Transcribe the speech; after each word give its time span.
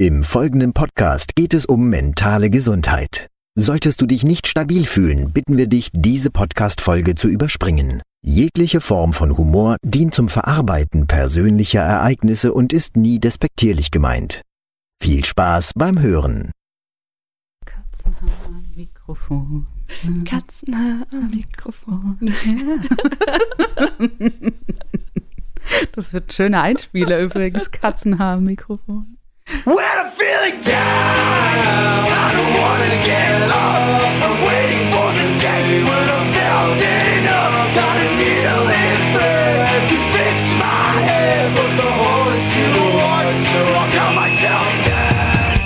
Im 0.00 0.22
folgenden 0.22 0.74
Podcast 0.74 1.34
geht 1.34 1.54
es 1.54 1.66
um 1.66 1.88
mentale 1.88 2.50
Gesundheit. 2.50 3.26
Solltest 3.56 4.00
du 4.00 4.06
dich 4.06 4.22
nicht 4.22 4.46
stabil 4.46 4.86
fühlen, 4.86 5.32
bitten 5.32 5.58
wir 5.58 5.66
dich, 5.66 5.88
diese 5.92 6.30
Podcast-Folge 6.30 7.16
zu 7.16 7.26
überspringen. 7.26 8.02
Jegliche 8.24 8.80
Form 8.80 9.12
von 9.12 9.36
Humor 9.36 9.76
dient 9.82 10.14
zum 10.14 10.28
Verarbeiten 10.28 11.08
persönlicher 11.08 11.80
Ereignisse 11.80 12.54
und 12.54 12.72
ist 12.72 12.96
nie 12.96 13.18
despektierlich 13.18 13.90
gemeint. 13.90 14.42
Viel 15.02 15.24
Spaß 15.24 15.72
beim 15.74 16.00
Hören. 16.00 16.52
Katzenhaar 17.66 18.46
am 18.46 18.64
Mikrofon. 18.76 19.66
Katzenhaar 20.24 21.06
am 21.12 21.26
Mikrofon. 21.26 22.18
Das 25.92 26.14
wird 26.14 26.28
ein 26.28 26.32
schöner 26.32 26.62
Einspieler 26.62 27.20
übrigens. 27.20 27.70
Katzenhaar 27.70 28.36
am 28.36 28.44
Mikrofon. 28.44 29.17
When 29.48 29.78
I'm 29.80 30.10
feeling 30.10 30.60
down, 30.60 32.04
I 32.12 32.28
don't 32.36 32.52
wanna 32.60 32.92
get 33.02 33.48
up. 33.48 33.80
I'm 34.26 34.38
waiting 34.44 34.84
for 34.92 35.08
the 35.18 35.26
day 35.40 35.82
when 35.88 36.06
I'm 36.16 36.26
melting 36.36 37.24
up. 37.32 37.52
Got 37.74 37.96
a 37.96 38.06
needle 38.20 38.68
and 38.68 39.02
thread 39.16 39.88
to 39.88 39.96
fix 40.14 40.36
my 40.60 41.00
head, 41.08 41.54
but 41.56 41.70
the 41.80 41.90
hole 41.98 42.28
is 42.36 42.44
too 42.54 42.76
large, 43.00 43.40
so 43.48 43.72
I'll 43.80 43.90
cut 43.90 44.12
myself 44.14 44.68
dead. 44.84 45.58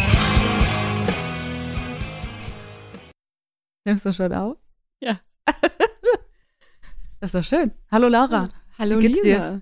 Nimmst 3.84 4.06
du 4.06 4.12
schon 4.12 4.32
auf? 4.32 4.56
Ja. 5.00 5.18
Das 7.20 7.34
ist 7.34 7.34
doch 7.34 7.44
schön. 7.56 7.70
Hallo 7.90 8.08
Laura. 8.08 8.48
Hallo 8.78 8.98
Wie 8.98 9.06
geht's 9.06 9.22
Lisa. 9.22 9.60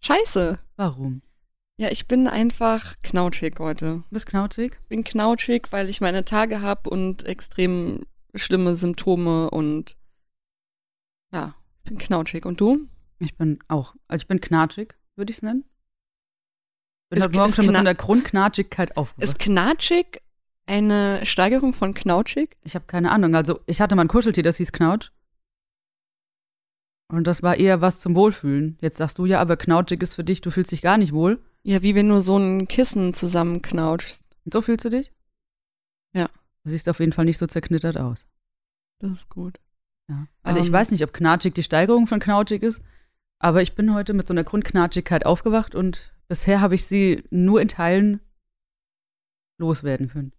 Scheiße. 0.00 0.58
Warum? 0.76 1.20
Ja, 1.82 1.88
ich 1.90 2.06
bin 2.06 2.28
einfach 2.28 2.94
knautschig 3.02 3.56
heute. 3.58 3.86
Du 3.96 4.04
bist 4.10 4.26
knautschig? 4.26 4.78
Bin 4.88 5.02
knautschig, 5.02 5.66
weil 5.72 5.88
ich 5.88 6.00
meine 6.00 6.24
Tage 6.24 6.60
habe 6.60 6.88
und 6.88 7.24
extrem 7.24 8.06
schlimme 8.36 8.76
Symptome 8.76 9.50
und 9.50 9.96
ja, 11.32 11.56
ich 11.78 11.82
bin 11.82 11.98
knautschig. 11.98 12.46
Und 12.46 12.60
du? 12.60 12.88
Ich 13.18 13.36
bin 13.36 13.58
auch. 13.66 13.96
Also 14.06 14.22
ich 14.22 14.28
bin 14.28 14.40
knatschig, 14.40 14.94
würde 15.16 15.32
ich 15.32 15.38
es 15.38 15.42
nennen. 15.42 15.64
Bin 17.10 17.18
Ist- 17.18 17.24
heute 17.24 17.34
Morgen 17.36 17.50
ist 17.50 17.56
schon 17.56 17.66
mit 17.66 17.74
so 17.74 17.80
einer 17.80 17.94
Grundknatschigkeit 17.96 18.90
Ist 18.90 18.96
aufgewacht. 18.96 19.38
knatschig 19.40 20.22
eine 20.66 21.26
Steigerung 21.26 21.74
von 21.74 21.94
knautschig? 21.94 22.56
Ich 22.62 22.76
habe 22.76 22.84
keine 22.86 23.10
Ahnung. 23.10 23.34
Also 23.34 23.58
ich 23.66 23.80
hatte 23.80 23.96
mal 23.96 24.02
ein 24.04 24.08
Kuscheltier, 24.08 24.44
das 24.44 24.58
hieß 24.58 24.70
Knautsch. 24.70 25.10
Und 27.08 27.26
das 27.26 27.42
war 27.42 27.56
eher 27.56 27.80
was 27.80 27.98
zum 27.98 28.14
Wohlfühlen. 28.14 28.78
Jetzt 28.80 28.98
sagst 28.98 29.18
du 29.18 29.26
ja, 29.26 29.40
aber 29.40 29.56
knautschig 29.56 30.00
ist 30.00 30.14
für 30.14 30.22
dich, 30.22 30.42
du 30.42 30.52
fühlst 30.52 30.70
dich 30.70 30.80
gar 30.80 30.96
nicht 30.96 31.12
wohl. 31.12 31.42
Ja, 31.64 31.82
wie 31.82 31.94
wenn 31.94 32.08
du 32.08 32.20
so 32.20 32.36
ein 32.36 32.66
Kissen 32.68 33.14
zusammenknautschst. 33.14 34.22
Und 34.44 34.52
so 34.52 34.60
fühlst 34.62 34.84
du 34.84 34.90
dich? 34.90 35.12
Ja. 36.12 36.28
Du 36.64 36.70
siehst 36.70 36.88
auf 36.88 37.00
jeden 37.00 37.12
Fall 37.12 37.24
nicht 37.24 37.38
so 37.38 37.46
zerknittert 37.46 37.96
aus. 37.96 38.26
Das 38.98 39.10
ist 39.12 39.28
gut. 39.28 39.58
Ja. 40.08 40.26
Also 40.42 40.60
ich 40.60 40.66
Ähm. 40.68 40.72
weiß 40.72 40.90
nicht, 40.90 41.04
ob 41.04 41.12
knatschig 41.12 41.54
die 41.54 41.62
Steigerung 41.62 42.06
von 42.06 42.20
knautschig 42.20 42.62
ist, 42.62 42.82
aber 43.38 43.62
ich 43.62 43.74
bin 43.74 43.94
heute 43.94 44.12
mit 44.12 44.26
so 44.26 44.34
einer 44.34 44.44
Grundknatschigkeit 44.44 45.24
aufgewacht 45.26 45.74
und 45.74 46.12
bisher 46.28 46.60
habe 46.60 46.74
ich 46.74 46.86
sie 46.86 47.24
nur 47.30 47.60
in 47.60 47.68
Teilen 47.68 48.20
loswerden 49.58 50.08
können. 50.08 50.32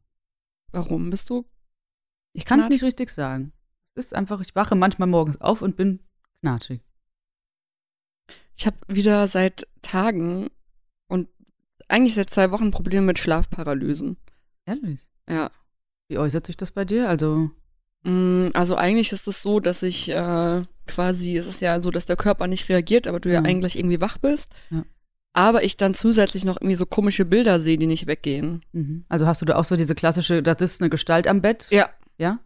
Warum 0.71 1.09
bist 1.09 1.29
du? 1.29 1.45
Ich 2.33 2.45
kann 2.45 2.59
es 2.59 2.67
nicht 2.69 2.83
richtig 2.83 3.09
sagen. 3.09 3.53
Es 3.95 4.05
ist 4.05 4.15
einfach, 4.15 4.41
ich 4.41 4.55
wache 4.55 4.75
manchmal 4.75 5.07
morgens 5.07 5.39
auf 5.39 5.61
und 5.61 5.75
bin 5.77 5.99
knatschig. 6.41 6.81
Ich 8.55 8.65
habe 8.65 8.77
wieder 8.87 9.27
seit 9.27 9.67
Tagen 9.81 10.49
eigentlich 11.93 12.15
seit 12.15 12.29
zwei 12.29 12.51
Wochen 12.51 12.71
Probleme 12.71 13.05
mit 13.05 13.19
Schlafparalysen. 13.19 14.17
Ehrlich? 14.65 14.99
Ja. 15.29 15.51
Wie 16.09 16.17
äußert 16.17 16.45
sich 16.47 16.57
das 16.57 16.71
bei 16.71 16.85
dir? 16.85 17.07
Also, 17.09 17.49
Mm, 18.05 18.49
Also 18.53 18.75
eigentlich 18.75 19.13
ist 19.13 19.27
es 19.29 19.41
so, 19.41 19.61
dass 19.61 19.81
ich 19.81 20.09
äh, 20.09 20.63
quasi, 20.87 21.37
es 21.37 21.47
ist 21.47 21.61
ja 21.61 21.81
so, 21.81 21.89
dass 21.89 22.05
der 22.05 22.17
Körper 22.17 22.47
nicht 22.47 22.67
reagiert, 22.67 23.07
aber 23.07 23.21
du 23.21 23.31
ja 23.31 23.39
Mhm. 23.39 23.45
eigentlich 23.45 23.77
irgendwie 23.79 24.01
wach 24.01 24.17
bist. 24.17 24.51
Ja. 24.71 24.83
Aber 25.31 25.63
ich 25.63 25.77
dann 25.77 25.93
zusätzlich 25.93 26.43
noch 26.43 26.57
irgendwie 26.57 26.75
so 26.75 26.85
komische 26.85 27.23
Bilder 27.23 27.61
sehe, 27.61 27.77
die 27.77 27.87
nicht 27.87 28.05
weggehen. 28.05 28.65
mhm. 28.73 29.05
also 29.07 29.25
hast 29.25 29.41
du 29.41 29.45
da 29.45 29.55
auch 29.55 29.63
so 29.63 29.77
diese 29.77 29.95
klassische, 29.95 30.43
das 30.43 30.57
ist 30.59 30.81
eine 30.81 30.89
Gestalt 30.89 31.27
am 31.29 31.39
Bett? 31.41 31.67
Ja. 31.69 31.89
Ja? 32.17 32.39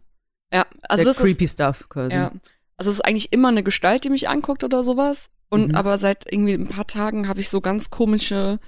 Ja, 0.52 0.64
also 0.88 1.02
Der 1.02 1.12
das 1.12 1.18
creepy 1.22 1.48
Stuff 1.48 1.88
quasi. 1.88 2.12
ist, 2.14 2.14
ja. 2.14 2.30
Also 2.76 2.90
es 2.92 2.98
ist 2.98 3.04
eigentlich 3.04 3.32
immer 3.32 3.48
eine 3.48 3.64
Gestalt, 3.64 4.04
die 4.04 4.10
mich 4.10 4.28
anguckt 4.28 4.62
oder 4.62 4.84
sowas. 4.84 5.28
Und 5.50 5.70
Mhm. 5.70 5.74
aber 5.74 5.98
seit 5.98 6.32
irgendwie 6.32 6.52
ein 6.54 6.68
paar 6.68 6.86
Tagen 6.86 7.26
habe 7.26 7.40
ich 7.40 7.48
so 7.48 7.60
ganz 7.60 7.90
komische, 7.90 8.60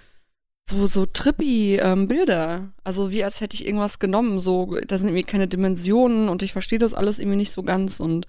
so, 0.71 0.87
so 0.87 1.07
trippy 1.07 1.77
ähm, 1.77 2.09
Bilder. 2.09 2.73
Also 2.85 3.11
wie 3.11 3.23
als 3.25 3.41
hätte 3.41 3.55
ich 3.55 3.67
irgendwas 3.67 3.99
genommen. 3.99 4.41
So, 4.41 4.79
da 4.87 4.97
sind 4.97 5.09
irgendwie 5.09 5.25
keine 5.25 5.49
Dimensionen 5.49 6.29
und 6.29 6.43
ich 6.43 6.53
verstehe 6.53 6.79
das 6.79 6.95
alles 6.95 7.19
irgendwie 7.19 7.37
nicht 7.37 7.53
so 7.53 7.63
ganz. 7.63 8.01
Und 8.01 8.27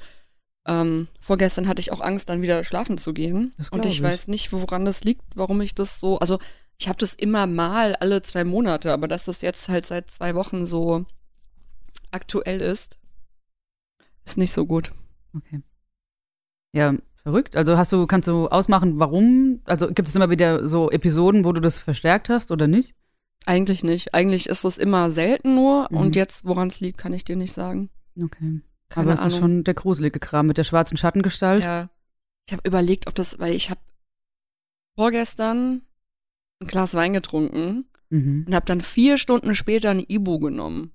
ähm, 0.66 1.08
vorgestern 1.22 1.68
hatte 1.68 1.80
ich 1.80 1.92
auch 1.92 2.02
Angst, 2.02 2.30
dann 2.30 2.42
wieder 2.42 2.64
schlafen 2.64 2.98
zu 2.98 3.14
gehen. 3.14 3.54
Und 3.72 3.86
ich 3.86 3.96
ich. 3.96 4.04
weiß 4.04 4.28
nicht, 4.28 4.52
woran 4.52 4.86
das 4.86 5.04
liegt, 5.04 5.24
warum 5.36 5.62
ich 5.62 5.76
das 5.76 6.00
so. 6.00 6.20
Also 6.20 6.40
ich 6.78 6.88
habe 6.88 6.98
das 6.98 7.14
immer 7.14 7.48
mal 7.48 7.96
alle 7.96 8.22
zwei 8.24 8.44
Monate, 8.44 8.92
aber 8.92 9.08
dass 9.08 9.26
das 9.26 9.42
jetzt 9.42 9.70
halt 9.70 9.86
seit 9.86 10.10
zwei 10.10 10.36
Wochen 10.36 10.66
so 10.66 11.06
aktuell 12.10 12.60
ist, 12.60 12.98
ist 14.26 14.38
nicht 14.38 14.52
so 14.52 14.66
gut. 14.66 14.92
Okay. 15.36 15.62
Ja, 16.74 16.96
verrückt. 17.24 17.56
Also 17.56 17.78
hast 17.78 17.92
du, 17.94 18.06
kannst 18.08 18.28
du 18.28 18.48
ausmachen, 18.48 19.00
warum? 19.00 19.62
Also 19.66 19.88
gibt 19.88 20.08
es 20.08 20.16
immer 20.16 20.30
wieder 20.30 20.68
so 20.68 20.90
Episoden, 20.90 21.46
wo 21.46 21.52
du 21.54 21.62
das 21.62 21.80
verstärkt 21.80 22.30
hast 22.30 22.52
oder 22.52 22.68
nicht? 22.68 22.94
Eigentlich 23.46 23.84
nicht. 23.84 24.14
Eigentlich 24.14 24.48
ist 24.48 24.64
es 24.66 24.78
immer 24.78 25.10
selten 25.12 25.56
nur. 25.56 25.88
Mhm. 25.90 25.98
Und 25.98 26.16
jetzt, 26.16 26.46
woran 26.46 26.68
es 26.68 26.80
liegt, 26.80 26.98
kann 26.98 27.14
ich 27.14 27.24
dir 27.24 27.36
nicht 27.36 27.54
sagen. 27.54 27.90
Okay. 28.22 28.62
Keine 28.90 29.12
Aber 29.12 29.20
es 29.22 29.34
ist 29.34 29.40
schon 29.40 29.64
der 29.64 29.74
gruselige 29.74 30.20
Kram 30.20 30.48
mit 30.48 30.58
der 30.58 30.64
schwarzen 30.64 30.98
Schattengestalt. 30.98 31.64
Ja. 31.64 31.90
Ich 32.48 32.54
habe 32.54 32.68
überlegt, 32.68 33.08
ob 33.08 33.16
das, 33.16 33.40
weil 33.40 33.56
ich 33.56 33.70
habe 33.70 33.80
vorgestern 34.96 35.82
ein 36.62 36.68
Glas 36.68 36.94
Wein 36.94 37.14
getrunken 37.14 37.86
Mhm. 38.10 38.44
und 38.48 38.54
habe 38.56 38.66
dann 38.66 38.82
vier 38.82 39.18
Stunden 39.18 39.56
später 39.56 39.90
ein 39.90 40.04
Ibu 40.06 40.40
genommen. 40.40 40.92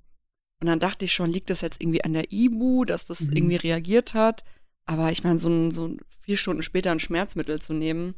Und 0.60 0.66
dann 0.68 0.78
dachte 0.78 1.04
ich 1.06 1.12
schon, 1.12 1.30
liegt 1.30 1.48
das 1.50 1.62
jetzt 1.62 1.80
irgendwie 1.80 2.04
an 2.04 2.12
der 2.12 2.30
Ibu, 2.30 2.84
dass 2.84 3.06
das 3.06 3.20
Mhm. 3.22 3.32
irgendwie 3.32 3.56
reagiert 3.56 4.12
hat? 4.14 4.44
Aber 4.86 5.10
ich 5.10 5.24
meine, 5.24 5.38
so, 5.38 5.48
ein, 5.48 5.72
so 5.72 5.96
vier 6.20 6.36
Stunden 6.36 6.62
später 6.62 6.92
ein 6.92 7.00
Schmerzmittel 7.00 7.60
zu 7.60 7.74
nehmen, 7.74 8.14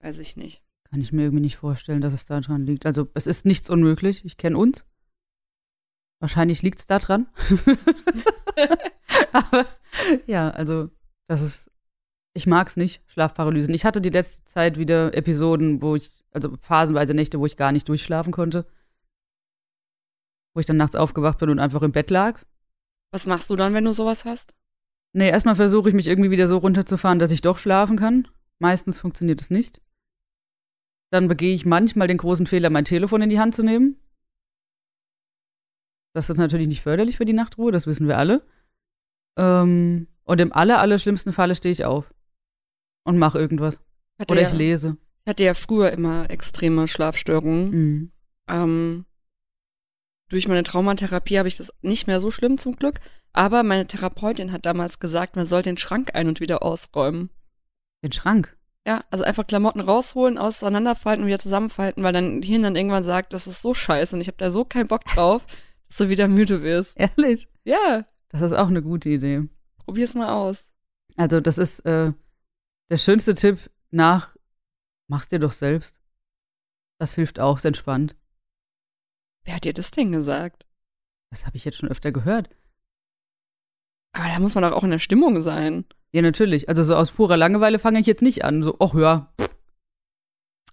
weiß 0.00 0.18
ich 0.18 0.36
nicht. 0.36 0.62
Kann 0.84 1.00
ich 1.00 1.12
mir 1.12 1.22
irgendwie 1.22 1.42
nicht 1.42 1.56
vorstellen, 1.56 2.00
dass 2.00 2.12
es 2.12 2.26
daran 2.26 2.64
liegt. 2.64 2.86
Also 2.86 3.08
es 3.14 3.26
ist 3.26 3.44
nichts 3.44 3.70
unmöglich. 3.70 4.24
Ich 4.24 4.36
kenne 4.36 4.56
uns. 4.58 4.86
Wahrscheinlich 6.20 6.62
liegt 6.62 6.78
es 6.78 6.86
daran. 6.86 7.26
Aber 9.32 9.66
ja, 10.26 10.50
also 10.50 10.90
das 11.26 11.42
ist, 11.42 11.70
ich 12.34 12.46
mag 12.46 12.68
es 12.68 12.76
nicht, 12.76 13.02
Schlafparalysen. 13.08 13.74
Ich 13.74 13.84
hatte 13.84 14.00
die 14.00 14.10
letzte 14.10 14.44
Zeit 14.44 14.78
wieder 14.78 15.14
Episoden, 15.14 15.82
wo 15.82 15.96
ich, 15.96 16.10
also 16.30 16.56
phasenweise 16.60 17.14
Nächte, 17.14 17.40
wo 17.40 17.46
ich 17.46 17.56
gar 17.56 17.72
nicht 17.72 17.88
durchschlafen 17.88 18.32
konnte. 18.32 18.66
Wo 20.54 20.60
ich 20.60 20.66
dann 20.66 20.76
nachts 20.76 20.96
aufgewacht 20.96 21.38
bin 21.38 21.50
und 21.50 21.58
einfach 21.58 21.82
im 21.82 21.92
Bett 21.92 22.10
lag. 22.10 22.42
Was 23.10 23.26
machst 23.26 23.50
du 23.50 23.56
dann, 23.56 23.74
wenn 23.74 23.84
du 23.84 23.92
sowas 23.92 24.24
hast? 24.24 24.54
Nee, 25.16 25.30
erstmal 25.30 25.56
versuche 25.56 25.88
ich 25.88 25.94
mich 25.94 26.08
irgendwie 26.08 26.30
wieder 26.30 26.46
so 26.46 26.58
runterzufahren, 26.58 27.18
dass 27.18 27.30
ich 27.30 27.40
doch 27.40 27.56
schlafen 27.56 27.96
kann. 27.96 28.28
Meistens 28.58 29.00
funktioniert 29.00 29.40
es 29.40 29.48
nicht. 29.48 29.80
Dann 31.10 31.26
begehe 31.26 31.54
ich 31.54 31.64
manchmal 31.64 32.06
den 32.06 32.18
großen 32.18 32.46
Fehler, 32.46 32.68
mein 32.68 32.84
Telefon 32.84 33.22
in 33.22 33.30
die 33.30 33.40
Hand 33.40 33.54
zu 33.54 33.62
nehmen. 33.62 33.98
Das 36.12 36.28
ist 36.28 36.36
natürlich 36.36 36.68
nicht 36.68 36.82
förderlich 36.82 37.16
für 37.16 37.24
die 37.24 37.32
Nachtruhe, 37.32 37.72
das 37.72 37.86
wissen 37.86 38.08
wir 38.08 38.18
alle. 38.18 38.46
Ähm, 39.38 40.06
und 40.24 40.38
im 40.42 40.52
aller, 40.52 40.80
aller 40.80 40.98
schlimmsten 40.98 41.32
Falle 41.32 41.54
stehe 41.54 41.72
ich 41.72 41.86
auf 41.86 42.12
und 43.04 43.16
mache 43.16 43.38
irgendwas. 43.38 43.80
Hatte 44.18 44.32
Oder 44.32 44.42
ja, 44.42 44.48
ich 44.48 44.54
lese. 44.54 44.98
Ich 45.24 45.30
hatte 45.30 45.44
ja 45.44 45.54
früher 45.54 45.92
immer 45.92 46.28
extreme 46.28 46.88
Schlafstörungen. 46.88 47.70
Mhm. 47.70 48.12
Ähm, 48.48 49.06
durch 50.28 50.48
meine 50.48 50.62
Traumatherapie 50.62 51.38
habe 51.38 51.48
ich 51.48 51.56
das 51.56 51.72
nicht 51.82 52.06
mehr 52.06 52.20
so 52.20 52.30
schlimm 52.30 52.58
zum 52.58 52.76
Glück. 52.76 53.00
Aber 53.32 53.62
meine 53.62 53.86
Therapeutin 53.86 54.50
hat 54.52 54.66
damals 54.66 54.98
gesagt, 54.98 55.36
man 55.36 55.46
soll 55.46 55.62
den 55.62 55.76
Schrank 55.76 56.14
ein- 56.14 56.28
und 56.28 56.40
wieder 56.40 56.62
ausräumen. 56.62 57.30
Den 58.02 58.12
Schrank. 58.12 58.56
Ja, 58.86 59.04
also 59.10 59.24
einfach 59.24 59.46
Klamotten 59.46 59.80
rausholen, 59.80 60.38
auseinanderfalten 60.38 61.22
und 61.22 61.28
wieder 61.28 61.38
zusammenfalten, 61.40 62.02
weil 62.02 62.12
dann 62.12 62.40
Hirn 62.42 62.62
dann 62.62 62.76
irgendwann 62.76 63.02
sagt, 63.04 63.32
das 63.32 63.46
ist 63.46 63.60
so 63.60 63.74
scheiße 63.74 64.14
und 64.14 64.20
ich 64.20 64.28
habe 64.28 64.38
da 64.38 64.50
so 64.50 64.64
keinen 64.64 64.86
Bock 64.86 65.04
drauf, 65.04 65.44
dass 65.88 65.98
du 65.98 66.08
wieder 66.08 66.28
müde 66.28 66.62
wirst. 66.62 66.96
Ehrlich? 66.98 67.48
Ja, 67.64 68.06
Das 68.28 68.40
ist 68.42 68.52
auch 68.52 68.68
eine 68.68 68.82
gute 68.82 69.08
Idee. 69.10 69.42
probier's 69.78 70.14
mal 70.14 70.28
aus. 70.32 70.64
Also, 71.16 71.40
das 71.40 71.58
ist 71.58 71.80
äh, 71.80 72.12
der 72.90 72.96
schönste 72.96 73.34
Tipp 73.34 73.70
nach, 73.90 74.36
mach's 75.08 75.28
dir 75.28 75.38
doch 75.40 75.52
selbst. 75.52 75.96
Das 76.98 77.14
hilft 77.14 77.40
auch, 77.40 77.56
ist 77.58 77.64
entspannt. 77.64 78.14
Wer 79.46 79.54
hat 79.56 79.64
dir 79.64 79.72
das 79.72 79.90
denn 79.90 80.12
gesagt? 80.12 80.66
Das 81.30 81.46
habe 81.46 81.56
ich 81.56 81.64
jetzt 81.64 81.78
schon 81.78 81.88
öfter 81.88 82.12
gehört. 82.12 82.50
Aber 84.12 84.28
da 84.28 84.38
muss 84.38 84.54
man 84.54 84.62
doch 84.62 84.72
auch 84.72 84.84
in 84.84 84.90
der 84.90 84.98
Stimmung 84.98 85.40
sein. 85.40 85.84
Ja, 86.12 86.20
natürlich. 86.22 86.68
Also 86.68 86.82
so 86.82 86.94
aus 86.96 87.12
purer 87.12 87.36
Langeweile 87.36 87.78
fange 87.78 88.00
ich 88.00 88.06
jetzt 88.06 88.22
nicht 88.22 88.44
an. 88.44 88.62
So, 88.62 88.76
ach 88.80 88.94
ja, 88.94 89.32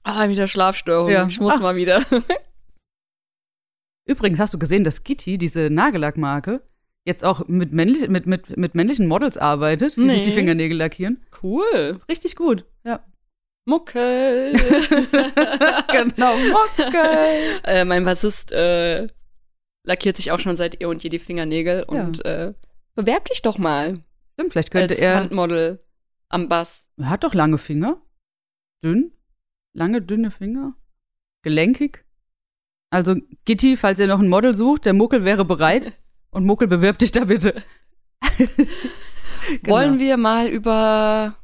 Ah, 0.05 0.27
wieder 0.27 0.47
Schlafstörung. 0.47 1.09
Ja. 1.09 1.27
Ich 1.27 1.39
muss 1.39 1.53
Ah. 1.55 1.59
mal 1.59 1.75
wieder. 1.77 2.03
Übrigens 4.05 4.39
hast 4.39 4.53
du 4.53 4.59
gesehen, 4.59 4.83
dass 4.83 5.03
Gitti, 5.05 5.37
diese 5.37 5.69
Nagellackmarke, 5.69 6.61
jetzt 7.05 7.23
auch 7.23 7.47
mit, 7.47 7.71
männlich, 7.71 8.09
mit, 8.09 8.25
mit, 8.25 8.57
mit 8.57 8.75
männlichen 8.75 9.07
Models 9.07 9.37
arbeitet, 9.37 9.95
die 9.95 10.05
sich 10.07 10.21
die 10.21 10.29
Nee. 10.29 10.35
Fingernägel 10.35 10.77
lackieren. 10.77 11.25
Cool. 11.41 12.01
Richtig 12.09 12.35
gut. 12.35 12.65
Ja. 12.83 13.01
Muckel. 13.65 14.53
genau, 15.91 16.35
Mocke. 16.37 17.61
äh, 17.63 17.85
mein 17.85 18.03
Bassist 18.03 18.51
äh, 18.51 19.07
lackiert 19.85 20.17
sich 20.17 20.31
auch 20.31 20.39
schon 20.39 20.57
seit 20.57 20.81
eh 20.81 20.85
und 20.85 21.03
je 21.03 21.09
die 21.09 21.19
Fingernägel 21.19 21.83
und 21.83 22.25
äh, 22.25 22.53
bewerb 22.95 23.25
dich 23.29 23.41
doch 23.41 23.57
mal 23.57 24.03
Stimmt, 24.33 24.53
vielleicht 24.53 24.71
könnte 24.71 24.95
als 24.95 25.01
er. 25.01 25.15
Handmodel 25.15 25.83
am 26.29 26.49
Bass. 26.49 26.87
Er 26.97 27.09
hat 27.09 27.23
doch 27.23 27.33
lange 27.33 27.57
Finger. 27.57 28.01
Dünn. 28.83 29.11
Lange, 29.73 30.01
dünne 30.01 30.31
Finger. 30.31 30.75
Gelenkig. 31.43 32.05
Also, 32.89 33.15
Gitti, 33.45 33.77
falls 33.77 33.99
ihr 33.99 34.07
noch 34.07 34.19
ein 34.19 34.29
Model 34.29 34.55
sucht, 34.55 34.85
der 34.85 34.93
Muckel 34.93 35.23
wäre 35.23 35.45
bereit. 35.45 35.93
Und 36.29 36.45
Muckel, 36.45 36.67
bewirb 36.67 36.97
dich 36.99 37.11
da 37.11 37.25
bitte. 37.25 37.53
Genau. 39.61 39.75
Wollen 39.75 39.99
wir 39.99 40.15
mal 40.15 40.47
über 40.47 41.35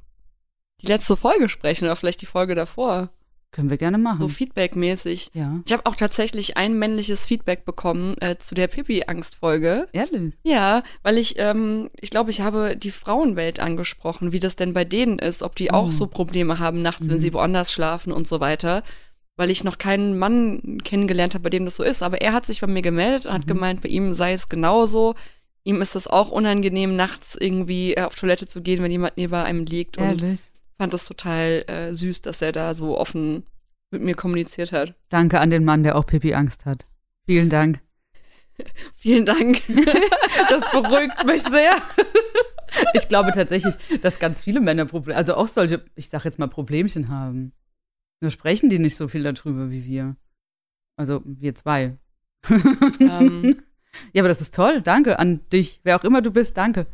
die 0.81 0.87
letzte 0.87 1.15
Folge 1.17 1.49
sprechen 1.49 1.85
oder 1.85 1.95
vielleicht 1.95 2.21
die 2.21 2.25
Folge 2.25 2.55
davor? 2.55 3.09
Können 3.51 3.71
wir 3.71 3.77
gerne 3.77 3.97
machen. 3.97 4.21
So 4.21 4.27
feedbackmäßig. 4.27 5.31
ja. 5.33 5.59
Ich 5.65 5.71
habe 5.73 5.85
auch 5.87 5.95
tatsächlich 5.95 6.55
ein 6.55 6.77
männliches 6.77 7.25
Feedback 7.25 7.65
bekommen 7.65 8.15
äh, 8.21 8.37
zu 8.37 8.53
der 8.53 8.67
Pippi-Angst-Folge. 8.67 9.87
Ehrlich. 9.91 10.35
Ja, 10.43 10.83
weil 11.03 11.17
ich, 11.17 11.35
ähm, 11.39 11.89
ich 11.99 12.11
glaube, 12.11 12.29
ich 12.31 12.41
habe 12.41 12.75
die 12.77 12.91
Frauenwelt 12.91 13.59
angesprochen, 13.59 14.31
wie 14.33 14.39
das 14.39 14.55
denn 14.55 14.73
bei 14.73 14.85
denen 14.85 15.17
ist, 15.19 15.41
ob 15.43 15.55
die 15.55 15.69
Oh. 15.71 15.75
auch 15.77 15.91
so 15.91 16.05
Probleme 16.07 16.59
haben 16.59 16.81
nachts, 16.81 17.07
wenn 17.07 17.17
Mhm. 17.17 17.21
sie 17.21 17.33
woanders 17.33 17.71
schlafen 17.71 18.13
und 18.13 18.27
so 18.27 18.39
weiter. 18.39 18.83
Weil 19.35 19.49
ich 19.49 19.63
noch 19.63 19.77
keinen 19.79 20.19
Mann 20.19 20.79
kennengelernt 20.83 21.33
habe, 21.33 21.43
bei 21.43 21.49
dem 21.49 21.65
das 21.65 21.75
so 21.77 21.83
ist. 21.83 22.03
Aber 22.03 22.21
er 22.21 22.33
hat 22.33 22.45
sich 22.45 22.61
bei 22.61 22.67
mir 22.67 22.81
gemeldet 22.83 23.25
und 23.25 23.33
hat 23.33 23.43
Mhm. 23.45 23.47
gemeint, 23.47 23.81
bei 23.81 23.89
ihm 23.89 24.13
sei 24.13 24.33
es 24.33 24.49
genauso. 24.49 25.15
Ihm 25.63 25.81
ist 25.81 25.95
es 25.95 26.07
auch 26.07 26.29
unangenehm, 26.29 26.95
nachts 26.95 27.35
irgendwie 27.39 27.93
äh, 27.95 28.03
auf 28.03 28.15
Toilette 28.15 28.47
zu 28.47 28.61
gehen, 28.61 28.83
wenn 28.83 28.91
jemand 28.91 29.17
neben 29.17 29.33
einem 29.33 29.65
liegt. 29.65 29.97
Und 29.97 30.21
Ehrlich. 30.21 30.41
Fand 30.79 30.93
das 30.93 31.05
total 31.05 31.65
äh, 31.67 31.93
süß, 31.93 32.21
dass 32.21 32.41
er 32.41 32.53
da 32.53 32.73
so 32.73 32.97
offen 32.97 33.43
mit 33.91 34.01
mir 34.01 34.15
kommuniziert 34.15 34.71
hat. 34.71 34.95
Danke 35.09 35.39
an 35.41 35.49
den 35.49 35.65
Mann, 35.65 35.83
der 35.83 35.97
auch 35.97 36.05
Pipi-Angst 36.05 36.65
hat. 36.65 36.87
Vielen 37.25 37.49
Dank. 37.49 37.81
Vielen 38.95 39.25
Dank. 39.25 39.61
Das 40.49 40.71
beruhigt 40.71 41.25
mich 41.25 41.43
sehr. 41.43 41.73
Ich 42.93 43.09
glaube 43.09 43.31
tatsächlich, 43.31 43.75
dass 44.01 44.19
ganz 44.19 44.41
viele 44.43 44.61
Männer 44.61 44.85
Probleme, 44.85 45.17
also 45.17 45.35
auch 45.35 45.47
solche, 45.47 45.83
ich 45.95 46.09
sag 46.09 46.23
jetzt 46.23 46.39
mal 46.39 46.47
Problemchen 46.47 47.09
haben. 47.09 47.51
Nur 48.21 48.31
sprechen 48.31 48.69
die 48.69 48.79
nicht 48.79 48.95
so 48.95 49.07
viel 49.07 49.23
darüber 49.23 49.69
wie 49.69 49.85
wir. 49.85 50.15
Also 50.95 51.21
wir 51.25 51.55
zwei. 51.55 51.97
Ähm. 52.99 53.61
Ja, 54.13 54.21
aber 54.21 54.29
das 54.29 54.39
ist 54.39 54.53
toll. 54.53 54.81
Danke 54.81 55.17
an 55.17 55.41
dich. 55.49 55.79
Wer 55.83 55.95
auch 55.99 56.03
immer 56.03 56.21
du 56.21 56.31
bist, 56.31 56.55
danke. 56.55 56.85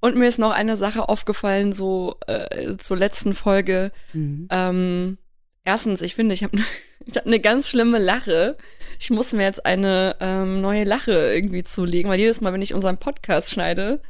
Und 0.00 0.16
mir 0.16 0.28
ist 0.28 0.38
noch 0.38 0.52
eine 0.52 0.76
Sache 0.76 1.08
aufgefallen, 1.08 1.72
so 1.72 2.16
äh, 2.26 2.76
zur 2.78 2.96
letzten 2.96 3.34
Folge. 3.34 3.92
Mhm. 4.12 4.48
Ähm, 4.50 5.18
erstens, 5.64 6.00
ich 6.00 6.14
finde, 6.14 6.34
ich 6.34 6.42
habe 6.42 6.58
ich 7.04 7.16
hab 7.16 7.26
eine 7.26 7.40
ganz 7.40 7.68
schlimme 7.68 7.98
Lache. 7.98 8.56
Ich 8.98 9.10
muss 9.10 9.32
mir 9.32 9.42
jetzt 9.42 9.66
eine 9.66 10.16
ähm, 10.20 10.60
neue 10.60 10.84
Lache 10.84 11.12
irgendwie 11.12 11.64
zulegen, 11.64 12.10
weil 12.10 12.18
jedes 12.18 12.40
Mal, 12.40 12.52
wenn 12.52 12.62
ich 12.62 12.74
unseren 12.74 12.98
Podcast 12.98 13.50
schneide, 13.50 14.00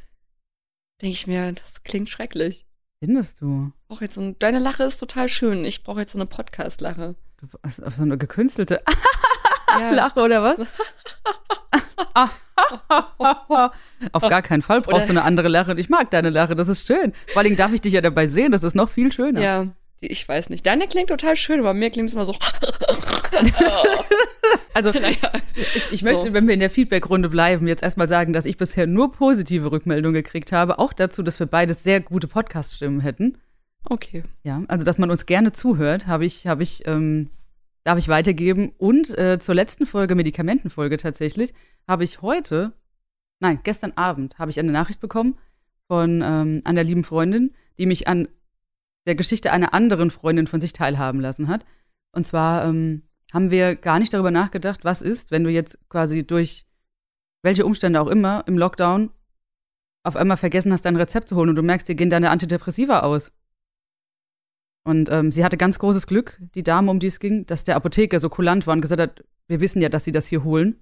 denke 1.02 1.14
ich 1.14 1.26
mir, 1.26 1.52
das 1.52 1.82
klingt 1.82 2.08
schrecklich. 2.08 2.66
Findest 3.02 3.40
du? 3.40 3.72
Ich 3.75 3.88
brauch 3.88 4.02
jetzt 4.02 4.14
so 4.14 4.20
ein, 4.20 4.38
deine 4.38 4.58
Lache 4.58 4.84
ist 4.84 4.98
total 4.98 5.28
schön. 5.28 5.64
Ich 5.64 5.82
brauche 5.82 6.00
jetzt 6.00 6.12
so 6.12 6.19
eine 6.19 6.26
Podcast-Lache. 6.26 7.16
Du 7.38 7.46
hast 7.62 7.82
auf 7.82 7.96
so 7.96 8.02
eine 8.02 8.19
gekünstelte 8.19 8.82
Ja. 9.78 9.90
Lache 9.94 10.20
oder 10.20 10.43
was? 10.43 10.61
auf 14.12 14.22
gar 14.28 14.43
keinen 14.43 14.62
Fall 14.62 14.81
brauchst 14.81 15.08
du 15.08 15.12
Oder- 15.12 15.20
eine 15.20 15.22
andere 15.25 15.49
Lache. 15.49 15.72
Und 15.72 15.78
ich 15.78 15.88
mag 15.88 16.11
deine 16.11 16.31
Lache, 16.31 16.55
das 16.56 16.69
ist 16.69 16.87
schön. 16.87 17.12
Vor 17.28 17.38
allen 17.38 17.44
Dingen 17.44 17.56
darf 17.56 17.72
ich 17.72 17.81
dich 17.81 17.93
ja 17.93 18.00
dabei 18.00 18.26
sehen, 18.26 18.52
das 18.52 18.62
ist 18.62 18.75
noch 18.75 18.88
viel 18.90 19.12
schöner. 19.12 19.40
Ja, 19.40 19.67
ich 20.00 20.26
weiß 20.26 20.49
nicht. 20.50 20.67
Deine 20.67 20.87
klingt 20.88 21.08
total 21.11 21.37
schön, 21.37 21.61
aber 21.61 21.75
mir 21.75 21.90
klingt 21.90 22.08
es 22.08 22.14
immer 22.14 22.26
so. 22.26 22.34
Also 24.72 24.90
naja. 24.90 25.17
ich, 25.55 25.93
ich 25.93 26.02
möchte, 26.02 26.26
So. 26.28 26.32
wenn 26.32 26.46
wir 26.46 26.55
in 26.55 26.61
der 26.61 26.70
Feedback-Runde 26.70 27.28
bleiben, 27.28 27.66
jetzt 27.69 27.82
erstmal 27.82 28.08
sagen, 28.08 28.32
dass 28.32 28.44
ich 28.46 28.56
bisher 28.56 28.87
nur 28.87 29.12
positive 29.12 29.70
Rückmeldungen 29.70 30.14
gekriegt 30.23 30.52
habe, 30.52 30.78
auch 30.78 30.93
dazu, 30.93 31.23
dass 31.23 31.38
wir 31.38 31.46
beides 31.46 31.82
sehr 31.82 32.00
gute 32.00 32.28
Podcast-Stimmen 32.28 33.00
hätten. 33.00 33.38
Okay. 33.84 34.25
Ja, 34.43 34.62
also 34.69 34.84
dass 34.84 34.99
man 34.99 35.11
uns 35.11 35.26
gerne 35.26 35.52
zuhört, 35.52 36.06
habe 36.06 36.25
ich, 36.25 36.46
habe 36.46 36.62
ich, 36.62 36.87
ähm, 36.87 37.31
darf 37.84 37.98
ich 37.98 38.08
weitergeben. 38.08 38.72
Und 38.78 39.16
äh, 39.18 39.38
zur 39.38 39.54
letzten 39.54 39.86
Folge, 39.86 40.14
Medikamentenfolge 40.14 40.96
tatsächlich, 40.96 41.54
habe 41.88 42.04
ich 42.04 42.22
heute, 42.22 42.72
nein, 43.40 43.60
gestern 43.62 43.92
Abend, 43.92 44.38
habe 44.38 44.50
ich 44.50 44.58
eine 44.58 44.72
Nachricht 44.72 45.00
bekommen 45.00 45.38
von 45.88 46.22
ähm, 46.22 46.62
einer 46.64 46.84
lieben 46.84 47.04
Freundin, 47.04 47.54
die 47.78 47.86
mich 47.86 48.06
an 48.06 48.28
der 49.06 49.14
Geschichte 49.14 49.52
einer 49.52 49.74
anderen 49.74 50.10
Freundin 50.10 50.46
von 50.46 50.60
sich 50.60 50.72
teilhaben 50.72 51.20
lassen 51.20 51.48
hat. 51.48 51.64
Und 52.12 52.26
zwar 52.26 52.64
ähm, 52.64 53.02
haben 53.32 53.50
wir 53.50 53.76
gar 53.76 53.98
nicht 53.98 54.12
darüber 54.12 54.30
nachgedacht, 54.30 54.84
was 54.84 55.02
ist, 55.02 55.30
wenn 55.30 55.44
du 55.44 55.50
jetzt 55.50 55.78
quasi 55.88 56.26
durch 56.26 56.66
welche 57.42 57.64
Umstände 57.64 58.00
auch 58.00 58.08
immer 58.08 58.44
im 58.46 58.58
Lockdown 58.58 59.10
auf 60.02 60.16
einmal 60.16 60.36
vergessen 60.36 60.72
hast, 60.72 60.84
dein 60.84 60.96
Rezept 60.96 61.28
zu 61.28 61.36
holen 61.36 61.50
und 61.50 61.56
du 61.56 61.62
merkst, 61.62 61.88
dir 61.88 61.94
gehen 61.94 62.10
deine 62.10 62.30
Antidepressiva 62.30 63.00
aus. 63.00 63.32
Und 64.84 65.10
ähm, 65.10 65.30
sie 65.30 65.44
hatte 65.44 65.56
ganz 65.56 65.78
großes 65.78 66.06
Glück, 66.06 66.38
die 66.54 66.62
Dame, 66.62 66.90
um 66.90 66.98
die 67.00 67.06
es 67.08 67.20
ging, 67.20 67.44
dass 67.46 67.64
der 67.64 67.76
Apotheker 67.76 68.18
so 68.18 68.28
kulant 68.30 68.66
war 68.66 68.72
und 68.74 68.80
gesagt 68.80 69.00
hat, 69.00 69.22
wir 69.46 69.60
wissen 69.60 69.82
ja, 69.82 69.88
dass 69.88 70.04
sie 70.04 70.12
das 70.12 70.26
hier 70.26 70.42
holen. 70.44 70.76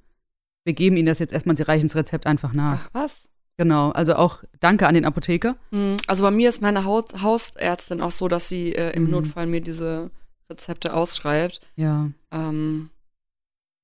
Wir 0.65 0.73
geben 0.75 0.97
ihnen 0.97 1.07
das 1.07 1.19
jetzt 1.19 1.33
erstmal, 1.33 1.57
sie 1.57 1.63
reichen 1.65 1.89
das 1.89 1.97
Rezept 1.97 2.27
einfach 2.27 2.53
nach. 2.53 2.85
Ach 2.87 2.91
was? 2.93 3.29
Genau, 3.57 3.91
also 3.91 4.15
auch 4.15 4.45
danke 4.61 4.87
an 4.87 4.95
den 4.95 5.05
Apotheker. 5.05 5.57
Hm, 5.73 5.97
Also 6.07 6.23
bei 6.23 6.31
mir 6.31 6.49
ist 6.49 6.63
meine 6.63 6.85
Haut 6.85 7.23
Hausärztin 7.23 8.01
auch 8.01 8.13
so, 8.13 8.29
dass 8.29 8.49
sie 8.49 8.73
äh, 8.73 8.93
im 8.95 9.05
Mhm. 9.07 9.11
Notfall 9.11 9.47
mir 9.47 9.61
diese 9.61 10.11
Rezepte 10.49 10.95
ausschreibt. 10.95 11.61
Ja. 11.75 12.11
Ähm, 12.31 12.91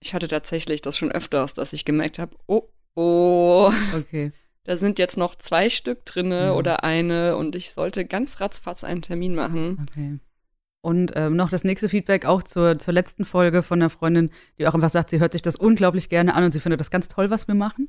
ich 0.00 0.14
hatte 0.14 0.28
tatsächlich 0.28 0.80
das 0.80 0.96
schon 0.96 1.10
öfters, 1.10 1.54
dass 1.54 1.72
ich 1.72 1.84
gemerkt 1.84 2.18
habe, 2.20 2.36
oh, 2.46 2.62
oh, 2.94 3.72
Okay. 3.96 4.32
Da 4.64 4.76
sind 4.76 4.98
jetzt 4.98 5.16
noch 5.16 5.34
zwei 5.36 5.70
Stück 5.70 6.04
drinne 6.04 6.46
Ja. 6.46 6.52
oder 6.54 6.84
eine 6.84 7.36
und 7.36 7.54
ich 7.54 7.72
sollte 7.72 8.04
ganz 8.04 8.40
ratzfatz 8.40 8.82
einen 8.84 9.02
Termin 9.02 9.34
machen. 9.34 9.86
Okay. 9.88 10.18
Und 10.82 11.12
ähm, 11.14 11.36
noch 11.36 11.48
das 11.48 11.64
nächste 11.64 11.88
Feedback 11.88 12.26
auch 12.26 12.42
zur, 12.42 12.78
zur 12.78 12.92
letzten 12.92 13.24
Folge 13.24 13.62
von 13.62 13.80
einer 13.80 13.88
Freundin, 13.88 14.30
die 14.58 14.66
auch 14.66 14.74
einfach 14.74 14.90
sagt, 14.90 15.10
sie 15.10 15.18
hört 15.20 15.32
sich 15.32 15.40
das 15.40 15.56
unglaublich 15.56 16.10
gerne 16.10 16.34
an 16.34 16.44
und 16.44 16.50
sie 16.50 16.60
findet 16.60 16.80
das 16.80 16.90
ganz 16.90 17.08
toll, 17.08 17.30
was 17.30 17.48
wir 17.48 17.54
machen. 17.54 17.88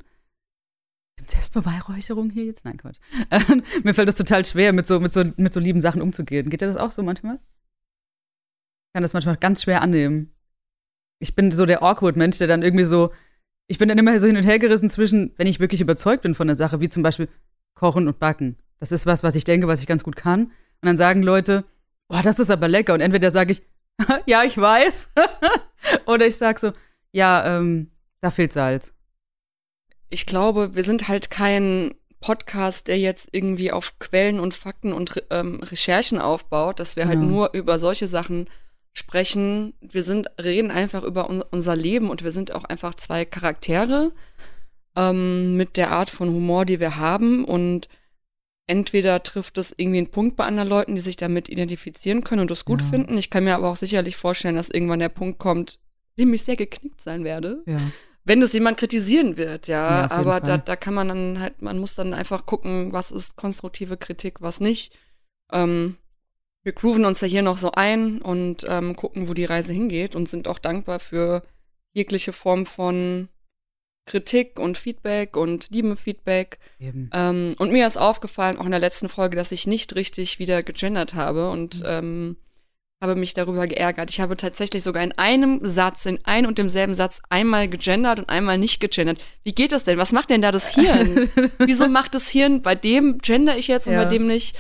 Selbstbeweihräucherung 1.26 2.30
hier 2.30 2.46
jetzt? 2.46 2.66
Nein, 2.66 2.78
Quatsch. 2.78 3.00
Äh, 3.30 3.40
mir 3.84 3.94
fällt 3.94 4.10
es 4.10 4.16
total 4.16 4.46
schwer, 4.46 4.74
mit 4.74 4.88
so, 4.88 5.00
mit, 5.00 5.14
so, 5.14 5.24
mit 5.38 5.54
so 5.54 5.60
lieben 5.60 5.82
Sachen 5.82 6.02
umzugehen. 6.02 6.50
Geht 6.50 6.62
dir 6.62 6.68
das 6.68 6.78
auch 6.78 6.92
so 6.92 7.04
manchmal? 7.04 7.36
Ich 7.36 8.94
kann 8.94 9.02
das 9.02 9.14
manchmal 9.14 9.38
ganz 9.38 9.64
schwer 9.64 9.82
annehmen. 9.82 10.34
Ich 11.20 11.36
bin 11.36 11.52
so 11.52 11.66
der 11.66 11.84
Awkward-Mensch, 11.84 12.38
der 12.38 12.48
dann 12.48 12.62
irgendwie 12.62 12.86
so, 12.86 13.12
ich 13.68 13.78
bin 13.78 13.90
dann 13.90 13.98
immer 13.98 14.20
so 14.20 14.28
hin 14.28 14.38
und 14.38 14.44
her 14.44 14.60
gerissen 14.60 14.90
zwischen, 14.90 15.34
wenn 15.38 15.48
ich 15.48 15.60
wirklich 15.60 15.82
überzeugt 15.82 16.22
bin 16.24 16.36
von 16.36 16.48
der 16.48 16.56
Sache, 16.56 16.82
wie 16.82 16.90
zum 16.90 17.04
Beispiel 17.04 17.28
Kochen 17.74 18.08
und 18.08 18.20
Backen. 18.20 18.58
Das 18.80 18.92
ist 18.92 19.06
was, 19.06 19.24
was 19.24 19.36
ich 19.36 19.44
denke, 19.44 19.68
was 19.68 19.80
ich 19.80 19.88
ganz 19.88 20.04
gut 20.04 20.16
kann. 20.16 20.46
Und 20.46 20.52
dann 20.84 20.98
sagen 20.98 21.24
Leute, 21.24 21.64
boah, 22.08 22.22
das 22.22 22.40
ist 22.40 22.52
aber 22.52 22.68
lecker. 22.68 22.94
Und 22.94 23.02
entweder 23.02 23.32
sage 23.32 23.54
ich, 23.54 23.64
ja, 24.26 24.44
ich 24.44 24.58
weiß. 24.58 25.12
Oder 26.06 26.28
ich 26.28 26.38
sage 26.38 26.60
so, 26.60 26.74
ja, 27.12 27.58
ähm, 27.58 27.90
da 28.22 28.30
fehlt 28.30 28.54
Salz. 28.54 28.94
Ich 30.10 30.26
glaube, 30.26 30.76
wir 30.76 30.84
sind 30.84 31.08
halt 31.08 31.32
kein 31.32 31.96
Podcast, 32.20 32.88
der 32.88 33.00
jetzt 33.00 33.30
irgendwie 33.32 33.72
auf 33.72 33.98
Quellen 34.00 34.40
und 34.40 34.54
Fakten 34.54 34.94
und 34.94 35.24
ähm, 35.30 35.62
Recherchen 35.62 36.20
aufbaut, 36.20 36.80
dass 36.80 36.96
wir 36.96 37.08
halt 37.08 37.20
Genau. 37.20 37.32
nur 37.32 37.54
über 37.54 37.80
solche 37.80 38.08
Sachen 38.08 38.48
sprechen. 38.98 39.74
Wir 39.82 40.02
sind, 40.04 40.28
reden 40.42 40.72
einfach 40.72 41.04
über 41.04 41.30
un 41.30 41.42
unser 41.52 41.76
Leben 41.76 42.10
und 42.10 42.24
wir 42.24 42.32
sind 42.32 42.54
auch 42.54 42.64
einfach 42.64 42.96
zwei 42.96 43.26
Charaktere 43.26 44.12
ähm, 44.96 45.58
mit 45.58 45.78
der 45.78 45.92
Art 45.92 46.10
von 46.10 46.30
Humor, 46.30 46.66
die 46.66 46.80
wir 46.80 46.96
haben 46.96 47.44
und 47.46 47.90
entweder 48.68 49.22
trifft 49.22 49.58
es 49.58 49.74
irgendwie 49.78 49.98
einen 50.00 50.12
Punkt 50.12 50.38
bei 50.38 50.46
anderen 50.46 50.70
Leuten, 50.70 50.96
die 50.96 51.02
sich 51.02 51.18
damit 51.18 51.50
identifizieren 51.50 52.24
können 52.24 52.42
und 52.42 52.52
das 52.52 52.66
gut 52.66 52.82
Ja. 52.82 52.88
finden. 52.88 53.18
Ich 53.18 53.30
kann 53.30 53.44
mir 53.44 53.56
aber 53.56 53.70
auch 53.70 53.76
sicherlich 53.76 54.16
vorstellen, 54.16 54.56
dass 54.56 54.70
irgendwann 54.70 55.00
der 55.00 55.10
Punkt 55.10 55.38
kommt, 55.40 55.78
in 56.16 56.24
dem 56.26 56.34
ich 56.34 56.44
sehr 56.44 56.56
geknickt 56.56 57.02
sein 57.02 57.24
werde 57.26 57.62
Ja. 57.68 57.78
wenn 58.24 58.42
es 58.42 58.54
jemand 58.54 58.78
kritisieren 58.80 59.38
wird, 59.38 59.68
ja. 59.68 60.02
Ja, 60.04 60.12
aber 60.12 60.40
da, 60.40 60.58
da 60.58 60.76
kann 60.76 60.94
man 60.96 61.10
dann 61.10 61.40
halt, 61.42 61.62
man 61.62 61.78
muss 61.78 61.94
dann 61.96 62.14
einfach 62.14 62.46
gucken, 62.48 62.92
was 62.94 63.12
ist 63.12 63.36
konstruktive 63.36 63.98
Kritik, 63.98 64.42
was 64.42 64.60
nicht. 64.62 64.98
Ähm, 65.52 65.98
wir 66.66 66.74
grooven 66.74 67.06
uns 67.06 67.22
ja 67.22 67.28
hier 67.28 67.44
noch 67.44 67.58
so 67.58 67.72
ein 67.72 68.22
und 68.22 68.66
ähm, 68.68 68.96
gucken, 68.96 69.30
wo 69.30 69.34
die 69.36 69.46
Reise 69.46 69.72
hingeht 69.72 70.16
und 70.16 70.28
sind 70.28 70.48
auch 70.48 70.58
dankbar 70.58 71.00
für 71.00 71.44
jegliche 71.94 72.34
Form 72.34 72.66
von 72.66 73.30
Kritik 74.08 74.60
und 74.60 74.78
Feedback 74.78 75.38
und 75.38 75.70
lieben 75.70 75.96
Feedback. 75.96 76.60
Ähm, 77.14 77.56
und 77.60 77.72
mir 77.72 77.86
ist 77.88 77.98
aufgefallen, 77.98 78.58
auch 78.58 78.66
in 78.66 78.72
der 78.72 78.80
letzten 78.80 79.10
Folge, 79.10 79.36
dass 79.36 79.52
ich 79.52 79.68
nicht 79.68 79.96
richtig 79.96 80.40
wieder 80.40 80.64
gegendert 80.64 81.14
habe. 81.14 81.50
Und 81.50 81.84
ähm, 81.86 82.38
habe 83.02 83.16
mich 83.16 83.34
darüber 83.36 83.68
geärgert. 83.68 84.10
Ich 84.10 84.20
habe 84.20 84.36
tatsächlich 84.36 84.82
sogar 84.82 85.04
in 85.04 85.12
einem 85.12 85.60
Satz, 85.64 86.06
in 86.08 86.20
ein 86.24 86.46
und 86.48 86.58
demselben 86.58 86.96
Satz 86.96 87.22
einmal 87.30 87.68
gegendert 87.68 88.20
und 88.20 88.30
einmal 88.30 88.58
nicht 88.58 88.80
gegendert. 88.80 89.20
Wie 89.44 89.54
geht 89.54 89.72
das 89.72 89.84
denn? 89.84 89.98
Was 90.00 90.12
macht 90.14 90.30
denn 90.32 90.42
da 90.42 90.52
das 90.52 90.70
Hirn? 90.74 91.30
Wieso 91.60 91.88
macht 91.88 92.16
das 92.16 92.30
Hirn 92.30 92.62
bei 92.64 92.74
dem 92.74 93.20
gender 93.20 93.58
ich 93.58 93.68
jetzt 93.68 93.88
und 93.88 93.94
Ja. 93.94 94.04
bei 94.04 94.10
dem 94.10 94.26
nicht? 94.28 94.56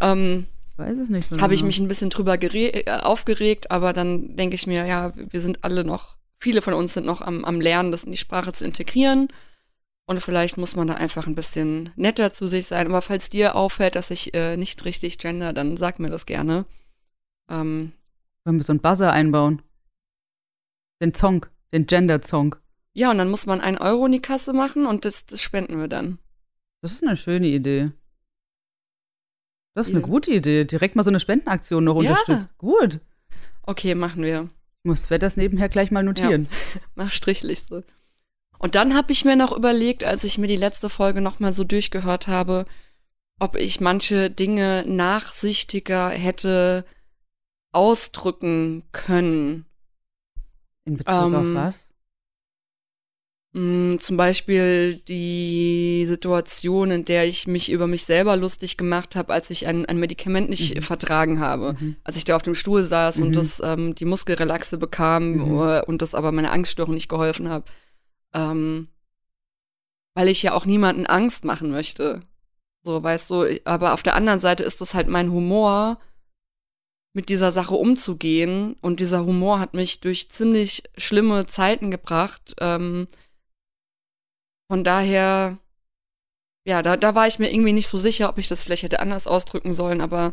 Ähm, 0.00 0.46
Weiß 0.76 0.98
es 0.98 1.08
nicht 1.10 1.28
so 1.28 1.40
habe 1.40 1.54
ich 1.54 1.60
genau. 1.60 1.66
mich 1.66 1.80
ein 1.80 1.88
bisschen 1.88 2.10
drüber 2.10 2.42
äh, 2.42 2.90
aufgeregt, 2.90 3.70
aber 3.70 3.92
dann 3.92 4.36
denke 4.36 4.54
ich 4.54 4.66
mir, 4.66 4.86
ja, 4.86 5.12
wir 5.14 5.40
sind 5.40 5.64
alle 5.64 5.84
noch, 5.84 6.16
viele 6.38 6.62
von 6.62 6.74
uns 6.74 6.94
sind 6.94 7.06
noch 7.06 7.20
am, 7.20 7.44
am 7.44 7.60
Lernen, 7.60 7.92
das 7.92 8.04
in 8.04 8.12
die 8.12 8.18
Sprache 8.18 8.52
zu 8.52 8.64
integrieren. 8.64 9.28
Und 10.06 10.20
vielleicht 10.20 10.58
muss 10.58 10.74
man 10.74 10.88
da 10.88 10.94
einfach 10.94 11.26
ein 11.26 11.34
bisschen 11.34 11.90
netter 11.96 12.32
zu 12.32 12.46
sich 12.48 12.66
sein. 12.66 12.86
Aber 12.88 13.02
falls 13.02 13.30
dir 13.30 13.54
auffällt, 13.54 13.94
dass 13.94 14.10
ich 14.10 14.34
äh, 14.34 14.56
nicht 14.56 14.84
richtig 14.84 15.18
gender, 15.18 15.52
dann 15.52 15.76
sag 15.76 16.00
mir 16.00 16.10
das 16.10 16.26
gerne. 16.26 16.66
Ähm, 17.48 17.92
Wollen 18.44 18.56
wir 18.56 18.64
so 18.64 18.72
einen 18.72 18.80
Buzzer 18.80 19.12
einbauen? 19.12 19.62
Den 21.00 21.14
Zong, 21.14 21.46
den 21.72 21.86
Gender-Zong. 21.86 22.56
ja, 22.94 23.10
und 23.10 23.18
dann 23.18 23.30
muss 23.30 23.46
man 23.46 23.60
einen 23.60 23.78
Euro 23.78 24.06
in 24.06 24.12
die 24.12 24.22
Kasse 24.22 24.52
machen 24.52 24.86
und 24.86 25.04
das, 25.04 25.26
das 25.26 25.40
spenden 25.40 25.78
wir 25.78 25.88
dann. 25.88 26.18
Das 26.80 26.92
ist 26.92 27.04
eine 27.04 27.16
schöne 27.16 27.46
Idee. 27.46 27.92
Das 29.74 29.86
ist 29.86 29.92
Ja. 29.92 29.98
eine 29.98 30.06
gute 30.06 30.32
Idee. 30.32 30.64
Direkt 30.64 30.96
mal 30.96 31.02
so 31.02 31.10
eine 31.10 31.20
Spendenaktion 31.20 31.84
noch 31.84 32.00
Ja. 32.02 32.10
unterstützt. 32.10 32.56
Gut. 32.58 33.00
Okay, 33.62 33.94
machen 33.94 34.22
wir. 34.22 34.48
Muss 34.84 35.04
Sven 35.04 35.20
das 35.20 35.36
nebenher 35.36 35.68
gleich 35.68 35.90
mal 35.90 36.02
notieren. 36.02 36.48
Mach 36.94 37.10
Strichliste. 37.12 37.84
Und 38.58 38.74
dann 38.74 38.94
habe 38.94 39.12
ich 39.12 39.24
mir 39.24 39.36
noch 39.36 39.56
überlegt, 39.56 40.04
als 40.04 40.24
ich 40.24 40.38
mir 40.38 40.46
die 40.46 40.56
letzte 40.56 40.88
Folge 40.90 41.20
noch 41.20 41.40
mal 41.40 41.52
so 41.52 41.64
durchgehört 41.64 42.26
habe, 42.28 42.64
ob 43.40 43.56
ich 43.56 43.80
manche 43.80 44.30
Dinge 44.30 44.84
nachsichtiger 44.86 46.10
hätte 46.10 46.84
ausdrücken 47.72 48.82
können. 48.92 49.64
In 50.84 50.96
Bezug 50.96 51.14
auf 51.14 51.32
Ähm, 51.34 51.54
was? 51.54 51.88
Mm, 53.54 53.98
zum 53.98 54.16
Beispiel 54.16 54.94
die 54.96 56.04
Situation, 56.06 56.90
in 56.90 57.04
der 57.04 57.26
ich 57.26 57.46
mich 57.46 57.70
über 57.70 57.86
mich 57.86 58.04
selber 58.06 58.34
lustig 58.36 58.78
gemacht 58.78 59.14
habe, 59.14 59.32
als 59.34 59.50
ich 59.50 59.66
ein, 59.66 59.84
ein 59.84 59.98
Medikament 59.98 60.48
nicht 60.48 60.74
Mhm. 60.76 60.82
vertragen 60.82 61.38
habe. 61.40 61.74
Mhm. 61.78 61.96
Als 62.02 62.16
ich 62.16 62.24
da 62.24 62.34
auf 62.36 62.42
dem 62.42 62.54
Stuhl 62.54 62.84
saß 62.84 63.18
Mhm. 63.18 63.22
und 63.24 63.36
das 63.36 63.60
ähm, 63.62 63.94
die 63.94 64.06
Muskelrelaxe 64.06 64.78
bekam 64.78 65.32
Mhm. 65.36 65.60
äh, 65.68 65.82
und 65.82 66.00
das 66.00 66.14
aber 66.14 66.32
meine 66.32 66.50
Angststörung 66.50 66.94
nicht 66.94 67.10
geholfen 67.10 67.50
hat. 67.50 67.70
Ähm, 68.32 68.88
weil 70.14 70.28
ich 70.28 70.42
ja 70.42 70.54
auch 70.54 70.64
niemanden 70.64 71.06
Angst 71.06 71.44
machen 71.44 71.70
möchte. 71.70 72.22
So, 72.84 73.02
weißt 73.02 73.30
du, 73.30 73.60
aber 73.64 73.92
auf 73.92 74.02
der 74.02 74.14
anderen 74.16 74.40
Seite 74.40 74.64
ist 74.64 74.80
das 74.80 74.94
halt 74.94 75.08
mein 75.08 75.30
Humor, 75.30 75.98
mit 77.14 77.28
dieser 77.28 77.52
Sache 77.52 77.74
umzugehen. 77.74 78.76
Und 78.80 78.98
dieser 79.00 79.26
Humor 79.26 79.58
hat 79.60 79.74
mich 79.74 80.00
durch 80.00 80.30
ziemlich 80.30 80.82
schlimme 80.96 81.44
Zeiten 81.46 81.90
gebracht. 81.90 82.54
Ähm, 82.60 83.08
von 84.72 84.84
daher, 84.84 85.58
ja, 86.66 86.80
da, 86.80 86.96
da 86.96 87.14
war 87.14 87.26
ich 87.26 87.38
mir 87.38 87.52
irgendwie 87.52 87.74
nicht 87.74 87.88
so 87.88 87.98
sicher, 87.98 88.30
ob 88.30 88.38
ich 88.38 88.48
das 88.48 88.64
vielleicht 88.64 88.84
hätte 88.84 89.00
anders 89.00 89.26
ausdrücken 89.26 89.74
sollen, 89.74 90.00
aber 90.00 90.32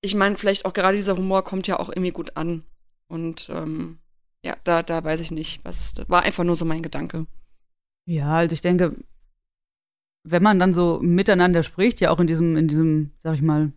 ich 0.00 0.14
meine, 0.14 0.34
vielleicht 0.34 0.64
auch 0.64 0.72
gerade 0.72 0.96
dieser 0.96 1.14
Humor 1.14 1.44
kommt 1.44 1.66
ja 1.66 1.78
auch 1.78 1.90
irgendwie 1.90 2.10
gut 2.10 2.38
an. 2.38 2.64
Und 3.06 3.50
ähm, 3.50 3.98
ja, 4.42 4.56
da, 4.64 4.82
da 4.82 5.04
weiß 5.04 5.20
ich 5.20 5.30
nicht. 5.30 5.62
Was, 5.62 5.92
das 5.92 6.08
war 6.08 6.22
einfach 6.22 6.42
nur 6.42 6.56
so 6.56 6.64
mein 6.64 6.82
Gedanke. 6.82 7.26
Ja, 8.06 8.36
also 8.36 8.54
ich 8.54 8.62
denke, 8.62 8.96
wenn 10.24 10.42
man 10.42 10.58
dann 10.58 10.72
so 10.72 11.00
miteinander 11.02 11.62
spricht, 11.62 12.00
ja 12.00 12.08
auch 12.08 12.18
in 12.18 12.28
diesem, 12.28 12.56
in 12.56 12.66
diesem, 12.66 13.12
sag 13.18 13.34
ich 13.34 13.42
mal, 13.42 13.74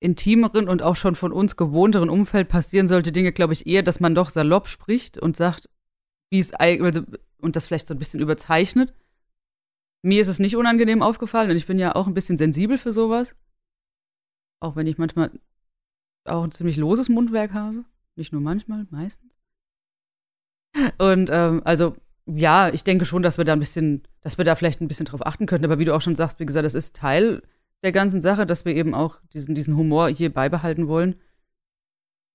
intimeren 0.00 0.70
und 0.70 0.80
auch 0.80 0.96
schon 0.96 1.16
von 1.16 1.32
uns 1.32 1.56
gewohnteren 1.56 2.08
Umfeld 2.08 2.48
passieren 2.48 2.88
solche 2.88 3.12
Dinge, 3.12 3.32
glaube 3.32 3.52
ich, 3.52 3.66
eher, 3.66 3.82
dass 3.82 4.00
man 4.00 4.14
doch 4.14 4.30
salopp 4.30 4.68
spricht 4.68 5.18
und 5.18 5.36
sagt, 5.36 5.68
wie 6.32 6.38
es 6.38 6.54
eigentlich, 6.54 6.96
also, 6.96 7.02
und 7.42 7.56
das 7.56 7.66
vielleicht 7.66 7.86
so 7.86 7.94
ein 7.94 7.98
bisschen 7.98 8.20
überzeichnet. 8.20 8.94
Mir 10.02 10.20
ist 10.20 10.28
es 10.28 10.38
nicht 10.38 10.56
unangenehm 10.56 11.02
aufgefallen 11.02 11.50
und 11.50 11.56
ich 11.56 11.66
bin 11.66 11.78
ja 11.78 11.94
auch 11.94 12.06
ein 12.06 12.14
bisschen 12.14 12.38
sensibel 12.38 12.78
für 12.78 12.92
sowas. 12.92 13.36
Auch 14.60 14.76
wenn 14.76 14.86
ich 14.86 14.98
manchmal 14.98 15.30
auch 16.24 16.44
ein 16.44 16.52
ziemlich 16.52 16.76
loses 16.76 17.08
Mundwerk 17.08 17.52
habe. 17.52 17.84
Nicht 18.16 18.32
nur 18.32 18.40
manchmal, 18.40 18.86
meistens. 18.90 19.32
Und 20.98 21.30
ähm, 21.30 21.62
also 21.64 21.96
ja, 22.26 22.68
ich 22.68 22.84
denke 22.84 23.04
schon, 23.04 23.22
dass 23.22 23.38
wir 23.38 23.44
da 23.44 23.52
ein 23.52 23.58
bisschen, 23.58 24.02
dass 24.20 24.38
wir 24.38 24.44
da 24.44 24.54
vielleicht 24.54 24.80
ein 24.80 24.88
bisschen 24.88 25.06
drauf 25.06 25.26
achten 25.26 25.46
könnten. 25.46 25.64
Aber 25.64 25.78
wie 25.78 25.84
du 25.84 25.94
auch 25.94 26.00
schon 26.00 26.14
sagst, 26.14 26.40
wie 26.40 26.46
gesagt, 26.46 26.64
das 26.64 26.74
ist 26.74 26.96
Teil 26.96 27.42
der 27.82 27.92
ganzen 27.92 28.22
Sache, 28.22 28.46
dass 28.46 28.64
wir 28.64 28.74
eben 28.74 28.94
auch 28.94 29.20
diesen, 29.32 29.54
diesen 29.54 29.76
Humor 29.76 30.08
hier 30.08 30.32
beibehalten 30.32 30.86
wollen. 30.86 31.16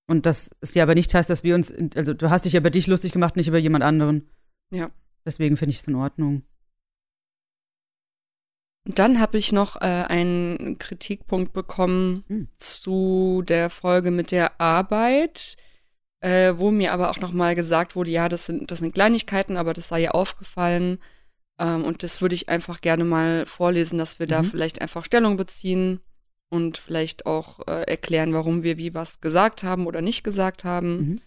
Und 0.08 0.26
das 0.26 0.52
ist 0.62 0.76
ja 0.76 0.84
aber 0.84 0.96
nicht 0.96 1.14
heißt, 1.14 1.30
dass 1.30 1.44
wir 1.44 1.56
uns, 1.56 1.74
also 1.96 2.14
du 2.14 2.30
hast 2.30 2.46
dich 2.46 2.54
ja 2.54 2.60
über 2.60 2.70
dich 2.70 2.88
lustig 2.88 3.12
gemacht, 3.12 3.36
nicht 3.36 3.48
über 3.48 3.58
jemand 3.58 3.84
anderen. 3.84 4.30
Ja. 4.72 4.92
Deswegen 5.26 5.58
finde 5.58 5.72
ich 5.72 5.80
es 5.80 5.88
in 5.88 5.96
Ordnung. 5.96 6.44
Dann 8.86 9.20
habe 9.20 9.38
ich 9.38 9.52
noch 9.52 9.76
äh, 9.78 9.80
einen 9.86 10.78
Kritikpunkt 10.80 11.52
bekommen 11.54 12.24
Hm. 12.28 12.48
zu 12.58 13.44
der 13.46 13.70
Folge 13.70 14.12
mit 14.12 14.32
der 14.32 14.62
Arbeit, 14.62 15.58
äh, 16.22 16.54
wo 16.58 16.72
mir 16.72 16.94
aber 16.94 17.10
auch 17.10 17.20
noch 17.20 17.34
mal 17.34 17.54
gesagt 17.54 17.96
wurde, 17.98 18.12
ja, 18.12 18.30
das 18.30 18.46
sind, 18.46 18.72
das 18.72 18.80
sind 18.80 18.94
Kleinigkeiten, 18.94 19.58
aber 19.58 19.74
das 19.74 19.90
sei 19.90 20.04
ihr 20.04 20.16
aufgefallen. 20.16 21.00
Ähm, 21.60 21.84
und 21.84 22.02
das 22.04 22.22
würde 22.22 22.36
ich 22.36 22.48
einfach 22.48 22.80
gerne 22.80 23.04
mal 23.04 23.46
vorlesen, 23.46 23.98
dass 23.98 24.20
wir 24.20 24.28
da 24.28 24.42
Mhm. 24.42 24.46
vielleicht 24.46 24.80
einfach 24.82 25.04
Stellung 25.04 25.36
beziehen 25.36 26.00
und 26.50 26.78
vielleicht 26.78 27.26
auch 27.26 27.68
äh, 27.68 27.84
erklären, 27.88 28.34
warum 28.34 28.64
wir 28.64 28.78
wie 28.78 28.94
was 28.94 29.20
gesagt 29.20 29.64
haben 29.64 29.86
oder 29.86 30.02
nicht 30.02 30.24
gesagt 30.24 30.64
haben. 30.64 30.98
Mhm. 30.98 31.22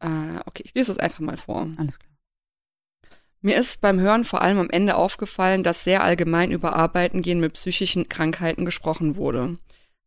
Äh, 0.00 0.40
okay, 0.46 0.64
ich 0.66 0.74
lese 0.74 0.90
es 0.90 0.98
einfach 0.98 1.20
mal 1.20 1.36
vor. 1.36 1.68
Alles 1.76 2.00
klar. 2.00 2.10
Mir 3.44 3.56
ist 3.56 3.82
beim 3.82 4.00
Hören 4.00 4.24
vor 4.24 4.40
allem 4.40 4.58
am 4.58 4.70
Ende 4.70 4.94
aufgefallen, 4.94 5.62
dass 5.62 5.84
sehr 5.84 6.02
allgemein 6.02 6.50
über 6.50 6.74
Arbeiten 6.74 7.20
gehen 7.20 7.40
mit 7.40 7.52
psychischen 7.52 8.08
Krankheiten 8.08 8.64
gesprochen 8.64 9.16
wurde. 9.16 9.58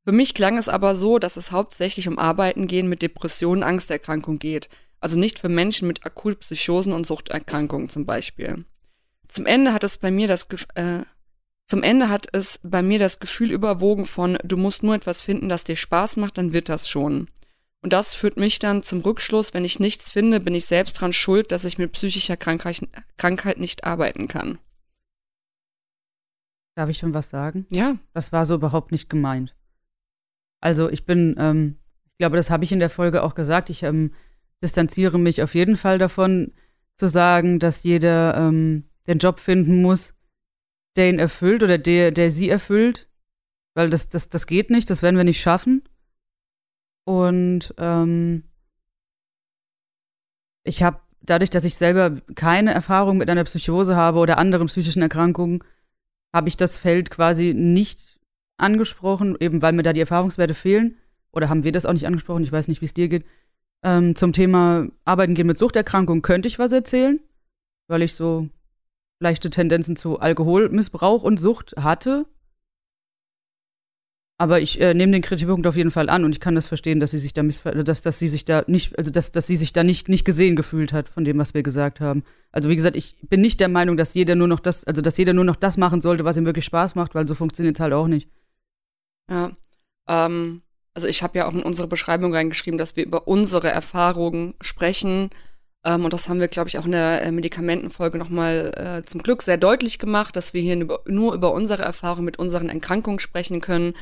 Für 0.03 0.11
mich 0.11 0.33
klang 0.33 0.57
es 0.57 0.67
aber 0.67 0.95
so, 0.95 1.19
dass 1.19 1.37
es 1.37 1.51
hauptsächlich 1.51 2.07
um 2.07 2.17
Arbeiten 2.17 2.65
gehen 2.65 2.89
mit 2.89 3.03
Depressionen, 3.03 3.61
Angsterkrankung 3.61 4.39
geht. 4.39 4.69
Also 4.99 5.19
nicht 5.19 5.37
für 5.37 5.49
Menschen 5.49 5.87
mit 5.87 6.03
Akutpsychosen 6.03 6.91
und 6.91 7.05
Suchterkrankungen 7.05 7.89
zum 7.89 8.07
Beispiel. 8.07 8.65
Zum 9.27 9.45
Ende 9.45 9.71
hat 9.71 9.83
es 9.83 9.99
bei 9.99 10.09
mir 10.09 10.27
das 10.27 10.49
Gef 10.49 10.65
äh, 10.73 11.03
zum 11.67 11.83
Ende 11.83 12.09
hat 12.09 12.25
es 12.31 12.59
bei 12.63 12.81
mir 12.81 12.97
das 12.97 13.19
Gefühl 13.19 13.51
überwogen 13.51 14.07
von, 14.07 14.39
du 14.43 14.57
musst 14.57 14.81
nur 14.81 14.95
etwas 14.95 15.21
finden, 15.21 15.47
das 15.47 15.63
dir 15.63 15.75
Spaß 15.75 16.17
macht, 16.17 16.39
dann 16.39 16.53
wird 16.53 16.69
das 16.69 16.89
schon. 16.89 17.27
Und 17.81 17.93
das 17.93 18.15
führt 18.15 18.37
mich 18.37 18.59
dann 18.59 18.83
zum 18.83 19.01
Rückschluss, 19.01 19.53
wenn 19.53 19.63
ich 19.63 19.79
nichts 19.79 20.09
finde, 20.09 20.39
bin 20.39 20.55
ich 20.55 20.65
selbst 20.65 20.93
dran 20.93 21.13
schuld, 21.13 21.51
dass 21.51 21.63
ich 21.65 21.77
mit 21.77 21.91
psychischer 21.91 22.35
Krankheit, 22.35 22.81
Krankheit 23.17 23.59
nicht 23.59 23.83
arbeiten 23.83 24.27
kann. 24.27 24.59
Darf 26.75 26.89
ich 26.89 26.97
schon 26.97 27.13
was 27.13 27.29
sagen? 27.29 27.65
Ja, 27.69 27.97
Das 28.13 28.31
war 28.31 28.45
so 28.45 28.55
überhaupt 28.55 28.91
nicht 28.91 29.09
gemeint. 29.09 29.55
Also 30.59 30.89
ich 30.89 31.05
bin, 31.05 31.35
ähm, 31.37 31.77
ich 32.11 32.17
glaube, 32.17 32.35
das 32.35 32.49
habe 32.49 32.63
ich 32.63 32.71
in 32.71 32.79
der 32.79 32.89
Folge 32.89 33.23
auch 33.23 33.35
gesagt. 33.35 33.69
Ich 33.69 33.83
ähm, 33.83 34.13
distanziere 34.61 35.19
mich 35.19 35.41
auf 35.41 35.55
jeden 35.55 35.77
Fall 35.77 35.97
davon, 35.97 36.53
zu 36.97 37.07
sagen, 37.07 37.59
dass 37.59 37.83
jeder 37.83 38.35
ähm, 38.35 38.85
den 39.07 39.19
Job 39.19 39.39
finden 39.39 39.81
muss, 39.81 40.15
der 40.95 41.09
ihn 41.09 41.19
erfüllt 41.19 41.63
oder 41.63 41.77
der, 41.77 42.11
der 42.11 42.31
sie 42.31 42.49
erfüllt. 42.49 43.07
Weil 43.75 43.89
das, 43.91 44.09
das, 44.09 44.29
das 44.29 44.47
geht 44.47 44.71
nicht, 44.71 44.89
das 44.89 45.03
werden 45.03 45.17
wir 45.17 45.23
nicht 45.23 45.39
schaffen. 45.39 45.83
Und 47.07 47.73
ähm, 47.77 48.43
ich 50.65 50.83
habe 50.83 50.99
dadurch, 51.21 51.49
dass 51.49 51.63
ich 51.63 51.77
selber 51.77 52.19
keine 52.35 52.73
Erfahrung 52.73 53.17
mit 53.17 53.29
einer 53.29 53.45
Psychose 53.45 53.95
habe 53.95 54.19
oder 54.19 54.37
anderen 54.37 54.67
psychischen 54.67 55.01
Erkrankungen, 55.01 55.63
habe 56.35 56.49
ich 56.49 56.57
das 56.57 56.77
Feld 56.77 57.09
quasi 57.09 57.53
nicht 57.53 58.19
angesprochen, 58.57 59.37
eben 59.39 59.61
weil 59.61 59.71
mir 59.71 59.83
da 59.83 59.93
die 59.93 60.01
Erfahrungswerte 60.01 60.53
fehlen. 60.53 60.97
Oder 61.31 61.47
haben 61.47 61.63
wir 61.63 61.71
das 61.71 61.85
auch 61.85 61.93
nicht 61.93 62.07
angesprochen? 62.07 62.43
Ich 62.43 62.51
weiß 62.51 62.67
nicht, 62.67 62.81
wie 62.81 62.85
es 62.85 62.93
dir 62.93 63.07
geht. 63.07 63.25
Ähm, 63.85 64.17
zum 64.17 64.33
Thema 64.33 64.89
Arbeiten 65.05 65.33
gehen 65.33 65.47
mit 65.47 65.57
Suchterkrankungen 65.57 66.21
könnte 66.21 66.49
ich 66.49 66.59
was 66.59 66.73
erzählen, 66.73 67.21
weil 67.87 68.01
ich 68.01 68.15
so 68.15 68.49
leichte 69.21 69.49
Tendenzen 69.49 69.95
zu 69.95 70.19
Alkoholmissbrauch 70.19 71.23
und 71.23 71.39
Sucht 71.39 71.73
hatte. 71.77 72.25
Aber 74.39 74.61
ich 74.61 74.79
äh, 74.79 74.93
nehme 74.93 75.13
den 75.13 75.23
Kritikpunkt 75.23 75.65
auf 75.65 75.75
jeden 75.75 75.89
Fall 75.89 76.09
an 76.09 76.23
und 76.23 76.31
ich 76.31 76.39
kann 76.39 76.53
das 76.53 76.67
verstehen, 76.67 76.99
dass 76.99 77.11
sie 77.11 77.19
sich 77.19 77.33
da 77.33 77.41
missver 77.41 77.71
dass, 77.71 78.01
dass 78.03 78.19
sie 78.19 78.27
sich 78.27 78.45
da 78.45 78.63
nicht, 78.67 78.97
also 78.97 79.09
dass, 79.09 79.31
dass 79.31 79.47
sie 79.47 79.55
sich 79.55 79.73
da 79.73 79.83
nicht, 79.83 80.09
nicht 80.09 80.25
gesehen 80.25 80.55
gefühlt 80.55 80.93
hat 80.93 81.09
von 81.09 81.25
dem, 81.25 81.39
was 81.39 81.55
wir 81.55 81.63
gesagt 81.63 81.99
haben. 81.99 82.23
Also 82.51 82.69
wie 82.69 82.75
gesagt, 82.75 82.95
ich 82.95 83.15
bin 83.23 83.41
nicht 83.41 83.59
der 83.59 83.69
Meinung, 83.69 83.97
dass 83.97 84.13
jeder 84.13 84.35
nur 84.35 84.47
noch 84.47 84.59
das, 84.59 84.83
also 84.83 85.01
dass 85.01 85.17
jeder 85.17 85.33
nur 85.33 85.43
noch 85.43 85.55
das 85.55 85.77
machen 85.77 86.01
sollte, 86.01 86.23
was 86.23 86.37
ihm 86.37 86.45
wirklich 86.45 86.65
Spaß 86.65 86.93
macht, 86.93 87.15
weil 87.15 87.27
so 87.27 87.33
funktioniert 87.33 87.77
es 87.77 87.79
halt 87.79 87.93
auch 87.93 88.07
nicht. 88.07 88.29
ja. 89.29 89.51
Ähm, 90.07 90.61
also 90.97 91.07
ich 91.07 91.21
habe 91.21 91.37
ja 91.37 91.47
auch 91.47 91.53
in 91.53 91.61
unsere 91.61 91.87
Beschreibung 91.87 92.33
reingeschrieben, 92.33 92.79
dass 92.79 92.95
wir 92.95 93.05
über 93.05 93.27
unsere 93.27 93.69
Erfahrungen 93.69 94.55
sprechen. 94.61 95.29
Ähm, 95.85 96.05
und 96.05 96.11
das 96.11 96.27
haben 96.27 96.39
wir, 96.39 96.47
glaube 96.47 96.69
ich, 96.69 96.79
auch 96.79 96.85
in 96.85 96.91
der 96.91 97.21
äh, 97.21 97.31
Medikamentenfolge 97.31 98.17
nochmal 98.17 98.73
äh, 98.75 99.05
zum 99.05 99.21
Glück 99.21 99.43
sehr 99.43 99.57
deutlich 99.57 99.99
gemacht, 99.99 100.35
dass 100.35 100.55
wir 100.55 100.61
hier 100.61 100.75
nur 101.05 101.35
über 101.35 101.53
unsere 101.53 101.83
Erfahrungen 101.83 102.25
mit 102.25 102.39
unseren 102.39 102.69
Erkrankungen 102.69 103.19
sprechen 103.19 103.61
können. 103.61 103.93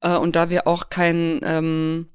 Äh, 0.00 0.16
und 0.16 0.36
da 0.36 0.50
wir 0.50 0.66
auch 0.66 0.90
kein 0.90 1.40
ähm, 1.42 2.08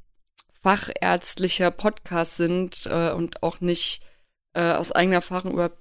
fachärztlicher 0.61 1.71
Podcast 1.71 2.37
sind 2.37 2.85
äh, 2.85 3.11
und 3.11 3.43
auch 3.43 3.61
nicht 3.61 4.01
äh, 4.53 4.73
aus 4.73 4.91
eigener 4.91 5.15
Erfahrung 5.17 5.53
über 5.53 5.71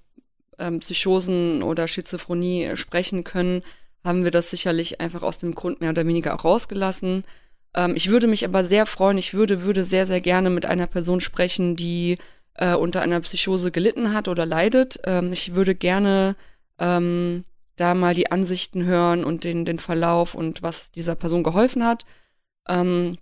ähm, 0.58 0.80
Psychosen 0.80 1.62
oder 1.62 1.88
Schizophrenie 1.88 2.76
sprechen 2.76 3.24
können, 3.24 3.62
haben 4.04 4.24
wir 4.24 4.30
das 4.30 4.50
sicherlich 4.50 5.00
einfach 5.00 5.22
aus 5.22 5.38
dem 5.38 5.54
Grund 5.54 5.80
mehr 5.80 5.90
oder 5.90 6.06
weniger 6.06 6.34
auch 6.34 6.44
rausgelassen. 6.44 7.24
Ähm, 7.74 7.94
ich 7.96 8.10
würde 8.10 8.26
mich 8.26 8.44
aber 8.44 8.64
sehr 8.64 8.86
freuen, 8.86 9.18
ich 9.18 9.34
würde, 9.34 9.62
würde 9.62 9.84
sehr, 9.84 10.06
sehr 10.06 10.20
gerne 10.20 10.50
mit 10.50 10.66
einer 10.66 10.86
Person 10.86 11.20
sprechen, 11.20 11.76
die 11.76 12.18
äh, 12.54 12.74
unter 12.74 13.02
einer 13.02 13.20
Psychose 13.20 13.70
gelitten 13.70 14.12
hat 14.12 14.28
oder 14.28 14.46
leidet. 14.46 14.98
Ähm, 15.04 15.32
ich 15.32 15.54
würde 15.54 15.74
gerne 15.74 16.36
ähm, 16.78 17.44
da 17.80 17.94
mal 17.94 18.14
die 18.14 18.30
Ansichten 18.30 18.84
hören 18.84 19.24
und 19.24 19.44
den, 19.44 19.64
den 19.64 19.78
Verlauf 19.78 20.34
und 20.34 20.62
was 20.62 20.92
dieser 20.92 21.14
Person 21.14 21.42
geholfen 21.42 21.84
hat. 21.84 22.04
Ähm, 22.68 23.16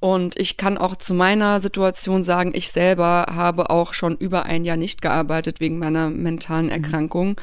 und 0.00 0.38
ich 0.38 0.56
kann 0.56 0.78
auch 0.78 0.96
zu 0.96 1.14
meiner 1.14 1.60
Situation 1.60 2.24
sagen, 2.24 2.52
ich 2.54 2.70
selber 2.70 3.26
habe 3.30 3.70
auch 3.70 3.94
schon 3.94 4.16
über 4.16 4.44
ein 4.44 4.64
Jahr 4.64 4.76
nicht 4.76 5.02
gearbeitet 5.02 5.60
wegen 5.60 5.78
meiner 5.78 6.10
mentalen 6.10 6.66
mhm. 6.66 6.72
Erkrankung. 6.72 7.28
Mhm. 7.28 7.36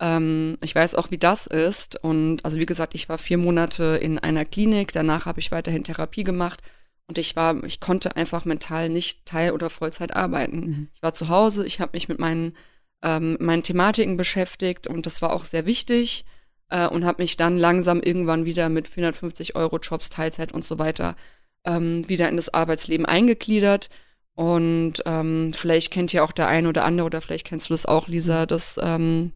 Ähm, 0.00 0.58
ich 0.62 0.74
weiß 0.74 0.94
auch, 0.94 1.10
wie 1.10 1.18
das 1.18 1.46
ist. 1.46 2.02
Und 2.02 2.44
also 2.44 2.60
wie 2.60 2.66
gesagt, 2.66 2.94
ich 2.94 3.08
war 3.08 3.18
vier 3.18 3.38
Monate 3.38 3.98
in 4.00 4.18
einer 4.18 4.44
Klinik, 4.44 4.92
danach 4.92 5.26
habe 5.26 5.40
ich 5.40 5.50
weiterhin 5.50 5.84
Therapie 5.84 6.24
gemacht 6.24 6.62
und 7.08 7.16
ich 7.18 7.34
war, 7.36 7.64
ich 7.64 7.80
konnte 7.80 8.16
einfach 8.16 8.44
mental 8.44 8.90
nicht 8.90 9.24
Teil- 9.24 9.52
oder 9.52 9.70
Vollzeit 9.70 10.14
arbeiten. 10.14 10.60
Mhm. 10.60 10.88
Ich 10.94 11.02
war 11.02 11.14
zu 11.14 11.28
Hause, 11.28 11.66
ich 11.66 11.80
habe 11.80 11.92
mich 11.94 12.08
mit 12.08 12.18
meinen, 12.18 12.54
ähm, 13.02 13.36
meinen 13.40 13.62
Thematiken 13.62 14.16
beschäftigt 14.16 14.86
und 14.86 15.06
das 15.06 15.22
war 15.22 15.32
auch 15.32 15.44
sehr 15.44 15.66
wichtig 15.66 16.24
äh, 16.68 16.86
und 16.86 17.04
habe 17.04 17.22
mich 17.22 17.36
dann 17.36 17.56
langsam 17.56 18.00
irgendwann 18.00 18.44
wieder 18.44 18.68
mit 18.68 18.88
450 18.88 19.56
Euro 19.56 19.78
Jobs, 19.78 20.08
Teilzeit 20.08 20.52
und 20.52 20.64
so 20.64 20.78
weiter 20.78 21.16
ähm, 21.64 22.08
wieder 22.08 22.28
in 22.28 22.36
das 22.36 22.52
Arbeitsleben 22.52 23.06
eingegliedert. 23.06 23.88
Und 24.34 24.94
ähm, 25.04 25.52
vielleicht 25.52 25.92
kennt 25.92 26.12
ja 26.12 26.22
auch 26.22 26.32
der 26.32 26.46
eine 26.46 26.68
oder 26.68 26.84
andere, 26.84 27.06
oder 27.06 27.20
vielleicht 27.20 27.46
kennst 27.46 27.70
du 27.70 27.74
das 27.74 27.86
auch, 27.86 28.06
Lisa, 28.06 28.46
das 28.46 28.78
ähm, 28.80 29.32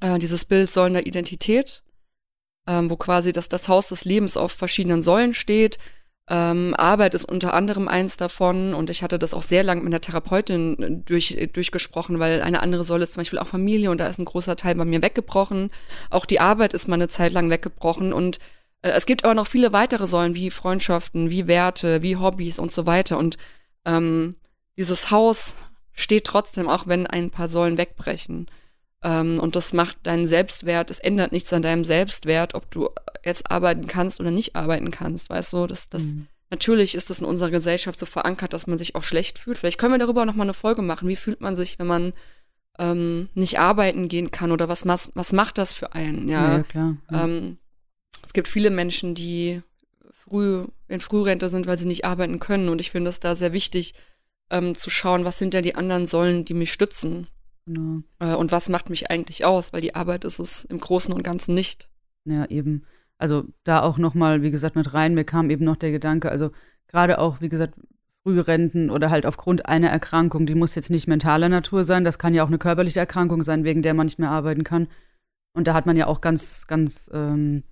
äh, 0.00 0.18
dieses 0.18 0.46
Bild 0.46 0.70
Säulen 0.70 0.96
Identität, 0.96 1.82
ähm, 2.66 2.88
wo 2.88 2.96
quasi 2.96 3.32
das, 3.32 3.48
das 3.48 3.68
Haus 3.68 3.88
des 3.88 4.04
Lebens 4.04 4.36
auf 4.36 4.52
verschiedenen 4.52 5.02
Säulen 5.02 5.34
steht. 5.34 5.78
Ähm, 6.28 6.74
Arbeit 6.76 7.14
ist 7.14 7.24
unter 7.24 7.52
anderem 7.52 7.88
eins 7.88 8.16
davon 8.16 8.74
und 8.74 8.90
ich 8.90 9.02
hatte 9.02 9.18
das 9.18 9.34
auch 9.34 9.42
sehr 9.42 9.64
lange 9.64 9.82
mit 9.82 9.92
der 9.92 10.00
Therapeutin 10.00 11.02
durch, 11.04 11.36
durchgesprochen, 11.52 12.20
weil 12.20 12.42
eine 12.42 12.62
andere 12.62 12.84
Säule 12.84 13.02
ist 13.02 13.14
zum 13.14 13.22
Beispiel 13.22 13.40
auch 13.40 13.48
Familie 13.48 13.90
und 13.90 13.98
da 13.98 14.06
ist 14.06 14.18
ein 14.18 14.24
großer 14.24 14.54
Teil 14.54 14.76
bei 14.76 14.84
mir 14.84 15.02
weggebrochen. 15.02 15.70
Auch 16.10 16.24
die 16.24 16.38
Arbeit 16.38 16.74
ist 16.74 16.86
mal 16.86 16.94
eine 16.94 17.08
Zeit 17.08 17.32
lang 17.32 17.50
weggebrochen 17.50 18.12
und 18.12 18.38
äh, 18.82 18.90
es 18.90 19.06
gibt 19.06 19.24
aber 19.24 19.34
noch 19.34 19.48
viele 19.48 19.72
weitere 19.72 20.06
Säulen 20.06 20.36
wie 20.36 20.50
Freundschaften, 20.50 21.28
wie 21.28 21.48
Werte, 21.48 22.02
wie 22.02 22.16
Hobbys 22.16 22.60
und 22.60 22.70
so 22.70 22.86
weiter 22.86 23.18
und 23.18 23.36
ähm, 23.84 24.36
dieses 24.76 25.10
Haus 25.10 25.56
steht 25.92 26.24
trotzdem, 26.24 26.68
auch 26.68 26.86
wenn 26.86 27.06
ein 27.06 27.30
paar 27.30 27.48
Säulen 27.48 27.78
wegbrechen. 27.78 28.46
Ähm, 29.02 29.40
und 29.40 29.56
das 29.56 29.72
macht 29.72 29.98
deinen 30.04 30.26
Selbstwert, 30.26 30.90
es 30.90 30.98
ändert 30.98 31.32
nichts 31.32 31.52
an 31.52 31.62
deinem 31.62 31.84
Selbstwert, 31.84 32.54
ob 32.54 32.70
du 32.70 32.88
jetzt 33.24 33.50
arbeiten 33.50 33.86
kannst 33.86 34.20
oder 34.20 34.30
nicht 34.30 34.54
arbeiten 34.54 34.90
kannst. 34.90 35.30
Weißt 35.30 35.52
du, 35.52 35.66
das, 35.66 35.88
das, 35.88 36.02
mhm. 36.04 36.26
natürlich 36.50 36.94
ist 36.94 37.10
das 37.10 37.18
in 37.18 37.24
unserer 37.24 37.50
Gesellschaft 37.50 37.98
so 37.98 38.06
verankert, 38.06 38.52
dass 38.52 38.66
man 38.66 38.78
sich 38.78 38.94
auch 38.94 39.02
schlecht 39.02 39.38
fühlt. 39.38 39.58
Vielleicht 39.58 39.78
können 39.78 39.94
wir 39.94 39.98
darüber 39.98 40.24
noch 40.24 40.34
mal 40.34 40.44
eine 40.44 40.54
Folge 40.54 40.82
machen. 40.82 41.08
Wie 41.08 41.16
fühlt 41.16 41.40
man 41.40 41.56
sich, 41.56 41.78
wenn 41.78 41.88
man 41.88 42.12
ähm, 42.78 43.28
nicht 43.34 43.58
arbeiten 43.58 44.08
gehen 44.08 44.30
kann 44.30 44.52
oder 44.52 44.68
was, 44.68 44.86
was 44.86 45.32
macht 45.32 45.58
das 45.58 45.72
für 45.72 45.94
einen? 45.94 46.28
Ja, 46.28 46.58
ja 46.58 46.62
klar. 46.62 46.96
Ja. 47.10 47.24
Ähm, 47.24 47.58
es 48.22 48.32
gibt 48.32 48.46
viele 48.46 48.70
Menschen, 48.70 49.14
die 49.16 49.62
früh 50.12 50.64
in 50.88 51.00
Frührente 51.00 51.48
sind, 51.48 51.66
weil 51.66 51.78
sie 51.78 51.88
nicht 51.88 52.04
arbeiten 52.04 52.38
können. 52.38 52.68
Und 52.68 52.80
ich 52.80 52.90
finde 52.90 53.10
es 53.10 53.18
da 53.18 53.34
sehr 53.34 53.52
wichtig, 53.52 53.94
ähm, 54.50 54.74
zu 54.76 54.90
schauen, 54.90 55.24
was 55.24 55.38
sind 55.38 55.54
denn 55.54 55.64
die 55.64 55.74
anderen 55.74 56.06
Säulen, 56.06 56.44
die 56.44 56.54
mich 56.54 56.72
stützen. 56.72 57.26
Genau. 57.66 58.02
Äh, 58.18 58.34
und 58.34 58.52
was 58.52 58.68
macht 58.68 58.90
mich 58.90 59.10
eigentlich 59.10 59.44
aus? 59.44 59.72
Weil 59.72 59.80
die 59.80 59.94
Arbeit 59.94 60.24
ist 60.24 60.38
es 60.38 60.64
im 60.64 60.78
Großen 60.78 61.12
und 61.12 61.22
Ganzen 61.22 61.54
nicht. 61.54 61.88
Ja, 62.24 62.46
eben. 62.46 62.84
Also 63.18 63.44
da 63.64 63.82
auch 63.82 63.98
nochmal, 63.98 64.42
wie 64.42 64.50
gesagt, 64.50 64.76
mit 64.76 64.94
rein, 64.94 65.14
mir 65.14 65.24
kam 65.24 65.50
eben 65.50 65.64
noch 65.64 65.76
der 65.76 65.92
Gedanke, 65.92 66.30
also 66.30 66.50
gerade 66.88 67.18
auch, 67.18 67.40
wie 67.40 67.48
gesagt, 67.48 67.74
Frührenten 68.22 68.90
oder 68.90 69.10
halt 69.10 69.26
aufgrund 69.26 69.66
einer 69.66 69.88
Erkrankung, 69.90 70.46
die 70.46 70.54
muss 70.54 70.74
jetzt 70.74 70.90
nicht 70.90 71.08
mentaler 71.08 71.48
Natur 71.48 71.84
sein, 71.84 72.04
das 72.04 72.18
kann 72.18 72.34
ja 72.34 72.42
auch 72.42 72.48
eine 72.48 72.58
körperliche 72.58 73.00
Erkrankung 73.00 73.42
sein, 73.42 73.64
wegen 73.64 73.82
der 73.82 73.94
man 73.94 74.06
nicht 74.06 74.18
mehr 74.18 74.30
arbeiten 74.30 74.64
kann. 74.64 74.88
Und 75.54 75.68
da 75.68 75.74
hat 75.74 75.86
man 75.86 75.96
ja 75.96 76.06
auch 76.06 76.20
ganz, 76.20 76.66
ganz, 76.66 77.10
ähm, 77.12 77.62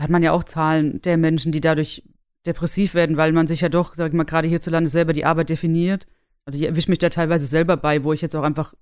hat 0.00 0.10
man 0.10 0.22
ja 0.22 0.32
auch 0.32 0.44
Zahlen 0.44 1.00
der 1.02 1.16
Menschen, 1.16 1.52
die 1.52 1.60
dadurch 1.60 2.02
depressiv 2.44 2.94
werden, 2.94 3.16
weil 3.16 3.32
man 3.32 3.46
sich 3.46 3.60
ja 3.60 3.68
doch, 3.68 3.94
sag 3.94 4.08
ich 4.08 4.14
mal, 4.14 4.24
gerade 4.24 4.48
hierzulande 4.48 4.90
selber 4.90 5.12
die 5.12 5.24
Arbeit 5.24 5.48
definiert 5.48 6.06
also 6.44 6.58
ich 6.58 6.64
erwische 6.64 6.90
mich 6.90 6.98
da 6.98 7.08
teilweise 7.08 7.46
selber 7.46 7.76
bei, 7.76 8.04
wo 8.04 8.12
ich 8.12 8.20
jetzt 8.20 8.34
auch 8.34 8.42
einfach 8.42 8.74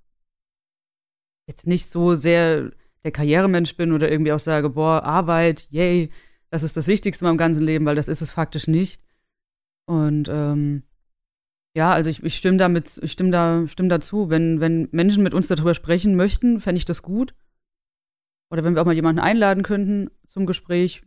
jetzt 1.51 1.67
nicht 1.67 1.91
so 1.91 2.15
sehr 2.15 2.71
der 3.03 3.11
Karrieremensch 3.11 3.75
bin 3.75 3.91
oder 3.91 4.09
irgendwie 4.11 4.31
auch 4.31 4.39
sage, 4.39 4.69
boah, 4.69 5.03
Arbeit, 5.03 5.67
yay, 5.71 6.11
das 6.49 6.63
ist 6.63 6.77
das 6.77 6.87
Wichtigste 6.87 7.25
in 7.25 7.29
meinem 7.29 7.37
ganzen 7.37 7.63
Leben, 7.63 7.85
weil 7.85 7.95
das 7.95 8.07
ist 8.07 8.21
es 8.21 8.31
faktisch 8.31 8.67
nicht. 8.67 9.01
Und 9.85 10.29
ähm, 10.29 10.83
ja, 11.75 11.93
also 11.93 12.09
ich, 12.09 12.23
ich 12.23 12.35
stimme 12.35 12.57
damit, 12.57 12.99
ich 13.01 13.11
stimme 13.11 13.31
da, 13.31 13.67
stimme 13.67 13.89
dazu. 13.89 14.29
Wenn, 14.29 14.59
wenn 14.59 14.87
Menschen 14.91 15.23
mit 15.23 15.33
uns 15.33 15.47
darüber 15.47 15.73
sprechen 15.73 16.15
möchten, 16.15 16.59
fände 16.59 16.77
ich 16.77 16.85
das 16.85 17.01
gut. 17.01 17.33
Oder 18.51 18.63
wenn 18.63 18.75
wir 18.75 18.81
auch 18.81 18.85
mal 18.85 18.93
jemanden 18.95 19.21
einladen 19.21 19.63
könnten 19.63 20.09
zum 20.27 20.45
Gespräch, 20.45 21.03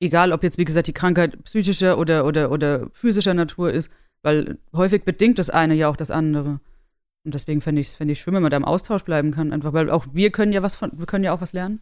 egal 0.00 0.32
ob 0.32 0.42
jetzt, 0.42 0.58
wie 0.58 0.64
gesagt, 0.64 0.88
die 0.88 0.92
Krankheit 0.92 1.42
psychischer 1.44 1.98
oder, 1.98 2.26
oder, 2.26 2.50
oder 2.50 2.90
physischer 2.92 3.34
Natur 3.34 3.72
ist, 3.72 3.90
weil 4.22 4.58
häufig 4.72 5.04
bedingt 5.04 5.38
das 5.38 5.50
eine 5.50 5.74
ja 5.74 5.88
auch 5.88 5.96
das 5.96 6.10
andere. 6.10 6.60
Und 7.24 7.34
deswegen 7.34 7.60
fände 7.60 7.80
ich 7.80 7.88
es 7.88 7.96
fänd 7.96 8.16
schön, 8.16 8.34
wenn 8.34 8.42
man 8.42 8.50
da 8.50 8.56
im 8.56 8.64
Austausch 8.64 9.04
bleiben 9.04 9.30
kann. 9.32 9.52
Einfach, 9.52 9.72
weil 9.72 9.90
auch 9.90 10.06
wir 10.12 10.30
können 10.32 10.52
ja 10.52 10.62
was 10.62 10.74
von, 10.74 10.98
wir 10.98 11.06
können 11.06 11.24
ja 11.24 11.32
auch 11.32 11.40
was 11.40 11.52
lernen. 11.52 11.80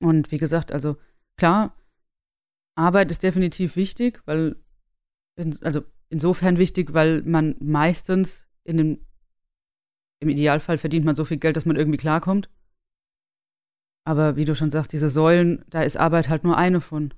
Und 0.00 0.30
wie 0.30 0.38
gesagt, 0.38 0.72
also 0.72 0.96
klar, 1.36 1.74
Arbeit 2.76 3.10
ist 3.10 3.22
definitiv 3.22 3.76
wichtig, 3.76 4.22
weil, 4.26 4.56
in, 5.36 5.58
also 5.62 5.82
insofern 6.08 6.58
wichtig, 6.58 6.92
weil 6.92 7.22
man 7.22 7.56
meistens 7.60 8.46
in 8.64 8.76
dem, 8.76 9.06
im 10.20 10.28
Idealfall 10.28 10.78
verdient 10.78 11.04
man 11.04 11.16
so 11.16 11.24
viel 11.24 11.38
Geld, 11.38 11.56
dass 11.56 11.66
man 11.66 11.76
irgendwie 11.76 11.98
klarkommt. 11.98 12.50
Aber 14.06 14.36
wie 14.36 14.44
du 14.44 14.54
schon 14.54 14.70
sagst, 14.70 14.92
diese 14.92 15.10
Säulen, 15.10 15.64
da 15.68 15.82
ist 15.82 15.96
Arbeit 15.96 16.28
halt 16.28 16.44
nur 16.44 16.56
eine 16.56 16.80
von. 16.80 17.12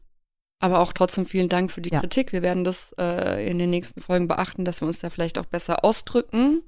Aber 0.60 0.80
auch 0.80 0.92
trotzdem 0.92 1.26
vielen 1.26 1.48
Dank 1.48 1.70
für 1.70 1.80
die 1.80 1.90
ja. 1.90 2.00
Kritik. 2.00 2.32
Wir 2.32 2.42
werden 2.42 2.64
das 2.64 2.92
äh, 2.98 3.48
in 3.48 3.58
den 3.58 3.70
nächsten 3.70 4.00
Folgen 4.00 4.26
beachten, 4.26 4.64
dass 4.64 4.80
wir 4.80 4.88
uns 4.88 4.98
da 4.98 5.10
vielleicht 5.10 5.38
auch 5.38 5.46
besser 5.46 5.84
ausdrücken. 5.84 6.62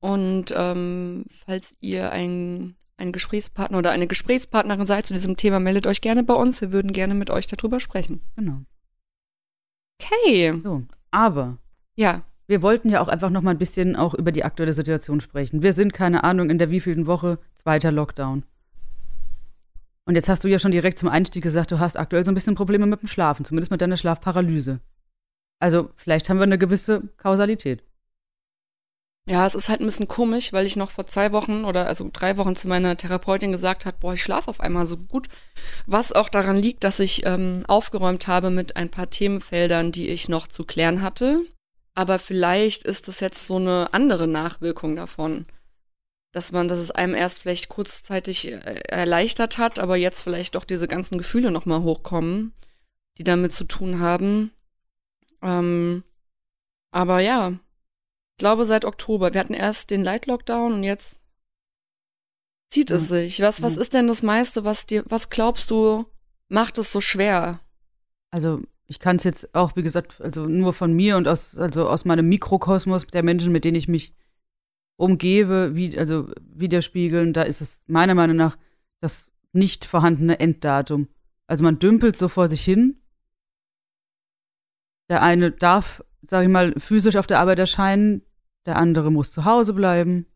Und 0.00 0.52
ähm, 0.54 1.24
falls 1.46 1.76
ihr 1.80 2.12
ein, 2.12 2.76
ein 2.96 3.12
Gesprächspartner 3.12 3.78
oder 3.78 3.90
eine 3.90 4.06
Gesprächspartnerin 4.06 4.86
seid 4.86 5.06
zu 5.06 5.14
diesem 5.14 5.36
Thema, 5.36 5.60
meldet 5.60 5.86
euch 5.86 6.00
gerne 6.00 6.24
bei 6.24 6.34
uns. 6.34 6.60
Wir 6.60 6.72
würden 6.72 6.92
gerne 6.92 7.14
mit 7.14 7.30
euch 7.30 7.46
darüber 7.46 7.80
sprechen. 7.80 8.20
Genau. 8.36 8.62
Okay. 10.00 10.58
So, 10.62 10.82
aber 11.10 11.58
ja. 11.94 12.22
Wir 12.48 12.60
wollten 12.60 12.90
ja 12.90 13.00
auch 13.00 13.08
einfach 13.08 13.30
noch 13.30 13.40
mal 13.40 13.52
ein 13.52 13.58
bisschen 13.58 13.96
auch 13.96 14.12
über 14.12 14.32
die 14.32 14.44
aktuelle 14.44 14.72
Situation 14.72 15.20
sprechen. 15.20 15.62
Wir 15.62 15.72
sind 15.72 15.94
keine 15.94 16.24
Ahnung 16.24 16.50
in 16.50 16.58
der 16.58 16.70
wievielten 16.70 17.06
Woche 17.06 17.38
zweiter 17.54 17.92
Lockdown. 17.92 18.42
Und 20.04 20.16
jetzt 20.16 20.28
hast 20.28 20.42
du 20.42 20.48
ja 20.48 20.58
schon 20.58 20.72
direkt 20.72 20.98
zum 20.98 21.08
Einstieg 21.08 21.42
gesagt, 21.42 21.70
du 21.70 21.78
hast 21.78 21.96
aktuell 21.96 22.24
so 22.24 22.32
ein 22.32 22.34
bisschen 22.34 22.54
Probleme 22.54 22.86
mit 22.86 23.02
dem 23.02 23.08
Schlafen, 23.08 23.44
zumindest 23.44 23.70
mit 23.70 23.80
deiner 23.80 23.96
Schlafparalyse. 23.96 24.80
Also 25.60 25.90
vielleicht 25.96 26.28
haben 26.28 26.38
wir 26.38 26.44
eine 26.44 26.58
gewisse 26.58 27.02
Kausalität. 27.18 27.84
Ja, 29.28 29.46
es 29.46 29.54
ist 29.54 29.68
halt 29.68 29.80
ein 29.80 29.86
bisschen 29.86 30.08
komisch, 30.08 30.52
weil 30.52 30.66
ich 30.66 30.74
noch 30.74 30.90
vor 30.90 31.06
zwei 31.06 31.32
Wochen 31.32 31.64
oder 31.64 31.86
also 31.86 32.10
drei 32.12 32.36
Wochen 32.36 32.56
zu 32.56 32.66
meiner 32.66 32.96
Therapeutin 32.96 33.52
gesagt 33.52 33.86
habe, 33.86 33.96
boah, 34.00 34.14
ich 34.14 34.22
schlafe 34.22 34.48
auf 34.48 34.58
einmal 34.58 34.84
so 34.84 34.96
gut. 34.96 35.28
Was 35.86 36.10
auch 36.10 36.28
daran 36.28 36.56
liegt, 36.56 36.82
dass 36.82 36.98
ich 36.98 37.24
ähm, 37.24 37.62
aufgeräumt 37.68 38.26
habe 38.26 38.50
mit 38.50 38.74
ein 38.74 38.90
paar 38.90 39.10
Themenfeldern, 39.10 39.92
die 39.92 40.08
ich 40.08 40.28
noch 40.28 40.48
zu 40.48 40.64
klären 40.64 41.02
hatte. 41.02 41.40
Aber 41.94 42.18
vielleicht 42.18 42.82
ist 42.82 43.06
das 43.06 43.20
jetzt 43.20 43.46
so 43.46 43.56
eine 43.56 43.94
andere 43.94 44.26
Nachwirkung 44.26 44.96
davon 44.96 45.46
dass 46.32 46.50
man, 46.50 46.66
dass 46.66 46.78
es 46.78 46.90
einem 46.90 47.14
erst 47.14 47.42
vielleicht 47.42 47.68
kurzzeitig 47.68 48.50
äh, 48.50 48.80
erleichtert 48.88 49.58
hat, 49.58 49.78
aber 49.78 49.96
jetzt 49.96 50.22
vielleicht 50.22 50.54
doch 50.54 50.64
diese 50.64 50.88
ganzen 50.88 51.18
Gefühle 51.18 51.50
nochmal 51.50 51.82
hochkommen, 51.82 52.54
die 53.18 53.24
damit 53.24 53.52
zu 53.52 53.64
tun 53.64 54.00
haben. 54.00 54.50
Ähm, 55.42 56.02
aber 56.90 57.20
ja, 57.20 57.50
ich 57.50 58.38
glaube 58.38 58.64
seit 58.64 58.84
Oktober. 58.84 59.34
Wir 59.34 59.40
hatten 59.40 59.54
erst 59.54 59.90
den 59.90 60.02
Light 60.02 60.26
Lockdown 60.26 60.72
und 60.72 60.82
jetzt 60.84 61.20
zieht 62.70 62.90
es 62.90 63.10
ja. 63.10 63.18
sich. 63.18 63.40
Was, 63.40 63.60
was 63.60 63.76
ja. 63.76 63.82
ist 63.82 63.92
denn 63.92 64.06
das 64.06 64.22
meiste, 64.22 64.64
was 64.64 64.86
dir, 64.86 65.04
was 65.06 65.28
glaubst 65.28 65.70
du, 65.70 66.06
macht 66.48 66.78
es 66.78 66.92
so 66.92 67.02
schwer? 67.02 67.60
Also, 68.30 68.62
ich 68.86 68.98
kann 68.98 69.16
es 69.16 69.24
jetzt 69.24 69.54
auch, 69.54 69.76
wie 69.76 69.82
gesagt, 69.82 70.20
also 70.20 70.46
nur 70.46 70.72
von 70.72 70.94
mir 70.94 71.18
und 71.18 71.28
aus, 71.28 71.58
also 71.58 71.88
aus 71.88 72.06
meinem 72.06 72.28
Mikrokosmos 72.28 73.06
der 73.06 73.22
Menschen, 73.22 73.52
mit 73.52 73.64
denen 73.64 73.76
ich 73.76 73.88
mich 73.88 74.14
umgebe, 75.02 75.74
wie, 75.74 75.98
also 75.98 76.30
widerspiegeln, 76.54 77.32
da 77.32 77.42
ist 77.42 77.60
es 77.60 77.82
meiner 77.88 78.14
Meinung 78.14 78.36
nach 78.36 78.56
das 79.00 79.32
nicht 79.52 79.84
vorhandene 79.84 80.38
Enddatum. 80.38 81.08
Also 81.48 81.64
man 81.64 81.80
dümpelt 81.80 82.16
so 82.16 82.28
vor 82.28 82.46
sich 82.48 82.64
hin 82.64 83.02
Der 85.08 85.20
eine 85.20 85.50
darf, 85.50 86.04
sag 86.26 86.44
ich 86.44 86.48
mal, 86.48 86.72
physisch 86.78 87.16
auf 87.16 87.26
der 87.26 87.40
Arbeit 87.40 87.58
erscheinen, 87.58 88.22
der 88.64 88.76
andere 88.76 89.10
muss 89.10 89.32
zu 89.32 89.44
Hause 89.44 89.74
bleiben 89.74 90.26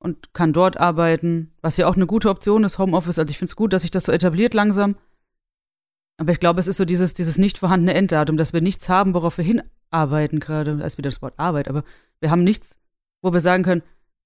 und 0.00 0.34
kann 0.34 0.52
dort 0.52 0.76
arbeiten, 0.76 1.54
was 1.62 1.76
ja 1.76 1.86
auch 1.86 1.94
eine 1.94 2.06
gute 2.06 2.30
Option 2.30 2.64
ist, 2.64 2.78
Homeoffice. 2.78 3.20
Also 3.20 3.30
ich 3.30 3.38
finde 3.38 3.50
es 3.50 3.56
gut, 3.56 3.72
dass 3.72 3.82
sich 3.82 3.92
das 3.92 4.04
so 4.04 4.12
etabliert 4.12 4.52
langsam. 4.52 4.96
Aber 6.18 6.32
ich 6.32 6.40
glaube, 6.40 6.58
es 6.58 6.68
ist 6.68 6.76
so 6.76 6.84
dieses, 6.84 7.14
dieses 7.14 7.38
nicht 7.38 7.58
vorhandene 7.58 7.94
Enddatum, 7.94 8.36
dass 8.36 8.52
wir 8.52 8.60
nichts 8.60 8.88
haben, 8.88 9.14
worauf 9.14 9.38
wir 9.38 9.44
hinarbeiten 9.44 10.40
gerade. 10.40 10.76
Da 10.76 10.84
ist 10.84 10.98
wieder 10.98 11.10
das 11.10 11.22
Wort 11.22 11.34
Arbeit, 11.38 11.68
aber 11.68 11.84
wir 12.20 12.30
haben 12.32 12.44
nichts, 12.44 12.78
wo 13.24 13.32
wir 13.32 13.40
sagen 13.40 13.62
können, 13.62 13.82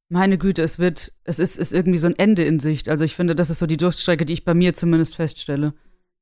meine 0.09 0.39
Güte, 0.39 0.63
es 0.63 0.79
wird, 0.79 1.13
es 1.23 1.39
ist, 1.39 1.57
ist 1.57 1.73
irgendwie 1.73 1.99
so 1.99 2.09
ein 2.09 2.19
Ende 2.19 2.43
in 2.43 2.59
Sicht. 2.59 2.89
Also 2.89 3.05
ich 3.05 3.15
finde, 3.15 3.37
das 3.37 3.49
ist 3.49 3.61
so 3.61 3.67
die 3.67 3.77
Durststrecke, 3.77 4.27
die 4.27 4.33
ich 4.33 4.45
bei 4.45 4.55
mir 4.55 4.75
zumindest 4.75 5.15
feststelle. 5.15 5.73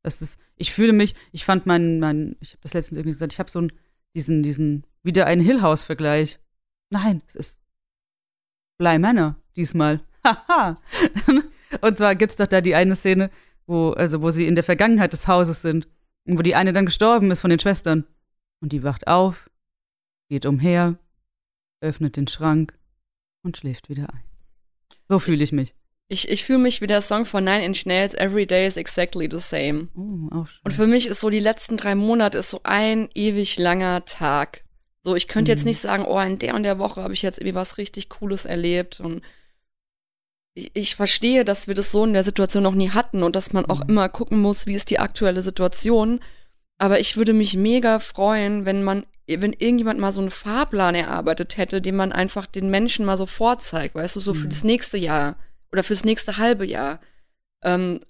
Das 0.03 0.21
ist, 0.21 0.39
ich 0.57 0.73
fühle 0.73 0.93
mich, 0.93 1.15
ich 1.33 1.45
fand 1.45 1.65
meinen, 1.65 2.01
mein, 2.01 2.37
ich 2.41 2.51
habe 2.51 2.61
das 2.63 2.75
letztens 2.75 2.99
irgendwie 2.99 3.15
gesagt, 3.15 3.33
ich 3.33 3.39
habe 3.39 3.51
so 3.51 3.61
einen, 3.61 3.73
diesen, 4.15 4.43
diesen, 4.43 4.85
wieder 5.03 5.27
einen 5.27 5.41
Hill 5.41 5.63
House-Vergleich. 5.63 6.39
Nein, 6.91 7.23
es 7.27 7.35
ist 7.35 7.61
Bly 8.79 8.99
Manor 8.99 9.37
diesmal. 9.57 10.01
Haha. 10.25 10.77
und 11.81 11.97
zwar 11.97 12.15
gibt's 12.15 12.37
doch 12.37 12.47
da 12.47 12.61
die 12.61 12.75
eine 12.75 12.95
Szene, 12.95 13.31
wo, 13.67 13.93
also 13.93 14.21
wo 14.21 14.31
sie 14.31 14.47
in 14.47 14.55
der 14.55 14.65
Vergangenheit 14.65 15.15
des 15.15 15.27
Hauses 15.27 15.63
sind 15.63 15.89
und 16.27 16.37
wo 16.37 16.43
die 16.43 16.55
eine 16.55 16.75
dann 16.75 16.85
gestorben 16.85 17.31
ist 17.31 17.41
von 17.41 17.51
den 17.51 17.59
Schwestern. 17.59 18.05
Und 18.61 18.73
die 18.73 18.83
wacht 18.83 19.07
auf, 19.07 19.49
geht 20.29 20.45
umher, 20.45 20.99
öffnet 21.81 22.17
den 22.17 22.29
Schrank 22.29 22.75
und 23.43 23.57
schläft 23.57 23.89
wieder 23.89 24.09
ein. 24.13 24.23
So 25.09 25.19
fühle 25.19 25.45
ich 25.45 25.53
mich. 25.53 25.75
Ich, 26.09 26.29
ich 26.29 26.45
fühle 26.45 26.59
mich 26.61 26.81
wie 26.81 26.87
der 26.87 27.01
Song 27.01 27.25
von 27.27 27.43
Nine 27.45 27.65
Inch 27.65 27.85
Nails, 27.85 28.15
Every 28.15 28.47
Day 28.47 28.67
is 28.67 28.77
exactly 28.77 29.29
the 29.31 29.41
same. 29.41 29.89
Oh, 29.97 30.29
auch 30.35 30.47
schön. 30.47 30.61
Und 30.65 30.73
für 30.73 30.87
mich 30.87 31.07
ist 31.09 31.21
so 31.21 31.31
die 31.31 31.41
letzten 31.41 31.77
drei 31.77 31.95
Monate 31.97 32.39
ist 32.39 32.51
so 32.51 32.61
ein 32.63 33.09
ewig 33.15 33.59
langer 33.59 34.05
Tag. 34.05 34.63
So, 35.05 35.17
ich 35.17 35.27
könnte 35.29 35.51
jetzt 35.53 35.63
Mhm. 35.63 35.69
nicht 35.69 35.79
sagen, 35.81 36.05
oh, 36.07 36.19
in 36.21 36.39
der 36.39 36.55
und 36.55 36.63
der 36.63 36.79
Woche 36.79 37.03
habe 37.03 37.13
ich 37.15 37.23
jetzt 37.23 37.39
irgendwie 37.39 37.57
was 37.57 37.79
richtig 37.79 38.09
Cooles 38.09 38.45
erlebt 38.45 39.01
und 39.01 39.23
ich, 40.55 40.71
ich 40.75 40.95
verstehe, 40.97 41.45
dass 41.45 41.67
wir 41.69 41.75
das 41.75 41.91
so 41.93 42.05
in 42.05 42.13
der 42.13 42.25
Situation 42.25 42.63
noch 42.63 42.75
nie 42.75 42.91
hatten 42.91 43.23
und 43.25 43.35
dass 43.37 43.53
man 43.53 43.67
auch 43.67 43.83
Mhm. 43.85 43.91
immer 43.91 44.09
gucken 44.09 44.41
muss, 44.41 44.67
wie 44.67 44.75
ist 44.75 44.91
die 44.91 44.99
aktuelle 45.01 45.43
Situation. 45.43 46.21
Aber 46.79 47.01
ich 47.01 47.17
würde 47.17 47.33
mich 47.33 47.57
mega 47.57 47.99
freuen, 47.99 48.67
wenn 48.67 48.83
man, 48.83 49.07
wenn 49.27 49.55
irgendjemand 49.55 49.99
mal 49.99 50.13
so 50.13 50.21
einen 50.21 50.31
Fahrplan 50.31 50.95
erarbeitet 50.95 51.57
hätte, 51.57 51.81
den 51.81 51.97
man 51.97 52.13
einfach 52.13 52.45
den 52.47 52.71
Menschen 52.71 53.07
mal 53.07 53.17
so 53.17 53.25
vorzeigt, 53.27 53.95
weißt 53.95 54.17
du, 54.17 54.21
so 54.21 54.35
für 54.35 54.45
Mhm. 54.47 54.51
das 54.51 54.65
nächste 54.65 54.99
Jahr 54.99 55.37
oder 55.73 55.83
fürs 55.83 56.05
nächste 56.05 56.37
halbe 56.37 56.67
Jahr. 56.67 57.01
Ähm, 57.65 58.01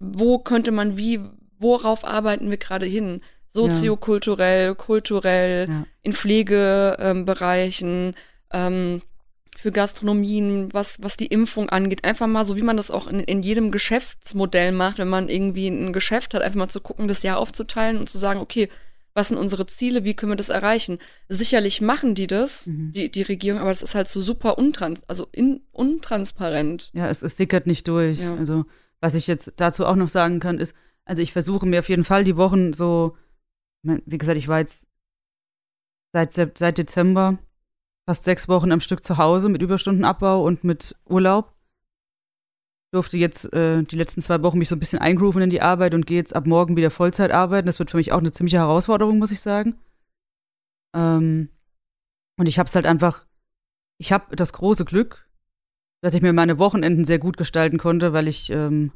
wo 0.00 0.38
könnte 0.38 0.70
man 0.72 0.96
wie, 0.96 1.20
worauf 1.58 2.04
arbeiten 2.04 2.50
wir 2.50 2.56
gerade 2.58 2.86
hin? 2.86 3.20
Soziokulturell, 3.50 4.74
kulturell, 4.74 5.68
Ja. 5.68 5.86
in 6.02 6.12
Pflegebereichen, 6.12 8.14
ähm, 8.52 8.52
ähm, 8.52 9.02
für 9.60 9.72
Gastronomien, 9.72 10.72
was, 10.72 11.02
was 11.02 11.16
die 11.16 11.26
Impfung 11.26 11.68
angeht. 11.68 12.04
Einfach 12.04 12.28
mal 12.28 12.44
so, 12.44 12.56
wie 12.56 12.62
man 12.62 12.76
das 12.76 12.92
auch 12.92 13.08
in, 13.08 13.18
in 13.18 13.42
jedem 13.42 13.72
Geschäftsmodell 13.72 14.70
macht, 14.70 14.98
wenn 14.98 15.08
man 15.08 15.28
irgendwie 15.28 15.66
ein 15.66 15.92
Geschäft 15.92 16.32
hat, 16.32 16.42
einfach 16.42 16.58
mal 16.58 16.68
zu 16.68 16.80
gucken, 16.80 17.08
das 17.08 17.24
Jahr 17.24 17.38
aufzuteilen 17.38 17.98
und 17.98 18.08
zu 18.08 18.18
sagen, 18.18 18.38
okay, 18.38 18.68
was 19.14 19.28
sind 19.28 19.36
unsere 19.36 19.66
Ziele, 19.66 20.04
wie 20.04 20.14
können 20.14 20.30
wir 20.30 20.36
das 20.36 20.48
erreichen? 20.48 20.98
Sicherlich 21.28 21.80
machen 21.80 22.14
die 22.14 22.28
das, 22.28 22.68
Mhm. 22.68 22.92
die, 22.92 23.10
die 23.10 23.22
Regierung, 23.22 23.60
aber 23.60 23.70
das 23.70 23.82
ist 23.82 23.96
halt 23.96 24.06
so 24.06 24.20
super 24.20 24.58
untrans 24.58 25.02
also 25.08 25.26
in, 25.32 25.60
untransparent. 25.72 26.90
Ja, 26.94 27.08
es, 27.08 27.22
es 27.22 27.36
sickert 27.36 27.66
nicht 27.66 27.88
durch. 27.88 28.20
Ja. 28.20 28.36
Also, 28.36 28.64
was 29.00 29.16
ich 29.16 29.26
jetzt 29.26 29.54
dazu 29.56 29.86
auch 29.86 29.96
noch 29.96 30.08
sagen 30.08 30.38
kann, 30.38 30.58
ist, 30.58 30.72
also 31.04 31.20
ich 31.20 31.32
versuche 31.32 31.66
mir 31.66 31.80
auf 31.80 31.88
jeden 31.88 32.04
Fall 32.04 32.22
die 32.22 32.36
Wochen 32.36 32.72
so, 32.72 33.16
wie 33.82 34.18
gesagt, 34.18 34.38
ich 34.38 34.46
war 34.46 34.60
jetzt 34.60 34.86
seit, 36.12 36.32
seit 36.34 36.78
Dezember 36.78 37.38
fast 38.08 38.24
sechs 38.24 38.48
Wochen 38.48 38.72
am 38.72 38.80
Stück 38.80 39.04
zu 39.04 39.18
Hause 39.18 39.50
mit 39.50 39.60
Überstundenabbau 39.60 40.42
und 40.42 40.64
mit 40.64 40.96
Urlaub. 41.04 41.54
Durfte 42.90 43.18
jetzt 43.18 43.52
äh, 43.52 43.82
die 43.82 43.96
letzten 43.96 44.22
zwei 44.22 44.42
Wochen 44.42 44.56
mich 44.56 44.70
so 44.70 44.76
ein 44.76 44.78
bisschen 44.78 44.98
eingrooven 44.98 45.42
in 45.42 45.50
die 45.50 45.60
Arbeit 45.60 45.92
und 45.92 46.06
gehe 46.06 46.16
jetzt 46.16 46.34
ab 46.34 46.46
morgen 46.46 46.74
wieder 46.74 46.90
Vollzeit 46.90 47.32
arbeiten. 47.32 47.66
Das 47.66 47.78
wird 47.78 47.90
für 47.90 47.98
mich 47.98 48.12
auch 48.12 48.20
eine 48.20 48.32
ziemliche 48.32 48.56
Herausforderung, 48.56 49.18
muss 49.18 49.30
ich 49.30 49.42
sagen. 49.42 49.78
Ähm, 50.96 51.50
und 52.38 52.46
ich 52.46 52.58
habe 52.58 52.66
es 52.66 52.74
halt 52.74 52.86
einfach, 52.86 53.26
ich 54.00 54.10
habe 54.10 54.34
das 54.34 54.54
große 54.54 54.86
Glück, 54.86 55.28
dass 56.02 56.14
ich 56.14 56.22
mir 56.22 56.32
meine 56.32 56.58
Wochenenden 56.58 57.04
sehr 57.04 57.18
gut 57.18 57.36
gestalten 57.36 57.76
konnte, 57.76 58.14
weil 58.14 58.26
ich, 58.26 58.48
ähm, 58.48 58.90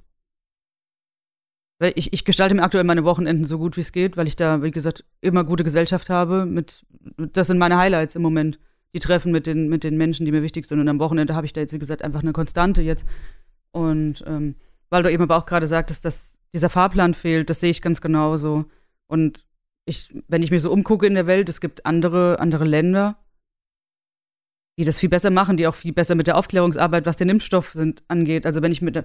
weil 1.79 1.92
ich, 1.96 2.14
ich 2.14 2.25
gestalte 2.25 2.55
mir 2.55 2.62
aktuell 2.62 2.85
meine 2.85 3.05
Wochenenden 3.05 3.44
so 3.44 3.59
gut 3.59 3.77
wie 3.77 3.83
es 3.83 3.92
geht, 3.92 4.16
weil 4.16 4.27
ich 4.27 4.37
da, 4.37 4.62
wie 4.62 4.70
gesagt, 4.70 5.05
immer 5.20 5.44
gute 5.44 5.64
Gesellschaft 5.64 6.09
habe. 6.09 6.46
Mit, 6.46 6.87
das 7.18 7.48
sind 7.48 7.59
meine 7.59 7.77
Highlights 7.77 8.16
im 8.16 8.22
Moment. 8.22 8.59
Die 8.95 8.99
Treffen 8.99 9.33
mit 9.33 9.47
den, 9.47 9.69
mit 9.69 9.85
den 9.85 9.97
Menschen, 9.97 10.27
die 10.27 10.33
mir 10.33 10.43
wichtig 10.43 10.67
sind. 10.67 10.81
Und 10.81 10.89
am 10.89 10.99
Wochenende 10.99 11.35
habe 11.35 11.47
ich 11.47 11.53
da 11.53 11.61
jetzt, 11.61 11.73
wie 11.73 11.79
gesagt, 11.79 12.03
einfach 12.03 12.23
eine 12.23 12.33
Konstante 12.33 12.83
jetzt. 12.83 13.07
Und 13.71 14.23
ähm, 14.27 14.57
weil 14.91 15.03
du 15.03 15.11
eben 15.11 15.23
aber 15.23 15.37
auch 15.37 15.47
gerade 15.47 15.67
sagtest, 15.67 16.05
dass 16.05 16.39
dieser 16.53 16.69
Fahrplan 16.69 17.15
fehlt, 17.15 17.49
das 17.49 17.61
sehe 17.61 17.71
ich 17.71 17.81
ganz 17.81 18.01
genauso. 18.03 18.67
Und 19.07 19.47
ich, 19.87 20.15
wenn 20.29 20.43
ich 20.43 20.51
mir 20.51 20.61
so 20.61 20.71
umgucke 20.71 21.07
in 21.07 21.15
der 21.15 21.27
Welt, 21.27 21.49
es 21.49 21.61
gibt 21.61 21.87
andere, 21.87 22.39
andere 22.39 22.65
Länder, 22.65 23.17
die 24.79 24.85
das 24.85 24.99
viel 24.99 25.09
besser 25.09 25.31
machen, 25.31 25.57
die 25.57 25.67
auch 25.67 25.75
viel 25.75 25.93
besser 25.93 26.15
mit 26.15 26.27
der 26.27 26.37
Aufklärungsarbeit, 26.37 27.07
was 27.07 27.17
den 27.17 27.29
Impfstoff 27.29 27.73
sind, 27.73 28.03
angeht. 28.09 28.47
Also 28.47 28.63
wenn 28.63 28.73
ich 28.73 28.83
mit 28.83 28.97
der, 28.97 29.05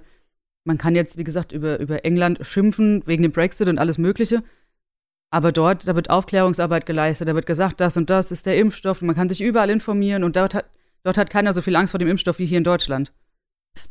man 0.64 0.78
kann 0.78 0.94
jetzt, 0.94 1.16
wie 1.16 1.24
gesagt, 1.24 1.52
über, 1.52 1.78
über 1.78 2.04
England 2.04 2.38
schimpfen 2.42 3.06
wegen 3.06 3.22
dem 3.22 3.32
Brexit 3.32 3.68
und 3.68 3.78
alles 3.78 3.98
Mögliche. 3.98 4.42
Aber 5.30 5.52
dort, 5.52 5.86
da 5.86 5.94
wird 5.94 6.10
Aufklärungsarbeit 6.10 6.86
geleistet, 6.86 7.28
da 7.28 7.34
wird 7.34 7.46
gesagt, 7.46 7.80
das 7.80 7.96
und 7.96 8.08
das 8.08 8.32
ist 8.32 8.46
der 8.46 8.56
Impfstoff, 8.56 9.02
man 9.02 9.14
kann 9.14 9.28
sich 9.28 9.42
überall 9.42 9.68
informieren 9.68 10.24
und 10.24 10.36
dort 10.36 10.54
hat, 10.54 10.64
dort 11.04 11.18
hat 11.18 11.28
keiner 11.28 11.52
so 11.52 11.60
viel 11.60 11.76
Angst 11.76 11.90
vor 11.90 11.98
dem 11.98 12.08
Impfstoff 12.08 12.38
wie 12.38 12.46
hier 12.46 12.58
in 12.58 12.64
Deutschland. 12.64 13.12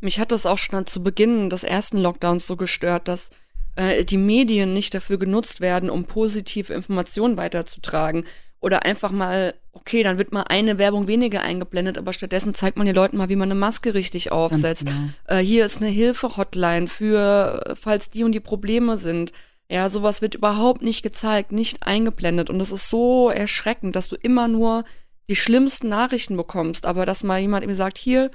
Mich 0.01 0.19
hat 0.19 0.31
das 0.31 0.45
auch 0.45 0.57
schon 0.57 0.87
zu 0.87 1.03
Beginn 1.03 1.49
des 1.49 1.63
ersten 1.63 1.97
Lockdowns 1.99 2.47
so 2.47 2.55
gestört, 2.55 3.07
dass 3.07 3.29
äh, 3.75 4.03
die 4.03 4.17
Medien 4.17 4.73
nicht 4.73 4.93
dafür 4.93 5.17
genutzt 5.17 5.61
werden, 5.61 5.89
um 5.89 6.05
positive 6.05 6.73
Informationen 6.73 7.37
weiterzutragen. 7.37 8.25
Oder 8.59 8.83
einfach 8.83 9.11
mal, 9.11 9.53
okay, 9.71 10.01
dann 10.01 10.17
wird 10.17 10.31
mal 10.31 10.45
eine 10.49 10.79
Werbung 10.79 11.07
weniger 11.07 11.43
eingeblendet, 11.43 11.99
aber 11.99 12.11
stattdessen 12.11 12.55
zeigt 12.55 12.75
man 12.75 12.87
den 12.87 12.95
Leuten 12.95 13.15
mal, 13.15 13.29
wie 13.29 13.35
man 13.35 13.51
eine 13.51 13.59
Maske 13.59 13.93
richtig 13.93 14.31
aufsetzt. 14.31 14.87
genau. 14.87 15.09
Äh, 15.27 15.43
hier 15.43 15.63
ist 15.63 15.77
eine 15.77 15.89
Hilfe-Hotline 15.89 16.87
für, 16.87 17.63
äh, 17.65 17.75
falls 17.75 18.09
die 18.09 18.23
und 18.23 18.31
die 18.31 18.39
Probleme 18.39 18.97
sind. 18.97 19.31
Ja, 19.69 19.89
sowas 19.89 20.21
wird 20.21 20.35
überhaupt 20.35 20.81
nicht 20.81 21.03
gezeigt, 21.03 21.51
nicht 21.51 21.83
eingeblendet. 21.85 22.49
Und 22.49 22.59
es 22.61 22.71
ist 22.71 22.89
so 22.89 23.29
erschreckend, 23.29 23.95
dass 23.95 24.07
du 24.07 24.15
immer 24.15 24.47
nur 24.47 24.85
die 25.29 25.35
schlimmsten 25.35 25.89
Nachrichten 25.89 26.37
bekommst, 26.37 26.85
aber 26.85 27.05
dass 27.05 27.23
mal 27.23 27.39
jemand 27.39 27.63
irgendwie 27.63 27.75
sagt, 27.75 27.97
hier, 27.97 28.31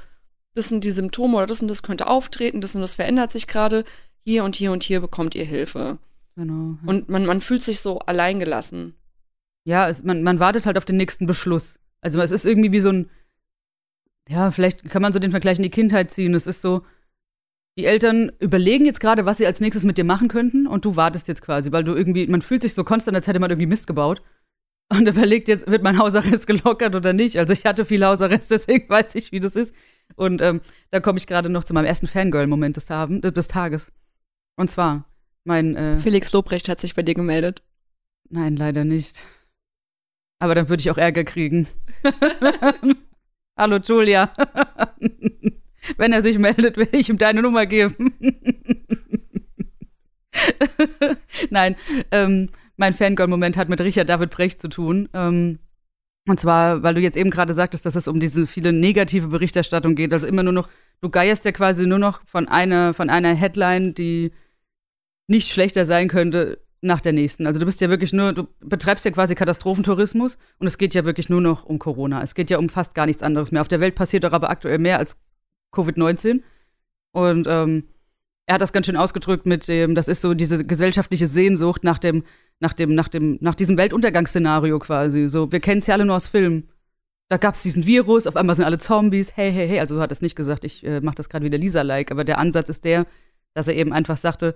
das 0.55 0.69
sind 0.69 0.85
die 0.85 0.91
Symptome 0.91 1.39
oder 1.39 1.47
das 1.47 1.63
und 1.63 1.69
das 1.69 1.83
könnte 1.83 2.07
auftreten, 2.07 2.61
das 2.61 2.75
und 2.75 2.83
das 2.83 2.97
verändert 2.97 3.33
sich 3.33 3.47
gerade, 3.47 3.85
hier 4.25 4.45
und 4.45 4.55
hier 4.55 4.73
und 4.73 4.83
hier 4.83 5.01
bekommt 5.01 5.35
ihr 5.35 5.45
Hilfe. 5.45 5.99
Genau. 6.37 6.79
Und 6.85 7.09
man, 7.09 7.27
man 7.27 7.41
fühlt 7.41 7.63
sich 7.63 7.81
so 7.81 7.99
alleingelassen. 8.01 8.95
Ja, 9.65 9.89
es, 9.89 10.03
man, 10.03 10.23
man 10.23 10.39
wartet 10.39 10.67
halt 10.67 10.77
auf 10.77 10.85
den 10.85 10.97
nächsten 10.97 11.27
Beschluss. 11.27 11.79
Also 12.03 12.21
es 12.21 12.31
ist 12.31 12.45
irgendwie 12.45 12.73
wie 12.73 12.81
so 12.81 12.91
ein, 12.91 13.11
ja, 14.29 14.51
vielleicht 14.51 14.89
kann 14.91 15.03
man 15.03 15.13
so 15.13 15.19
den 15.19 15.31
Vergleich 15.31 15.59
in 15.59 15.63
die 15.63 15.71
Kindheit 15.71 16.11
ziehen. 16.11 16.35
Es 16.35 16.47
ist 16.47 16.63
so, 16.63 16.83
die 17.79 17.87
Eltern 17.87 18.31
überlegen 18.39 18.85
jetzt 18.85 19.01
gerade, 19.01 19.25
was 19.25 19.39
sie 19.39 19.47
als 19.47 19.61
nächstes 19.61 19.85
mit 19.85 19.97
dir 19.97 20.05
machen 20.05 20.29
könnten 20.29 20.67
und 20.67 20.85
du 20.85 20.97
wartest 20.97 21.29
jetzt 21.29 21.43
quasi, 21.43 21.73
weil 21.73 21.85
du 21.85 21.95
irgendwie, 21.95 22.27
man 22.27 22.43
fühlt 22.43 22.63
sich 22.63 22.75
so 22.75 22.85
konstant, 22.85 23.17
als 23.17 23.27
hätte 23.27 23.41
man 23.41 23.51
irgendwie 23.51 23.67
Mist 23.67 23.87
gebaut. 23.87 24.23
Und 24.93 25.09
überlegt 25.09 25.49
jetzt, 25.49 25.67
wird 25.67 25.83
mein 25.83 25.99
Hausarrest 25.99 26.47
gelockert 26.47 26.95
oder 26.95 27.13
nicht? 27.13 27.39
Also 27.39 27.53
ich 27.55 27.65
hatte 27.65 27.85
viel 27.85 28.05
Hausarrest, 28.05 28.51
deswegen 28.51 28.89
weiß 28.89 29.15
ich, 29.15 29.33
wie 29.33 29.41
das 29.41 29.57
ist. 29.57 29.75
Und 30.17 30.43
ähm, 30.43 30.61
da 30.91 31.01
komme 31.01 31.19
ich 31.19 31.27
gerade 31.27 31.49
noch 31.49 31.65
zu 31.65 31.73
meinem 31.73 31.87
ersten 31.87 32.07
Fangirl-Moment 32.07 32.77
des, 32.77 32.91
äh, 32.91 33.33
des 33.33 33.49
Tages. 33.49 33.93
Und 34.57 34.71
zwar, 34.71 35.07
mein, 35.45 35.75
äh, 35.75 35.97
Felix 35.97 36.33
Lobrecht 36.33 36.69
hat 36.69 36.81
sich 36.81 36.95
bei 36.95 37.03
dir 37.03 37.15
gemeldet. 37.15 37.63
Nein, 38.29 38.57
leider 38.57 38.85
nicht. 38.85 39.25
Aber 40.39 40.55
dann 40.55 40.69
würde 40.69 40.81
ich 40.83 40.91
auch 40.91 40.99
Ärger 40.99 41.25
kriegen. 41.25 41.69
Hallo 43.57 43.77
Julia. 43.77 44.31
Wenn 45.97 46.13
er 46.13 46.23
sich 46.23 46.39
meldet, 46.39 46.77
werde 46.77 46.97
ich 46.97 47.09
ihm 47.09 47.19
deine 47.19 47.43
Nummer 47.43 47.67
geben. 47.67 48.13
Nein, 51.51 51.77
ähm, 52.11 52.49
mein 52.77 52.95
Fangirl-Moment 52.95 53.57
hat 53.57 53.69
mit 53.69 53.81
Richard 53.81 54.09
David 54.09 54.31
Brecht 54.31 54.61
zu 54.61 54.69
tun. 54.69 55.09
Ähm, 55.13 55.59
und 56.29 56.39
zwar, 56.39 56.83
weil 56.83 56.95
du 56.95 57.01
jetzt 57.01 57.17
eben 57.17 57.31
gerade 57.31 57.53
sagtest, 57.53 57.85
dass 57.85 57.97
es 57.97 58.09
um 58.09 58.21
diese 58.21 58.47
viele 58.47 58.73
negative 58.73 59.29
Berichterstattung 59.29 59.95
geht. 59.95 60.13
Also 60.13 60.27
immer 60.27 60.43
nur 60.43 60.53
noch, 60.53 60.69
du 61.01 61.11
geierst 61.11 61.45
ja 61.45 61.53
quasi 61.53 61.87
nur 61.87 61.99
noch 61.99 62.23
von 62.27 62.49
einer, 62.49 62.95
von 62.95 63.11
einer 63.11 63.35
Headline, 63.35 63.95
die 63.95 64.33
nicht 65.27 65.49
schlechter 65.49 65.85
sein 65.85 66.09
könnte, 66.09 66.61
nach 66.83 67.01
der 67.01 67.13
nächsten. 67.13 67.47
Also 67.47 67.61
du 67.61 67.67
bist 67.67 67.81
ja 67.81 67.89
wirklich 67.89 68.13
nur, 68.13 68.33
du 68.33 68.49
betreibst 68.61 69.05
ja 69.05 69.13
quasi 69.13 69.35
Katastrophentourismus 69.35 70.37
und 70.59 70.67
es 70.67 70.79
geht 70.79 70.95
ja 70.95 71.05
wirklich 71.05 71.29
nur 71.29 71.41
noch 71.41 71.65
um 71.65 71.79
Corona. 71.79 72.23
Es 72.23 72.35
geht 72.35 72.51
ja 72.51 72.59
um 72.59 72.69
fast 72.69 72.95
gar 72.95 73.07
nichts 73.07 73.23
anderes 73.23 73.53
mehr. 73.53 73.61
Auf 73.61 73.69
der 73.69 73.81
Welt 73.81 73.95
passiert 73.95 74.25
doch 74.25 74.33
aber 74.33 74.51
aktuell 74.51 74.79
mehr 74.79 74.99
als 74.99 75.17
Covid-19. 75.73 76.41
Und 77.13 77.47
ähm, 77.49 77.85
er 78.47 78.55
hat 78.55 78.63
das 78.63 78.73
ganz 78.73 78.87
schön 78.87 78.97
ausgedrückt 78.97 79.47
mit 79.47 79.69
dem, 79.69 79.95
das 79.95 80.09
ist 80.09 80.23
so 80.23 80.35
diese 80.35 80.65
gesellschaftliche 80.65 81.27
Sehnsucht 81.27 81.85
nach 81.85 81.99
dem, 81.99 82.25
nach 82.61 82.73
dem, 82.73 82.95
nach 82.95 83.09
dem, 83.09 83.39
nach 83.41 83.55
diesem 83.55 83.77
Weltuntergangsszenario 83.77 84.79
quasi. 84.79 85.29
So, 85.29 85.53
wir 85.53 85.61
kennen 85.61 85.79
es 85.79 85.87
ja 85.87 85.95
alle 85.95 86.05
nur 86.05 86.17
aus 86.17 86.27
Filmen. 86.27 86.69
Da 87.29 87.37
gab 87.39 87.55
es 87.55 87.63
diesen 87.63 87.87
Virus, 87.87 88.27
auf 88.27 88.37
einmal 88.37 88.55
sind 88.57 88.65
alle 88.65 88.79
Zombies, 88.79 89.37
hey, 89.37 89.53
hey, 89.53 89.69
hey. 89.69 89.81
Also 89.81 89.95
so 89.95 90.01
hat 90.01 90.13
es 90.13 90.21
nicht 90.21 90.37
gesagt, 90.37 90.65
ich 90.65 90.85
äh, 90.85 91.01
mache 91.01 91.15
das 91.15 91.29
gerade 91.29 91.45
wieder 91.45 91.57
Lisa-like, 91.59 92.11
aber 92.11 92.25
der 92.25 92.39
Ansatz 92.39 92.69
ist 92.69 92.85
der, 92.85 93.07
dass 93.55 93.69
er 93.69 93.75
eben 93.75 93.93
einfach 93.93 94.19
sagte, 94.19 94.55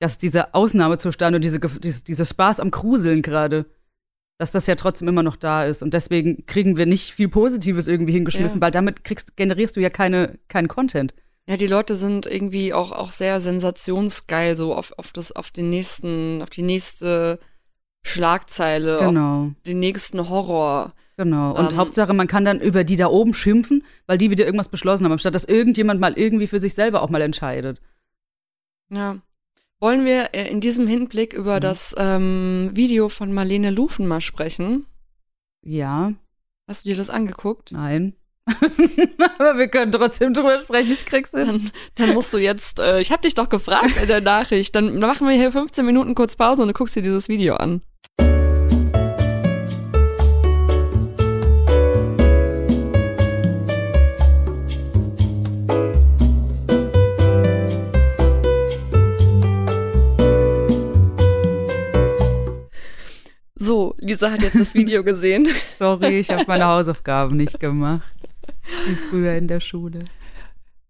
dass 0.00 0.18
dieser 0.18 0.54
Ausnahmezustand 0.54 1.36
und 1.36 1.44
diese, 1.44 1.60
diese, 1.60 2.02
dieser 2.02 2.26
Spaß 2.26 2.58
am 2.58 2.72
Gruseln 2.72 3.22
gerade, 3.22 3.66
dass 4.42 4.50
das 4.50 4.66
ja 4.66 4.74
trotzdem 4.74 5.06
immer 5.06 5.22
noch 5.22 5.36
da 5.36 5.64
ist. 5.64 5.84
Und 5.84 5.94
deswegen 5.94 6.44
kriegen 6.46 6.76
wir 6.76 6.84
nicht 6.84 7.12
viel 7.12 7.28
Positives 7.28 7.86
irgendwie 7.86 8.12
hingeschmissen, 8.12 8.58
Ja. 8.58 8.62
weil 8.64 8.72
damit 8.72 9.04
kriegst, 9.04 9.36
generierst 9.36 9.76
du 9.76 9.80
ja 9.80 9.88
keine, 9.88 10.36
keinen 10.48 10.66
Content. 10.66 11.14
Ja, 11.46 11.56
die 11.56 11.68
Leute 11.68 11.94
sind 11.94 12.26
irgendwie 12.26 12.74
auch, 12.74 12.90
auch 12.90 13.12
sehr 13.12 13.38
sensationsgeil, 13.38 14.56
so 14.56 14.74
auf, 14.74 14.92
auf 14.98 15.12
das, 15.12 15.30
auf 15.30 15.52
den 15.52 15.70
nächsten, 15.70 16.42
auf 16.42 16.50
die 16.50 16.62
nächste 16.62 17.38
Schlagzeile, 18.04 18.98
auf 19.00 19.06
Genau. 19.08 19.52
den 19.64 19.78
nächsten 19.78 20.28
Horror. 20.28 20.92
Genau. 21.16 21.56
Und 21.56 21.70
Ähm, 21.72 21.76
Hauptsache, 21.76 22.12
man 22.12 22.26
kann 22.26 22.44
dann 22.44 22.60
über 22.60 22.82
die 22.82 22.96
da 22.96 23.06
oben 23.06 23.34
schimpfen, 23.34 23.84
weil 24.06 24.18
die 24.18 24.30
wieder 24.32 24.44
irgendwas 24.44 24.68
beschlossen 24.68 25.04
haben, 25.04 25.12
anstatt 25.12 25.36
dass 25.36 25.44
irgendjemand 25.44 26.00
mal 26.00 26.14
irgendwie 26.18 26.48
für 26.48 26.58
sich 26.58 26.74
selber 26.74 27.00
auch 27.02 27.10
mal 27.10 27.22
entscheidet. 27.22 27.80
Ja. 28.90 29.18
Wollen 29.82 30.04
wir 30.04 30.32
äh, 30.32 30.48
in 30.48 30.60
diesem 30.60 30.86
Hinblick 30.86 31.32
über 31.32 31.56
Mhm. 31.56 31.60
das 31.60 31.92
ähm, 31.98 32.70
Video 32.72 33.08
von 33.08 33.32
Marlene 33.32 33.70
Lufen 33.70 34.06
mal 34.06 34.20
sprechen? 34.20 34.86
Ja, 35.64 36.12
Hast 36.68 36.84
du 36.86 36.90
dir 36.90 36.96
das 36.96 37.10
angeguckt? 37.10 37.72
nein. 37.72 38.14
Aber 39.38 39.56
wir 39.58 39.68
können 39.68 39.90
trotzdem 39.92 40.34
drüber 40.34 40.60
sprechen, 40.60 40.92
ich 40.92 41.04
krieg's 41.06 41.30
hin. 41.32 41.46
Dann, 41.46 41.70
dann 41.96 42.14
musst 42.14 42.32
du 42.32 42.38
jetzt, 42.38 42.78
äh, 42.78 43.00
ich 43.00 43.10
habe 43.12 43.22
dich 43.22 43.34
doch 43.34 43.48
gefragt 43.48 43.96
in 44.00 44.06
der 44.08 44.20
Nachricht, 44.20 44.74
dann 44.76 44.98
machen 45.00 45.26
wir 45.28 45.34
hier 45.34 45.50
15 45.52 45.84
Minuten 45.84 46.14
kurz 46.14 46.36
Pause 46.36 46.62
und 46.62 46.68
du 46.68 46.74
guckst 46.74 46.94
dir 46.96 47.02
dieses 47.02 47.28
Video 47.28 47.54
an. 47.56 47.82
So, 63.62 63.94
Lisa 63.98 64.32
hat 64.32 64.42
jetzt 64.42 64.58
das 64.58 64.74
Video 64.74 65.04
gesehen. 65.04 65.46
Sorry, 65.78 66.18
ich 66.18 66.30
habe 66.30 66.44
meine 66.48 66.66
Hausaufgaben 66.66 67.36
nicht 67.36 67.60
gemacht. 67.60 68.02
Wie 68.86 68.96
früher 68.96 69.34
in 69.36 69.46
der 69.46 69.60
Schule. 69.60 70.00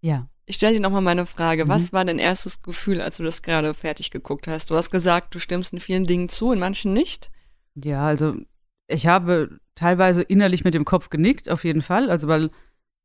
Ja. 0.01 0.27
Ich 0.47 0.55
stelle 0.55 0.73
dir 0.73 0.79
nochmal 0.79 1.03
meine 1.03 1.27
Frage. 1.27 1.65
Mhm. 1.65 1.69
Was 1.69 1.93
war 1.93 2.03
dein 2.03 2.17
erstes 2.17 2.63
Gefühl, 2.63 2.99
als 2.99 3.17
du 3.17 3.23
das 3.23 3.43
gerade 3.43 3.75
fertig 3.75 4.09
geguckt 4.09 4.47
hast? 4.47 4.71
Du 4.71 4.75
hast 4.75 4.89
gesagt, 4.89 5.35
du 5.35 5.39
stimmst 5.39 5.71
in 5.71 5.81
vielen 5.81 6.03
Dingen 6.05 6.29
zu, 6.29 6.51
in 6.51 6.57
manchen 6.57 6.93
nicht. 6.93 7.29
Ja, 7.75 8.07
also 8.07 8.35
ich 8.87 9.05
habe 9.05 9.59
teilweise 9.75 10.23
innerlich 10.23 10.63
mit 10.63 10.73
dem 10.73 10.83
Kopf 10.83 11.11
genickt, 11.11 11.49
auf 11.49 11.63
jeden 11.65 11.83
Fall. 11.83 12.09
Also 12.09 12.27
weil 12.27 12.49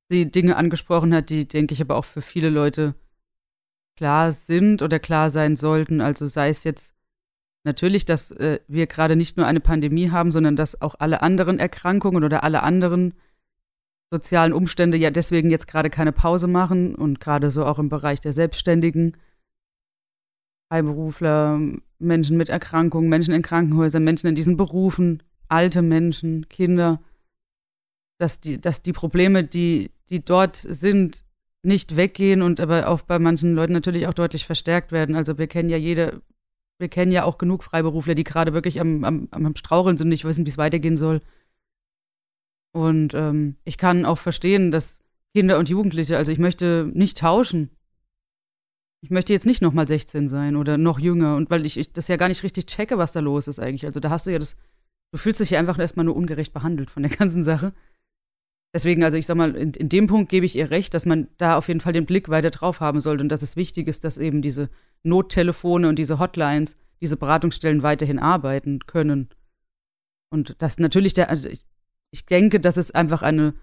sie 0.09 0.31
Dinge 0.31 0.57
angesprochen 0.57 1.15
hat, 1.15 1.29
die, 1.29 1.47
denke 1.47 1.75
ich, 1.75 1.83
aber 1.83 1.97
auch 1.97 2.07
für 2.07 2.23
viele 2.23 2.49
Leute 2.49 2.95
klar 3.99 4.33
sind 4.33 4.81
oder 4.81 4.99
klar 4.99 5.29
sein 5.29 5.57
sollten. 5.57 6.01
Also 6.01 6.25
sei 6.25 6.49
es 6.49 6.65
jetzt 6.65 6.95
natürlich, 7.69 8.05
dass 8.05 8.31
äh, 8.33 8.59
wir 8.67 8.87
gerade 8.87 9.15
nicht 9.15 9.37
nur 9.37 9.47
eine 9.47 9.61
Pandemie 9.61 10.11
haben, 10.11 10.33
sondern 10.33 10.57
dass 10.57 10.81
auch 10.81 10.97
alle 10.99 11.23
anderen 11.23 11.59
Erkrankungen 11.59 12.25
oder 12.25 12.43
alle 12.43 12.63
anderen 12.63 13.15
sozialen 14.11 14.53
Umstände 14.53 14.97
ja 14.97 15.11
deswegen 15.11 15.51
jetzt 15.51 15.69
gerade 15.69 15.91
keine 15.91 16.13
Pause 16.13 16.47
machen 16.47 16.95
und 16.95 17.21
gerade 17.21 17.51
so 17.51 17.67
auch 17.67 17.79
im 17.79 17.91
Bereich 17.91 18.21
der 18.21 18.33
Selbstständigen, 18.33 19.17
Freiberufler, 20.73 21.61
Menschen 21.99 22.37
mit 22.37 22.49
Erkrankungen, 22.49 23.09
Menschen 23.09 23.35
in 23.35 23.43
Krankenhäusern, 23.43 24.03
Menschen 24.03 24.29
in 24.29 24.35
diesen 24.35 24.57
Berufen, 24.57 25.23
alte 25.49 25.83
Menschen, 25.83 26.49
Kinder, 26.49 27.01
dass 28.19 28.41
die, 28.41 28.61
dass 28.61 28.83
die 28.83 28.93
Probleme, 28.93 29.45
die, 29.45 29.91
die 30.09 30.25
dort 30.25 30.57
sind, 30.57 31.25
nicht 31.63 31.97
weggehen 31.97 32.41
und 32.43 32.61
aber 32.61 32.89
auch 32.89 33.03
bei 33.03 33.19
manchen 33.19 33.55
Leuten 33.55 33.73
natürlich 33.73 34.07
auch 34.07 34.15
deutlich 34.15 34.47
verstärkt 34.47 34.93
werden. 34.93 35.17
Also 35.17 35.39
wir 35.39 35.49
kennen 35.49 35.69
ja 35.69 35.77
jede, 35.77 36.23
wir 36.79 36.89
kennen 36.89 37.13
ja 37.13 37.25
auch 37.25 37.39
genug 37.39 37.65
Freiberufler, 37.65 38.15
die 38.15 38.25
gerade 38.25 38.53
wirklich 38.53 38.81
am, 38.81 39.05
am, 39.05 39.29
am 39.31 39.57
Straucheln 39.57 39.97
sind 39.97 40.07
und 40.07 40.11
nicht 40.11 40.25
wissen, 40.25 40.47
wie 40.47 40.51
es 40.51 40.59
weitergehen 40.59 40.97
soll. 40.97 41.21
Und 42.73 43.15
ähm, 43.15 43.57
ich 43.65 43.79
kann 43.79 44.05
auch 44.05 44.19
verstehen, 44.19 44.71
dass 44.71 45.03
Kinder 45.35 45.59
und 45.59 45.69
Jugendliche, 45.69 46.17
also 46.17 46.31
ich 46.31 46.39
möchte 46.39 46.91
nicht 46.95 47.19
tauschen. 47.19 47.71
Ich 49.01 49.11
möchte 49.11 49.33
jetzt 49.33 49.47
nicht 49.47 49.63
nochmal 49.63 49.87
16 49.87 50.29
sein 50.29 50.57
oder 50.57 50.79
noch 50.79 50.99
jünger. 50.99 51.37
Und 51.37 51.51
weil 51.51 51.67
ich, 51.67 51.77
ich 51.77 51.93
das 51.93 52.09
ja 52.09 52.17
gar 52.17 52.29
nicht 52.29 52.43
richtig 52.43 52.67
checke, 52.67 52.99
was 52.99 53.13
da 53.13 53.21
los 53.21 53.49
ist 53.49 53.59
eigentlich. 53.59 53.87
Also 53.87 54.01
da 54.01 54.11
hast 54.11 54.27
du 54.27 54.31
ja 54.31 54.39
das, 54.39 54.57
du 55.13 55.19
fühlst 55.19 55.41
dich 55.41 55.51
ja 55.51 55.59
einfach 55.59 55.79
erstmal 55.79 56.05
nur 56.05 56.17
ungerecht 56.17 56.53
behandelt 56.53 56.91
von 56.91 57.03
der 57.03 57.13
ganzen 57.17 57.45
Sache. 57.45 57.73
Deswegen, 58.75 59.03
also 59.03 59.17
ich 59.17 59.27
sag 59.27 59.37
mal, 59.37 59.57
in, 59.57 59.73
in 59.73 59.89
dem 59.89 60.07
Punkt 60.07 60.31
gebe 60.31 60.45
ich 60.45 60.55
ihr 60.55 60.71
recht, 60.71 60.93
dass 60.93 61.07
man 61.07 61.29
da 61.39 61.57
auf 61.57 61.69
jeden 61.69 61.81
Fall 61.81 61.95
den 61.95 62.07
Blick 62.07 62.29
weiter 62.29 62.51
drauf 62.51 62.81
haben 62.81 63.01
sollte 63.01 63.23
und 63.23 63.31
dass 63.31 63.43
es 63.43 63.57
wichtig 63.57 63.89
ist, 63.89 64.05
dass 64.05 64.19
eben 64.19 64.43
diese 64.43 64.69
Nottelefone 65.03 65.89
und 65.89 65.99
diese 65.99 66.19
Hotlines, 66.19 66.77
diese 67.01 67.17
Beratungsstellen 67.17 67.83
weiterhin 67.83 68.19
arbeiten 68.19 68.81
können. 68.81 69.31
Und 70.31 70.61
dass 70.61 70.79
natürlich 70.79 71.15
der, 71.15 71.31
also 71.31 71.49
ich, 71.49 71.65
ich 72.11 72.27
denke, 72.27 72.61
dass 72.61 72.77
es 72.77 72.91
einfach 72.91 73.23
eine 73.23 73.55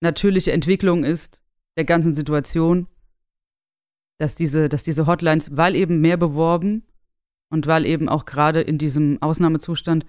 natürliche 0.00 0.52
Entwicklung 0.52 1.04
ist 1.04 1.40
der 1.76 1.84
ganzen 1.84 2.12
Situation, 2.12 2.86
dass 4.18 4.34
diese, 4.34 4.68
dass 4.68 4.84
diese 4.84 5.06
Hotlines, 5.06 5.56
weil 5.56 5.74
eben 5.74 6.00
mehr 6.00 6.16
beworben 6.16 6.84
und 7.50 7.66
weil 7.66 7.86
eben 7.86 8.08
auch 8.08 8.26
gerade 8.26 8.60
in 8.60 8.78
diesem 8.78 9.20
Ausnahmezustand 9.22 10.04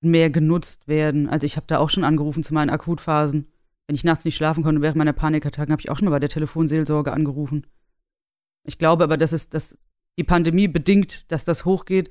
mehr 0.00 0.30
genutzt 0.30 0.86
werden. 0.86 1.28
Also 1.28 1.44
ich 1.44 1.56
habe 1.56 1.66
da 1.66 1.78
auch 1.78 1.90
schon 1.90 2.04
angerufen 2.04 2.42
zu 2.42 2.54
meinen 2.54 2.70
Akutphasen. 2.70 3.48
Wenn 3.86 3.94
ich 3.94 4.04
nachts 4.04 4.24
nicht 4.24 4.36
schlafen 4.36 4.62
konnte 4.62 4.82
während 4.82 4.96
meiner 4.96 5.12
Panikattacken, 5.12 5.72
habe 5.72 5.80
ich 5.80 5.90
auch 5.90 5.98
schon 5.98 6.04
mal 6.04 6.12
bei 6.12 6.20
der 6.20 6.28
Telefonseelsorge 6.28 7.12
angerufen. 7.12 7.66
Ich 8.64 8.78
glaube 8.78 9.04
aber, 9.04 9.16
dass 9.16 9.32
es 9.32 9.48
dass 9.48 9.78
die 10.18 10.24
Pandemie 10.24 10.68
bedingt, 10.68 11.30
dass 11.32 11.44
das 11.44 11.64
hochgeht. 11.64 12.10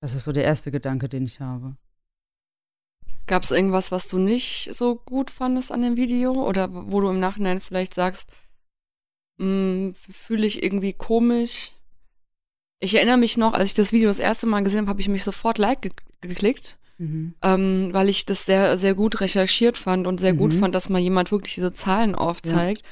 Das 0.00 0.14
ist 0.14 0.24
so 0.24 0.32
der 0.32 0.44
erste 0.44 0.70
Gedanke, 0.70 1.08
den 1.08 1.26
ich 1.26 1.40
habe. 1.40 1.76
Gab 3.26 3.42
es 3.42 3.50
irgendwas, 3.50 3.90
was 3.90 4.06
du 4.08 4.18
nicht 4.18 4.74
so 4.74 4.96
gut 4.96 5.30
fandest 5.30 5.72
an 5.72 5.82
dem 5.82 5.96
Video? 5.96 6.32
Oder 6.46 6.68
wo 6.72 7.00
du 7.00 7.08
im 7.08 7.20
Nachhinein 7.20 7.60
vielleicht 7.60 7.94
sagst, 7.94 8.30
fühle 9.38 10.46
ich 10.46 10.62
irgendwie 10.62 10.92
komisch? 10.92 11.72
Ich 12.84 12.94
erinnere 12.94 13.16
mich 13.16 13.36
noch, 13.36 13.54
als 13.54 13.70
ich 13.70 13.74
das 13.74 13.92
Video 13.92 14.08
das 14.08 14.18
erste 14.20 14.46
Mal 14.46 14.62
gesehen 14.62 14.80
habe, 14.80 14.90
habe 14.90 15.00
ich 15.00 15.08
mich 15.08 15.24
sofort 15.24 15.58
Like 15.58 15.82
ge 15.82 15.92
geklickt, 16.20 16.78
Mhm. 16.98 17.34
ähm, 17.42 17.88
weil 17.92 18.08
ich 18.08 18.24
das 18.24 18.46
sehr, 18.46 18.78
sehr 18.78 18.94
gut 18.94 19.20
recherchiert 19.20 19.76
fand 19.76 20.06
und 20.06 20.20
sehr 20.20 20.32
gut 20.32 20.52
Mhm. 20.52 20.60
fand, 20.60 20.74
dass 20.74 20.88
mal 20.88 20.98
jemand 21.00 21.32
wirklich 21.32 21.54
diese 21.54 21.72
Zahlen 21.74 22.14
aufzeigt. 22.14 22.82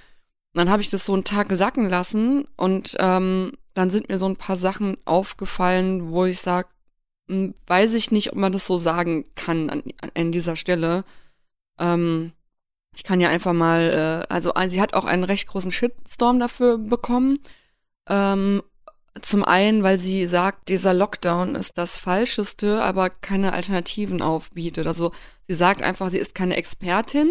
Und 0.52 0.59
dann 0.59 0.70
habe 0.70 0.83
ich 0.83 0.90
das 0.90 1.07
so 1.07 1.14
einen 1.14 1.24
Tag 1.24 1.48
sacken 1.52 1.88
lassen 1.88 2.46
und 2.57 2.96
ähm, 2.98 3.52
dann 3.74 3.90
sind 3.90 4.09
mir 4.09 4.18
so 4.18 4.26
ein 4.26 4.37
paar 4.37 4.57
Sachen 4.57 4.96
aufgefallen, 5.05 6.11
wo 6.11 6.24
ich 6.26 6.40
sage, 6.40 6.68
weiß 7.66 7.94
ich 7.94 8.11
nicht, 8.11 8.33
ob 8.33 8.38
man 8.38 8.52
das 8.52 8.66
so 8.66 8.76
sagen 8.76 9.24
kann 9.35 9.70
an, 9.70 9.83
an 10.14 10.33
dieser 10.33 10.57
Stelle. 10.57 11.05
Ähm, 11.78 12.33
ich 12.94 13.05
kann 13.05 13.20
ja 13.22 13.28
einfach 13.31 13.55
mal, 13.55 14.24
äh, 14.28 14.33
also 14.33 14.52
sie 14.68 14.81
hat 14.83 14.92
auch 14.94 15.07
einen 15.07 15.24
recht 15.24 15.46
großen 15.48 15.72
Shitstorm 15.72 16.38
dafür 16.40 16.76
bekommen. 16.76 17.38
Ähm, 18.09 18.62
zum 19.20 19.44
einen, 19.44 19.83
weil 19.83 19.98
sie 19.98 20.27
sagt, 20.27 20.68
dieser 20.68 20.94
Lockdown 20.94 21.55
ist 21.55 21.77
das 21.77 21.98
Falscheste, 21.98 22.83
aber 22.83 23.11
keine 23.11 23.53
Alternativen 23.53 24.22
aufbietet. 24.22 24.87
Also 24.87 25.12
sie 25.46 25.55
sagt 25.55 25.83
einfach, 25.83 26.09
sie 26.09 26.18
ist 26.18 26.35
keine 26.35 26.57
Expertin, 26.57 27.31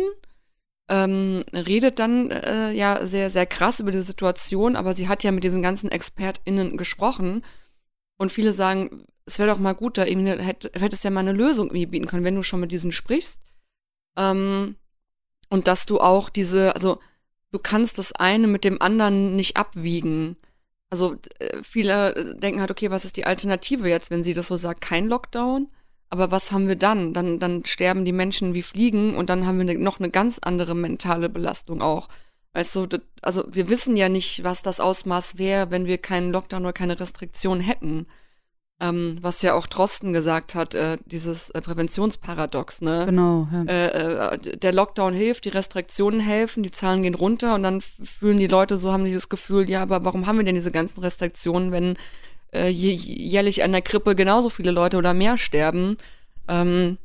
ähm, 0.89 1.43
redet 1.53 1.99
dann 1.99 2.29
äh, 2.29 2.71
ja 2.71 3.05
sehr, 3.07 3.31
sehr 3.31 3.47
krass 3.47 3.79
über 3.79 3.91
die 3.91 4.01
Situation, 4.01 4.75
aber 4.75 4.93
sie 4.93 5.07
hat 5.07 5.23
ja 5.23 5.31
mit 5.31 5.43
diesen 5.43 5.61
ganzen 5.61 5.89
ExpertInnen 5.89 6.77
gesprochen. 6.77 7.43
Und 8.17 8.31
viele 8.31 8.53
sagen, 8.53 9.05
es 9.25 9.39
wäre 9.39 9.49
doch 9.49 9.59
mal 9.59 9.73
gut, 9.73 9.97
da 9.97 10.05
irgendwie 10.05 10.31
hätte, 10.31 10.71
hättest 10.73 11.03
ja 11.03 11.09
mal 11.09 11.21
eine 11.21 11.33
Lösung 11.33 11.67
irgendwie 11.67 11.87
bieten 11.87 12.07
können, 12.07 12.25
wenn 12.25 12.35
du 12.35 12.43
schon 12.43 12.59
mit 12.59 12.71
diesen 12.71 12.91
sprichst. 12.91 13.39
Ähm, 14.17 14.75
und 15.49 15.67
dass 15.67 15.85
du 15.85 15.99
auch 15.99 16.29
diese, 16.29 16.75
also 16.75 16.99
du 17.51 17.59
kannst 17.59 17.97
das 17.97 18.13
eine 18.13 18.47
mit 18.47 18.63
dem 18.65 18.81
anderen 18.81 19.35
nicht 19.35 19.57
abwiegen. 19.57 20.37
Also 20.91 21.15
äh, 21.39 21.63
viele 21.63 22.35
denken 22.35 22.59
halt, 22.59 22.69
okay, 22.69 22.91
was 22.91 23.05
ist 23.05 23.17
die 23.17 23.25
Alternative 23.25 23.89
jetzt, 23.89 24.11
wenn 24.11 24.23
sie 24.23 24.33
das 24.33 24.47
so 24.47 24.57
sagt, 24.57 24.81
kein 24.81 25.07
Lockdown? 25.07 25.69
Aber 26.09 26.29
was 26.29 26.51
haben 26.51 26.67
wir 26.67 26.75
dann? 26.75 27.13
Dann, 27.13 27.39
dann 27.39 27.65
sterben 27.65 28.03
die 28.03 28.11
Menschen 28.11 28.53
wie 28.53 28.61
Fliegen 28.61 29.15
und 29.15 29.29
dann 29.29 29.47
haben 29.47 29.57
wir 29.57 29.65
ne, 29.65 29.75
noch 29.75 29.99
eine 29.99 30.09
ganz 30.09 30.39
andere 30.39 30.75
mentale 30.75 31.29
Belastung 31.29 31.81
auch. 31.81 32.09
Weißt 32.53 32.75
du, 32.75 32.85
das, 32.85 32.99
also 33.21 33.45
wir 33.49 33.69
wissen 33.69 33.95
ja 33.95 34.09
nicht, 34.09 34.43
was 34.43 34.61
das 34.61 34.81
Ausmaß 34.81 35.37
wäre, 35.37 35.71
wenn 35.71 35.85
wir 35.85 35.97
keinen 35.97 36.33
Lockdown 36.33 36.63
oder 36.63 36.73
keine 36.73 36.99
Restriktion 36.99 37.61
hätten. 37.61 38.07
Ähm, 38.83 39.19
was 39.21 39.43
ja 39.43 39.53
auch 39.53 39.67
Drosten 39.67 40.11
gesagt 40.11 40.55
hat, 40.55 40.73
äh, 40.73 40.97
dieses 41.05 41.51
äh, 41.51 41.61
Präventionsparadox, 41.61 42.81
ne? 42.81 43.05
Genau, 43.05 43.47
ja. 43.53 43.63
Äh, 43.65 44.33
äh, 44.33 44.57
der 44.57 44.73
Lockdown 44.73 45.13
hilft, 45.13 45.45
die 45.45 45.49
Restriktionen 45.49 46.19
helfen, 46.19 46.63
die 46.63 46.71
Zahlen 46.71 47.03
gehen 47.03 47.13
runter 47.13 47.53
und 47.53 47.61
dann 47.61 47.81
fühlen 47.81 48.39
die 48.39 48.47
Leute 48.47 48.77
so, 48.77 48.91
haben 48.91 49.05
dieses 49.05 49.29
Gefühl, 49.29 49.69
ja, 49.69 49.83
aber 49.83 50.03
warum 50.03 50.25
haben 50.25 50.37
wir 50.37 50.45
denn 50.45 50.55
diese 50.55 50.71
ganzen 50.71 51.01
Restriktionen, 51.01 51.71
wenn 51.71 51.95
äh, 52.53 52.69
jährlich 52.69 53.63
an 53.63 53.71
der 53.71 53.81
Grippe 53.81 54.15
genauso 54.15 54.49
viele 54.49 54.71
Leute 54.71 54.97
oder 54.97 55.13
mehr 55.13 55.37
sterben. 55.37 55.97
Ähm, 56.47 56.97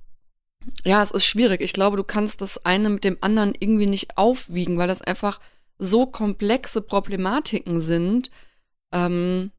ja, 0.85 1.03
es 1.03 1.11
ist 1.11 1.25
schwierig. 1.25 1.61
Ich 1.61 1.73
glaube, 1.73 1.97
du 1.97 2.05
kannst 2.05 2.41
das 2.41 2.65
eine 2.65 2.89
mit 2.89 3.05
dem 3.05 3.19
anderen 3.21 3.55
irgendwie 3.59 3.87
nicht 3.87 4.17
aufwiegen, 4.17 4.79
weil 4.79 4.89
das 4.89 5.03
einfach 5.03 5.41
so 5.79 6.07
komplexe 6.07 6.81
Problematiken 6.81 7.81
sind. 7.81 8.31
Ähm, 8.93 9.53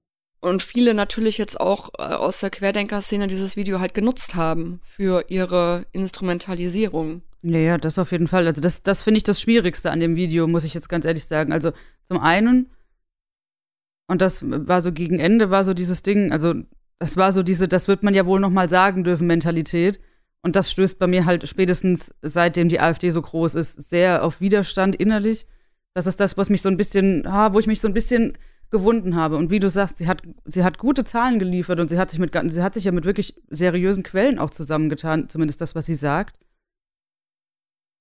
und 0.48 0.62
viele 0.62 0.94
natürlich 0.94 1.38
jetzt 1.38 1.60
auch 1.60 1.90
äh, 1.98 2.04
aus 2.04 2.40
der 2.40 2.50
Querdenker-Szene 2.50 3.28
dieses 3.28 3.56
Video 3.56 3.80
halt 3.80 3.94
genutzt 3.94 4.36
haben 4.36 4.82
für 4.84 5.26
ihre 5.28 5.86
Instrumentalisierung. 5.92 7.22
Ja, 7.44 7.60
ja, 7.60 7.78
das 7.78 8.00
auf 8.00 8.12
jeden 8.12 8.28
Fall. 8.28 8.48
Also 8.48 8.62
das, 8.62 8.84
das 8.84 9.04
finde 9.04 9.20
ich 9.20 9.24
das 9.24 9.40
Schwierigste 9.40 9.92
an 9.92 10.00
dem 10.00 10.16
Video, 10.16 10.48
muss 10.48 10.64
ich 10.64 10.74
jetzt 10.74 10.90
ganz 10.90 11.06
ehrlich 11.06 11.26
sagen. 11.26 11.54
Also 11.54 11.72
zum 12.06 12.20
einen, 12.20 12.70
und 14.08 14.22
das 14.22 14.44
war 14.46 14.82
so 14.82 14.92
gegen 14.92 15.20
Ende, 15.20 15.50
war 15.50 15.64
so 15.64 15.74
dieses 15.74 16.02
Ding, 16.02 16.32
also 16.32 16.54
das 17.00 17.18
war 17.18 17.32
so 17.32 17.44
diese, 17.44 17.68
das 17.68 17.88
wird 17.88 18.04
man 18.04 18.14
ja 18.14 18.26
wohl 18.26 18.40
noch 18.40 18.50
mal 18.50 18.70
sagen 18.70 19.04
dürfen, 19.04 19.28
Mentalität. 19.28 20.00
Und 20.42 20.56
das 20.56 20.72
stößt 20.72 20.98
bei 21.00 21.08
mir 21.08 21.26
halt 21.26 21.48
spätestens, 21.48 22.14
seitdem 22.22 22.70
die 22.70 22.80
AfD 22.80 23.10
so 23.10 23.22
groß 23.22 23.56
ist, 23.56 23.90
sehr 23.90 24.24
auf 24.24 24.42
Widerstand 24.42 24.96
innerlich. 24.96 25.46
Das 25.94 26.08
ist 26.08 26.20
das, 26.20 26.38
was 26.38 26.50
mich 26.50 26.62
so 26.62 26.70
ein 26.70 26.78
bisschen, 26.78 27.26
ah, 27.28 27.54
wo 27.54 27.60
ich 27.60 27.68
mich 27.68 27.82
so 27.82 27.88
ein 27.88 27.94
bisschen 27.94 28.38
gewunden 28.70 29.16
habe. 29.16 29.38
Und 29.38 29.50
wie 29.50 29.60
du 29.60 29.70
sagst, 29.70 29.98
sie 29.98 30.08
hat, 30.08 30.22
sie 30.46 30.64
hat 30.64 30.78
gute 30.78 31.04
Zahlen 31.04 31.40
geliefert 31.40 31.80
und 31.80 31.90
sie 31.90 31.98
hat 31.98 32.12
sich 32.12 32.20
mit, 32.20 32.38
sie 32.52 32.64
hat 32.64 32.74
sich 32.74 32.84
ja 32.84 32.92
mit 32.92 33.06
wirklich 33.06 33.36
seriösen 33.50 34.04
Quellen 34.04 34.40
auch 34.40 34.50
zusammengetan, 34.50 35.30
zumindest 35.30 35.62
das, 35.62 35.76
was 35.76 35.86
sie 35.86 35.96
sagt. 35.96 36.38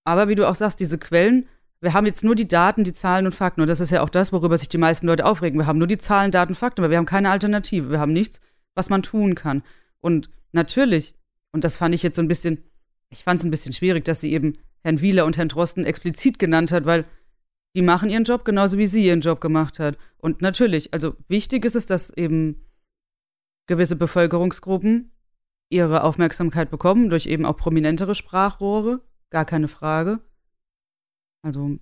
Aber 0.04 0.28
wie 0.28 0.34
du 0.34 0.48
auch 0.48 0.54
sagst, 0.54 0.80
diese 0.80 0.98
Quellen, 0.98 1.46
wir 1.80 1.92
haben 1.92 2.06
jetzt 2.06 2.24
nur 2.24 2.34
die 2.34 2.48
Daten, 2.48 2.84
die 2.84 2.92
Zahlen 2.92 3.26
und 3.26 3.34
Fakten. 3.34 3.60
Und 3.60 3.68
das 3.68 3.80
ist 3.80 3.90
ja 3.90 4.02
auch 4.02 4.08
das, 4.08 4.32
worüber 4.32 4.56
sich 4.56 4.68
die 4.68 4.78
meisten 4.78 5.06
Leute 5.06 5.24
aufregen. 5.24 5.58
Wir 5.58 5.66
haben 5.66 5.78
nur 5.78 5.86
die 5.86 5.98
Zahlen, 5.98 6.30
Daten, 6.30 6.54
Fakten, 6.54 6.80
aber 6.80 6.90
wir 6.90 6.98
haben 6.98 7.06
keine 7.06 7.30
Alternative. 7.30 7.90
Wir 7.90 8.00
haben 8.00 8.12
nichts, 8.12 8.40
was 8.74 8.88
man 8.88 9.02
tun 9.02 9.34
kann. 9.34 9.62
Und 10.00 10.30
natürlich, 10.52 11.14
und 11.52 11.64
das 11.64 11.76
fand 11.76 11.94
ich 11.94 12.02
jetzt 12.02 12.16
so 12.16 12.22
ein 12.22 12.28
bisschen, 12.28 12.64
ich 13.10 13.24
fand 13.24 13.40
es 13.40 13.46
ein 13.46 13.50
bisschen 13.50 13.72
schwierig, 13.72 14.04
dass 14.04 14.20
sie 14.20 14.32
eben 14.32 14.54
Herrn 14.82 15.00
Wieler 15.00 15.26
und 15.26 15.36
Herrn 15.36 15.48
Drosten 15.48 15.84
explizit 15.84 16.38
genannt 16.38 16.72
hat, 16.72 16.86
weil 16.86 17.04
die 17.76 17.82
machen 17.82 18.08
ihren 18.08 18.24
Job 18.24 18.46
genauso 18.46 18.78
wie 18.78 18.86
sie 18.86 19.04
ihren 19.04 19.20
Job 19.20 19.38
gemacht 19.40 19.78
hat. 19.78 19.98
Und 20.16 20.40
natürlich, 20.40 20.94
also 20.94 21.14
wichtig 21.28 21.66
ist 21.66 21.76
es, 21.76 21.84
dass 21.84 22.10
eben 22.10 22.64
gewisse 23.68 23.96
Bevölkerungsgruppen 23.96 25.12
ihre 25.70 26.02
Aufmerksamkeit 26.02 26.70
bekommen, 26.70 27.10
durch 27.10 27.26
eben 27.26 27.44
auch 27.44 27.58
prominentere 27.58 28.14
Sprachrohre, 28.14 29.02
gar 29.28 29.44
keine 29.44 29.68
Frage. 29.68 30.20
Also, 31.42 31.78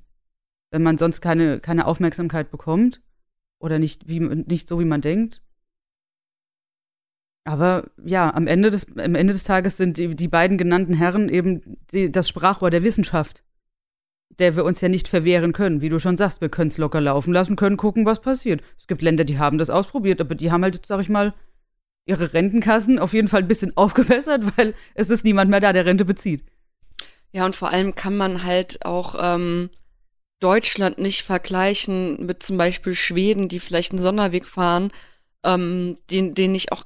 wenn 0.73 0.83
man 0.83 0.99
sonst 0.99 1.21
keine, 1.21 1.61
keine 1.61 1.87
Aufmerksamkeit 1.87 2.51
bekommt 2.51 3.01
oder 3.61 3.79
nicht, 3.79 4.09
wie, 4.09 4.19
nicht 4.19 4.69
so, 4.69 4.81
wie 4.81 4.85
man 4.85 5.01
denkt. 5.01 5.43
Aber 7.47 7.89
ja, 8.05 8.35
am 8.35 8.49
Ende 8.49 8.71
des, 8.73 8.89
am 8.97 9.15
Ende 9.15 9.33
des 9.33 9.45
Tages 9.45 9.77
sind 9.77 9.99
die, 9.99 10.17
die 10.17 10.29
beiden 10.29 10.59
genannten 10.59 10.95
Herren 10.95 11.29
eben 11.29 11.79
die, 11.93 12.11
das 12.11 12.29
Sprachrohr 12.29 12.71
der 12.71 12.83
Wissenschaft 12.83 13.45
der 14.39 14.57
wir 14.57 14.65
uns 14.65 14.81
ja 14.81 14.89
nicht 14.89 15.09
verwehren 15.09 15.53
können. 15.53 15.81
Wie 15.81 15.89
du 15.89 15.99
schon 15.99 16.17
sagst, 16.17 16.41
wir 16.41 16.49
können 16.49 16.69
es 16.69 16.79
locker 16.79 17.01
laufen 17.01 17.33
lassen, 17.33 17.57
können 17.57 17.77
gucken, 17.77 18.07
was 18.07 18.21
passiert. 18.21 18.63
Es 18.79 18.87
gibt 18.87 19.03
Länder, 19.03 19.25
die 19.25 19.39
haben 19.39 19.59
das 19.59 19.71
ausprobiert, 19.71 20.21
aber 20.21 20.35
die 20.35 20.51
haben 20.51 20.63
halt, 20.63 20.85
sag 20.87 21.01
ich 21.01 21.09
mal, 21.09 21.35
ihre 22.07 22.33
Rentenkassen 22.33 22.99
auf 22.99 23.13
jeden 23.13 23.29
Fall 23.29 23.43
ein 23.43 23.49
bisschen 23.49 23.73
aufgebessert, 23.77 24.43
weil 24.57 24.75
es 24.95 25.11
ist 25.11 25.25
niemand 25.25 25.51
mehr 25.51 25.61
da, 25.61 25.73
der 25.73 25.87
Rente 25.87 26.05
bezieht. 26.05 26.43
Ja, 27.33 27.45
und 27.47 27.57
vor 27.57 27.71
allem 27.71 27.95
kann 27.95 28.17
man 28.17 28.45
halt 28.45 28.85
auch 28.85 29.17
ähm, 29.19 29.71
Deutschland 30.41 30.99
nicht 30.99 31.23
vergleichen 31.23 32.25
mit 32.27 32.43
zum 32.43 32.57
Beispiel 32.57 32.95
Schweden, 32.95 33.49
die 33.49 33.61
vielleicht 33.61 33.93
einen 33.93 34.03
Sonderweg 34.03 34.47
fahren, 34.47 34.93
ähm, 35.45 35.97
den, 36.11 36.35
den 36.35 36.55
ich 36.55 36.71
auch 36.71 36.85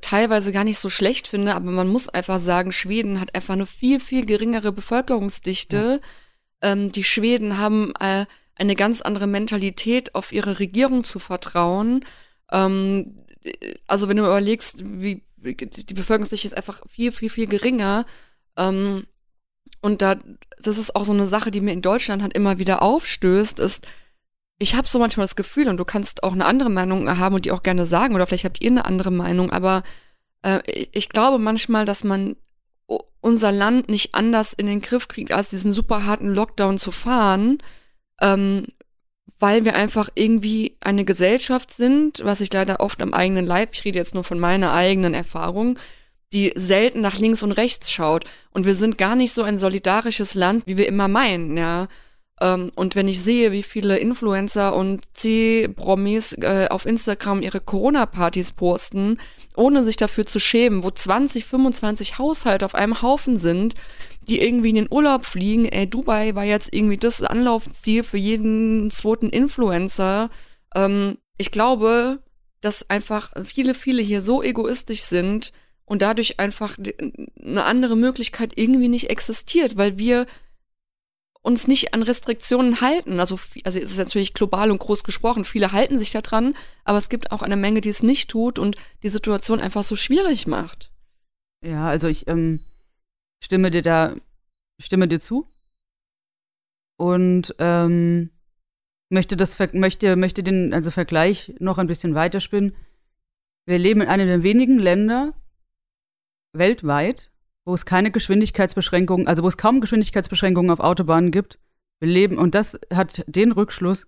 teilweise 0.00 0.52
gar 0.52 0.64
nicht 0.64 0.78
so 0.78 0.88
schlecht 0.88 1.28
finde, 1.28 1.54
aber 1.54 1.70
man 1.70 1.88
muss 1.88 2.08
einfach 2.08 2.38
sagen, 2.38 2.72
Schweden 2.72 3.20
hat 3.20 3.34
einfach 3.34 3.54
eine 3.54 3.66
viel, 3.66 4.00
viel 4.00 4.24
geringere 4.24 4.72
Bevölkerungsdichte. 4.72 6.00
Ja 6.02 6.08
ähm, 6.62 6.92
die 6.92 7.04
Schweden 7.04 7.58
haben 7.58 7.92
äh, 8.00 8.26
eine 8.54 8.74
ganz 8.74 9.00
andere 9.00 9.26
Mentalität, 9.26 10.14
auf 10.14 10.32
ihre 10.32 10.58
Regierung 10.58 11.04
zu 11.04 11.18
vertrauen. 11.18 12.04
Ähm, 12.52 13.24
also 13.86 14.08
wenn 14.08 14.18
du 14.18 14.24
überlegst, 14.24 14.82
wie 14.84 15.22
die 15.36 15.94
Bevölkerungsdichte 15.94 16.48
ist 16.48 16.56
einfach 16.56 16.82
viel, 16.88 17.12
viel, 17.12 17.30
viel 17.30 17.46
geringer. 17.46 18.04
Ähm, 18.56 19.06
und 19.80 20.02
da, 20.02 20.16
das 20.58 20.76
ist 20.76 20.94
auch 20.94 21.04
so 21.04 21.12
eine 21.12 21.26
Sache, 21.26 21.50
die 21.50 21.62
mir 21.62 21.72
in 21.72 21.82
Deutschland 21.82 22.22
halt 22.22 22.34
immer 22.34 22.58
wieder 22.58 22.82
aufstößt, 22.82 23.60
ist, 23.60 23.86
ich 24.58 24.74
habe 24.74 24.86
so 24.86 24.98
manchmal 24.98 25.24
das 25.24 25.36
Gefühl, 25.36 25.68
und 25.68 25.78
du 25.78 25.86
kannst 25.86 26.22
auch 26.22 26.32
eine 26.32 26.44
andere 26.44 26.68
Meinung 26.68 27.08
haben 27.18 27.34
und 27.34 27.46
die 27.46 27.52
auch 27.52 27.62
gerne 27.62 27.86
sagen, 27.86 28.14
oder 28.14 28.26
vielleicht 28.26 28.44
habt 28.44 28.60
ihr 28.60 28.70
eine 28.70 28.84
andere 28.84 29.10
Meinung, 29.10 29.50
aber 29.50 29.82
äh, 30.42 30.60
ich 30.92 31.08
glaube 31.08 31.38
manchmal, 31.38 31.86
dass 31.86 32.04
man 32.04 32.36
unser 33.20 33.52
Land 33.52 33.88
nicht 33.88 34.14
anders 34.14 34.52
in 34.52 34.66
den 34.66 34.80
Griff 34.80 35.08
kriegt, 35.08 35.32
als 35.32 35.50
diesen 35.50 35.72
super 35.72 36.06
harten 36.06 36.34
Lockdown 36.34 36.78
zu 36.78 36.90
fahren, 36.90 37.58
ähm, 38.20 38.66
weil 39.38 39.64
wir 39.64 39.74
einfach 39.74 40.10
irgendwie 40.14 40.76
eine 40.80 41.04
Gesellschaft 41.04 41.70
sind, 41.72 42.20
was 42.24 42.40
ich 42.40 42.52
leider 42.52 42.80
oft 42.80 43.00
am 43.00 43.14
eigenen 43.14 43.46
Leib, 43.46 43.70
ich 43.72 43.84
rede 43.84 43.98
jetzt 43.98 44.14
nur 44.14 44.24
von 44.24 44.38
meiner 44.38 44.72
eigenen 44.72 45.14
Erfahrung, 45.14 45.78
die 46.32 46.52
selten 46.54 47.00
nach 47.00 47.18
links 47.18 47.42
und 47.42 47.52
rechts 47.52 47.90
schaut. 47.90 48.24
Und 48.52 48.66
wir 48.66 48.74
sind 48.74 48.98
gar 48.98 49.16
nicht 49.16 49.32
so 49.32 49.42
ein 49.42 49.58
solidarisches 49.58 50.34
Land, 50.34 50.66
wie 50.66 50.76
wir 50.76 50.86
immer 50.86 51.08
meinen, 51.08 51.56
ja. 51.56 51.88
Ähm, 52.40 52.70
und 52.74 52.96
wenn 52.96 53.08
ich 53.08 53.20
sehe, 53.20 53.52
wie 53.52 53.62
viele 53.62 53.98
Influencer 53.98 54.74
und 54.74 55.02
C-Promis 55.14 56.32
äh, 56.40 56.68
auf 56.70 56.86
Instagram 56.86 57.42
ihre 57.42 57.60
Corona-Partys 57.60 58.52
posten, 58.52 59.18
ohne 59.56 59.84
sich 59.84 59.96
dafür 59.96 60.26
zu 60.26 60.40
schämen, 60.40 60.82
wo 60.82 60.90
20, 60.90 61.44
25 61.44 62.18
Haushalte 62.18 62.64
auf 62.64 62.74
einem 62.74 63.02
Haufen 63.02 63.36
sind, 63.36 63.74
die 64.22 64.40
irgendwie 64.40 64.70
in 64.70 64.76
den 64.76 64.88
Urlaub 64.90 65.26
fliegen. 65.26 65.66
Ey, 65.66 65.86
Dubai 65.86 66.34
war 66.34 66.44
jetzt 66.44 66.72
irgendwie 66.72 66.96
das 66.96 67.22
Anlaufziel 67.22 68.02
für 68.02 68.18
jeden 68.18 68.90
zweiten 68.90 69.28
Influencer. 69.28 70.30
Ähm, 70.74 71.18
ich 71.36 71.50
glaube, 71.50 72.20
dass 72.60 72.88
einfach 72.88 73.32
viele, 73.44 73.74
viele 73.74 74.02
hier 74.02 74.20
so 74.20 74.42
egoistisch 74.42 75.02
sind 75.02 75.52
und 75.84 76.02
dadurch 76.02 76.38
einfach 76.38 76.76
eine 77.42 77.64
andere 77.64 77.96
Möglichkeit 77.96 78.52
irgendwie 78.56 78.88
nicht 78.88 79.10
existiert, 79.10 79.76
weil 79.76 79.98
wir 79.98 80.26
uns 81.42 81.66
nicht 81.66 81.94
an 81.94 82.02
Restriktionen 82.02 82.80
halten. 82.80 83.18
Also, 83.18 83.38
also 83.64 83.78
es 83.78 83.92
ist 83.92 83.98
natürlich 83.98 84.34
global 84.34 84.70
und 84.70 84.78
groß 84.78 85.04
gesprochen. 85.04 85.44
Viele 85.44 85.72
halten 85.72 85.98
sich 85.98 86.10
da 86.10 86.20
dran, 86.20 86.54
aber 86.84 86.98
es 86.98 87.08
gibt 87.08 87.32
auch 87.32 87.42
eine 87.42 87.56
Menge, 87.56 87.80
die 87.80 87.88
es 87.88 88.02
nicht 88.02 88.30
tut 88.30 88.58
und 88.58 88.76
die 89.02 89.08
Situation 89.08 89.60
einfach 89.60 89.84
so 89.84 89.96
schwierig 89.96 90.46
macht. 90.46 90.90
Ja, 91.64 91.88
also 91.88 92.08
ich 92.08 92.28
ähm, 92.28 92.60
stimme 93.42 93.70
dir 93.70 93.82
da, 93.82 94.16
stimme 94.80 95.08
dir 95.08 95.20
zu 95.20 95.46
und 96.98 97.54
ähm, 97.58 98.30
möchte 99.10 99.36
das 99.36 99.58
möchte 99.72 100.16
möchte 100.16 100.42
den 100.42 100.74
also 100.74 100.90
Vergleich 100.90 101.54
noch 101.58 101.78
ein 101.78 101.86
bisschen 101.86 102.14
weiterspinnen. 102.14 102.76
Wir 103.66 103.78
leben 103.78 104.00
in 104.02 104.08
einem 104.08 104.26
der 104.26 104.42
wenigen 104.42 104.78
Länder 104.78 105.34
weltweit, 106.52 107.30
wo 107.64 107.74
es 107.74 107.84
keine 107.84 108.10
Geschwindigkeitsbeschränkungen, 108.10 109.26
also 109.26 109.42
wo 109.42 109.48
es 109.48 109.56
kaum 109.56 109.80
Geschwindigkeitsbeschränkungen 109.80 110.70
auf 110.70 110.80
Autobahnen 110.80 111.30
gibt. 111.30 111.58
Wir 112.00 112.08
leben, 112.08 112.38
und 112.38 112.54
das 112.54 112.78
hat 112.92 113.24
den 113.26 113.52
Rückschluss, 113.52 114.06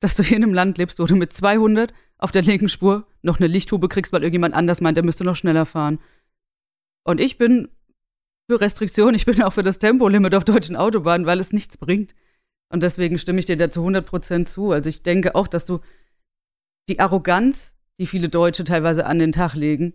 dass 0.00 0.14
du 0.14 0.22
hier 0.22 0.36
in 0.36 0.44
einem 0.44 0.54
Land 0.54 0.78
lebst, 0.78 0.98
wo 0.98 1.06
du 1.06 1.16
mit 1.16 1.32
200 1.32 1.92
auf 2.18 2.32
der 2.32 2.42
linken 2.42 2.68
Spur 2.68 3.06
noch 3.22 3.38
eine 3.38 3.46
Lichthube 3.46 3.88
kriegst, 3.88 4.12
weil 4.12 4.22
irgendjemand 4.22 4.54
anders 4.54 4.80
meint, 4.80 4.96
der 4.96 5.04
müsste 5.04 5.24
noch 5.24 5.36
schneller 5.36 5.66
fahren. 5.66 5.98
Und 7.04 7.20
ich 7.20 7.38
bin 7.38 7.68
für 8.50 8.60
Restriktionen, 8.60 9.14
ich 9.14 9.26
bin 9.26 9.42
auch 9.42 9.52
für 9.52 9.62
das 9.62 9.78
Tempolimit 9.78 10.34
auf 10.34 10.44
deutschen 10.44 10.76
Autobahnen, 10.76 11.26
weil 11.26 11.40
es 11.40 11.52
nichts 11.52 11.76
bringt. 11.76 12.14
Und 12.70 12.82
deswegen 12.82 13.18
stimme 13.18 13.38
ich 13.38 13.46
dir 13.46 13.56
da 13.56 13.70
zu 13.70 13.80
100 13.80 14.04
Prozent 14.04 14.48
zu. 14.48 14.72
Also 14.72 14.88
ich 14.88 15.02
denke 15.02 15.34
auch, 15.34 15.48
dass 15.48 15.64
du 15.64 15.80
die 16.88 17.00
Arroganz, 17.00 17.74
die 17.98 18.06
viele 18.06 18.28
Deutsche 18.28 18.64
teilweise 18.64 19.06
an 19.06 19.18
den 19.18 19.32
Tag 19.32 19.54
legen, 19.54 19.94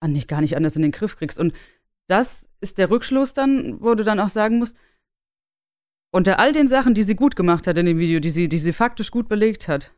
an 0.00 0.12
nicht 0.12 0.28
gar 0.28 0.40
nicht 0.40 0.56
anders 0.56 0.76
in 0.76 0.82
den 0.82 0.92
Griff 0.92 1.16
kriegst. 1.16 1.38
Und 1.38 1.52
das 2.08 2.48
ist 2.60 2.78
der 2.78 2.90
Rückschluss 2.90 3.34
dann, 3.34 3.80
wo 3.80 3.94
du 3.94 4.02
dann 4.02 4.18
auch 4.18 4.28
sagen 4.28 4.58
musst, 4.58 4.76
unter 6.10 6.38
all 6.38 6.52
den 6.52 6.66
Sachen, 6.66 6.94
die 6.94 7.02
sie 7.02 7.14
gut 7.14 7.36
gemacht 7.36 7.66
hat 7.66 7.78
in 7.78 7.86
dem 7.86 7.98
Video, 7.98 8.18
die 8.18 8.30
sie, 8.30 8.48
die 8.48 8.58
sie 8.58 8.72
faktisch 8.72 9.10
gut 9.10 9.28
belegt 9.28 9.68
hat, 9.68 9.92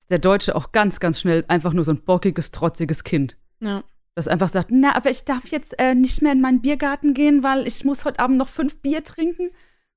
ist 0.00 0.10
der 0.10 0.18
Deutsche 0.18 0.54
auch 0.54 0.72
ganz, 0.72 1.00
ganz 1.00 1.20
schnell 1.20 1.44
einfach 1.48 1.72
nur 1.72 1.84
so 1.84 1.92
ein 1.92 2.02
bockiges, 2.02 2.50
trotziges 2.50 3.02
Kind. 3.02 3.36
Ja. 3.60 3.82
Das 4.14 4.28
einfach 4.28 4.48
sagt, 4.48 4.70
na, 4.70 4.94
aber 4.96 5.10
ich 5.10 5.24
darf 5.24 5.48
jetzt 5.48 5.78
äh, 5.78 5.94
nicht 5.94 6.20
mehr 6.20 6.32
in 6.32 6.40
meinen 6.40 6.60
Biergarten 6.60 7.14
gehen, 7.14 7.42
weil 7.42 7.66
ich 7.66 7.84
muss 7.84 8.04
heute 8.04 8.20
Abend 8.20 8.36
noch 8.36 8.48
fünf 8.48 8.78
Bier 8.82 9.02
trinken. 9.02 9.50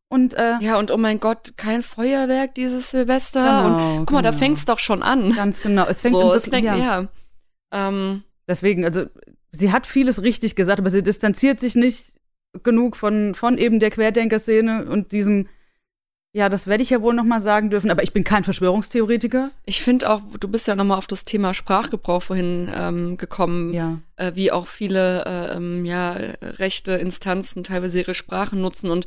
Und, 0.07 0.35
äh, 0.35 0.59
ja, 0.59 0.77
und 0.77 0.91
oh 0.91 0.97
mein 0.97 1.19
Gott, 1.19 1.53
kein 1.57 1.81
Feuerwerk 1.81 2.53
dieses 2.53 2.91
Silvester. 2.91 3.63
Genau, 3.63 3.95
und 3.97 4.05
guck 4.05 4.11
mal, 4.11 4.21
da 4.21 4.29
genau. 4.29 4.39
fängt 4.39 4.57
es 4.59 4.65
doch 4.65 4.79
schon 4.79 5.01
an. 5.01 5.33
Ganz 5.33 5.61
genau. 5.61 5.87
Es 5.87 6.01
fängt 6.01 6.13
so 6.13 6.33
es 6.33 6.47
fängt, 6.47 6.65
ja. 6.65 6.75
ja. 6.75 7.07
Ähm, 7.71 8.23
Deswegen, 8.47 8.85
also 8.85 9.07
sie 9.53 9.71
hat 9.71 9.87
vieles 9.87 10.21
richtig 10.21 10.55
gesagt, 10.55 10.79
aber 10.79 10.89
sie 10.89 11.03
distanziert 11.03 11.59
sich 11.59 11.75
nicht 11.75 12.13
genug 12.63 12.97
von, 12.97 13.33
von 13.35 13.57
eben 13.57 13.79
der 13.79 13.89
Querdenker-Szene 13.91 14.85
und 14.85 15.11
diesem, 15.11 15.47
Ja, 16.35 16.49
das 16.49 16.65
werde 16.67 16.81
ich 16.83 16.89
ja 16.89 17.01
wohl 17.01 17.13
noch 17.13 17.23
mal 17.23 17.41
sagen 17.41 17.69
dürfen, 17.69 17.91
aber 17.91 18.01
ich 18.03 18.11
bin 18.13 18.23
kein 18.23 18.43
Verschwörungstheoretiker. 18.43 19.51
Ich 19.65 19.81
finde 19.83 20.09
auch, 20.09 20.21
du 20.39 20.47
bist 20.47 20.67
ja 20.67 20.75
nochmal 20.75 20.97
auf 20.97 21.05
das 21.07 21.23
Thema 21.25 21.53
Sprachgebrauch 21.53 22.23
vorhin 22.23 22.71
ähm, 22.75 23.17
gekommen, 23.17 23.71
Ja. 23.73 23.99
äh, 24.15 24.31
wie 24.35 24.51
auch 24.51 24.67
viele 24.67 25.25
äh, 25.25 25.55
ähm, 25.57 25.85
ja, 25.85 26.13
rechte 26.13 26.93
Instanzen 26.93 27.63
teilweise 27.63 27.99
ihre 27.99 28.15
Sprachen 28.15 28.61
nutzen. 28.61 28.89
Und 28.89 29.05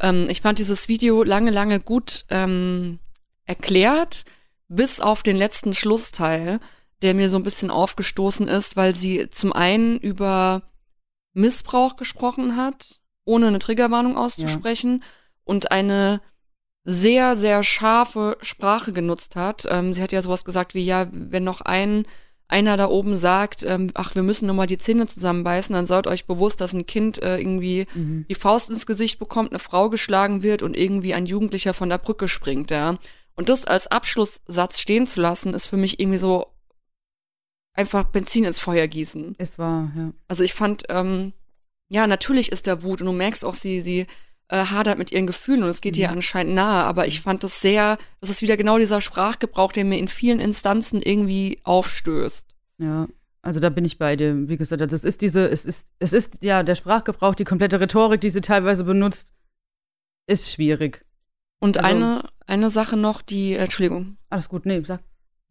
ähm, 0.00 0.26
ich 0.28 0.40
fand 0.40 0.58
dieses 0.60 0.88
Video 0.88 1.24
lange, 1.24 1.50
lange 1.50 1.80
gut 1.80 2.24
ähm, 2.30 3.00
erklärt, 3.44 4.24
bis 4.68 5.00
auf 5.00 5.22
den 5.24 5.36
letzten 5.36 5.74
Schlussteil, 5.74 6.60
der 7.02 7.14
mir 7.14 7.28
so 7.28 7.36
ein 7.36 7.42
bisschen 7.42 7.70
aufgestoßen 7.70 8.48
ist, 8.48 8.76
weil 8.76 8.94
sie 8.94 9.28
zum 9.30 9.52
einen 9.52 9.98
über 9.98 10.62
Missbrauch 11.32 11.96
gesprochen 11.96 12.56
hat, 12.56 13.00
ohne 13.24 13.48
eine 13.48 13.58
Triggerwarnung 13.58 14.16
auszusprechen, 14.16 15.02
und 15.44 15.70
eine 15.70 16.20
sehr, 16.84 17.36
sehr 17.36 17.62
scharfe 17.62 18.36
Sprache 18.40 18.92
genutzt 18.92 19.36
hat. 19.36 19.64
Ähm, 19.68 19.94
sie 19.94 20.02
hat 20.02 20.12
ja 20.12 20.22
sowas 20.22 20.44
gesagt 20.44 20.74
wie, 20.74 20.84
ja, 20.84 21.08
wenn 21.12 21.44
noch 21.44 21.60
ein 21.60 22.06
einer 22.50 22.78
da 22.78 22.88
oben 22.88 23.14
sagt, 23.14 23.62
ähm, 23.62 23.90
ach, 23.92 24.14
wir 24.14 24.22
müssen 24.22 24.46
nur 24.46 24.54
mal 24.54 24.66
die 24.66 24.78
Zähne 24.78 25.06
zusammenbeißen, 25.06 25.74
dann 25.74 25.84
seid 25.84 26.06
euch 26.06 26.24
bewusst, 26.24 26.62
dass 26.62 26.72
ein 26.72 26.86
Kind 26.86 27.22
äh, 27.22 27.36
irgendwie 27.38 27.86
Mhm. 27.94 28.24
die 28.26 28.34
Faust 28.34 28.70
ins 28.70 28.86
Gesicht 28.86 29.18
bekommt, 29.18 29.52
eine 29.52 29.58
Frau 29.58 29.90
geschlagen 29.90 30.42
wird 30.42 30.62
und 30.62 30.74
irgendwie 30.74 31.12
ein 31.12 31.26
Jugendlicher 31.26 31.74
von 31.74 31.90
der 31.90 31.98
Brücke 31.98 32.26
springt, 32.26 32.70
ja. 32.70 32.96
Und 33.34 33.50
das 33.50 33.66
als 33.66 33.88
Abschlusssatz 33.88 34.80
stehen 34.80 35.06
zu 35.06 35.20
lassen, 35.20 35.52
ist 35.52 35.66
für 35.66 35.76
mich 35.76 36.00
irgendwie 36.00 36.18
so 36.18 36.46
einfach 37.78 38.04
Benzin 38.04 38.44
ins 38.44 38.58
Feuer 38.60 38.86
gießen. 38.88 39.36
Es 39.38 39.58
war, 39.58 39.90
ja. 39.96 40.12
Also 40.26 40.42
ich 40.42 40.52
fand, 40.52 40.82
ähm, 40.88 41.32
ja, 41.88 42.06
natürlich 42.06 42.50
ist 42.52 42.66
da 42.66 42.82
Wut 42.82 43.00
und 43.00 43.06
du 43.06 43.12
merkst 43.12 43.44
auch, 43.44 43.54
sie, 43.54 43.80
sie 43.80 44.06
äh, 44.48 44.64
hadert 44.64 44.98
mit 44.98 45.12
ihren 45.12 45.26
Gefühlen 45.26 45.62
und 45.62 45.68
es 45.68 45.80
geht 45.80 45.96
ihr 45.96 46.08
Mhm. 46.08 46.14
anscheinend 46.16 46.54
nahe, 46.54 46.84
aber 46.84 47.06
ich 47.06 47.20
fand 47.20 47.44
das 47.44 47.60
sehr, 47.60 47.96
das 48.20 48.30
ist 48.30 48.42
wieder 48.42 48.56
genau 48.56 48.78
dieser 48.78 49.00
Sprachgebrauch, 49.00 49.72
der 49.72 49.84
mir 49.84 49.98
in 49.98 50.08
vielen 50.08 50.40
Instanzen 50.40 51.00
irgendwie 51.02 51.60
aufstößt. 51.64 52.46
Ja, 52.78 53.08
also 53.42 53.60
da 53.60 53.68
bin 53.70 53.84
ich 53.84 53.98
bei 53.98 54.16
dir. 54.16 54.48
Wie 54.48 54.56
gesagt, 54.56 54.80
es 54.82 55.04
ist 55.04 55.20
diese, 55.20 55.48
es 55.48 55.64
ist, 55.64 55.88
es 55.98 56.12
ist 56.12 56.42
ja 56.42 56.62
der 56.62 56.74
Sprachgebrauch, 56.74 57.34
die 57.34 57.44
komplette 57.44 57.78
Rhetorik, 57.80 58.20
die 58.20 58.30
sie 58.30 58.40
teilweise 58.40 58.84
benutzt, 58.84 59.32
ist 60.26 60.50
schwierig. 60.50 61.04
Und 61.60 61.78
Also- 61.78 61.88
eine, 61.88 62.28
eine 62.46 62.70
Sache 62.70 62.96
noch, 62.96 63.22
die, 63.22 63.52
äh, 63.54 63.58
Entschuldigung, 63.58 64.16
Alles 64.30 64.48
gut, 64.48 64.66
nee, 64.66 64.82
sag. 64.84 65.00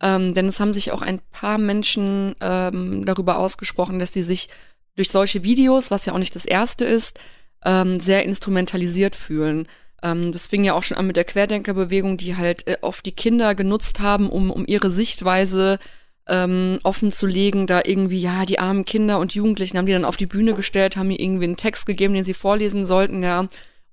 Ähm, 0.01 0.33
denn 0.33 0.47
es 0.47 0.59
haben 0.59 0.73
sich 0.73 0.91
auch 0.91 1.01
ein 1.01 1.19
paar 1.31 1.57
Menschen 1.57 2.35
ähm, 2.41 3.05
darüber 3.05 3.39
ausgesprochen, 3.39 3.99
dass 3.99 4.13
sie 4.13 4.23
sich 4.23 4.49
durch 4.95 5.09
solche 5.09 5.43
Videos, 5.43 5.91
was 5.91 6.05
ja 6.05 6.13
auch 6.13 6.19
nicht 6.19 6.35
das 6.35 6.45
erste 6.45 6.85
ist, 6.85 7.19
ähm, 7.63 7.99
sehr 7.99 8.23
instrumentalisiert 8.23 9.15
fühlen. 9.15 9.67
Ähm, 10.03 10.31
das 10.31 10.47
fing 10.47 10.63
ja 10.63 10.73
auch 10.73 10.83
schon 10.83 10.97
an 10.97 11.07
mit 11.07 11.17
der 11.17 11.23
Querdenkerbewegung, 11.23 12.17
die 12.17 12.35
halt 12.35 12.67
äh, 12.67 12.77
oft 12.81 13.05
die 13.05 13.11
Kinder 13.11 13.55
genutzt 13.55 13.99
haben, 13.99 14.29
um, 14.29 14.51
um 14.51 14.65
ihre 14.67 14.91
Sichtweise 14.91 15.79
ähm, 16.27 16.79
offen 16.83 17.11
zu 17.11 17.25
legen, 17.25 17.67
da 17.67 17.81
irgendwie, 17.83 18.19
ja, 18.19 18.45
die 18.45 18.59
armen 18.59 18.85
Kinder 18.85 19.19
und 19.19 19.33
Jugendlichen 19.33 19.77
haben 19.77 19.85
die 19.85 19.93
dann 19.93 20.05
auf 20.05 20.17
die 20.17 20.25
Bühne 20.25 20.53
gestellt, 20.53 20.97
haben 20.97 21.07
mir 21.07 21.19
irgendwie 21.19 21.45
einen 21.45 21.57
Text 21.57 21.85
gegeben, 21.85 22.13
den 22.13 22.25
sie 22.25 22.33
vorlesen 22.33 22.85
sollten, 22.85 23.23
ja. 23.23 23.47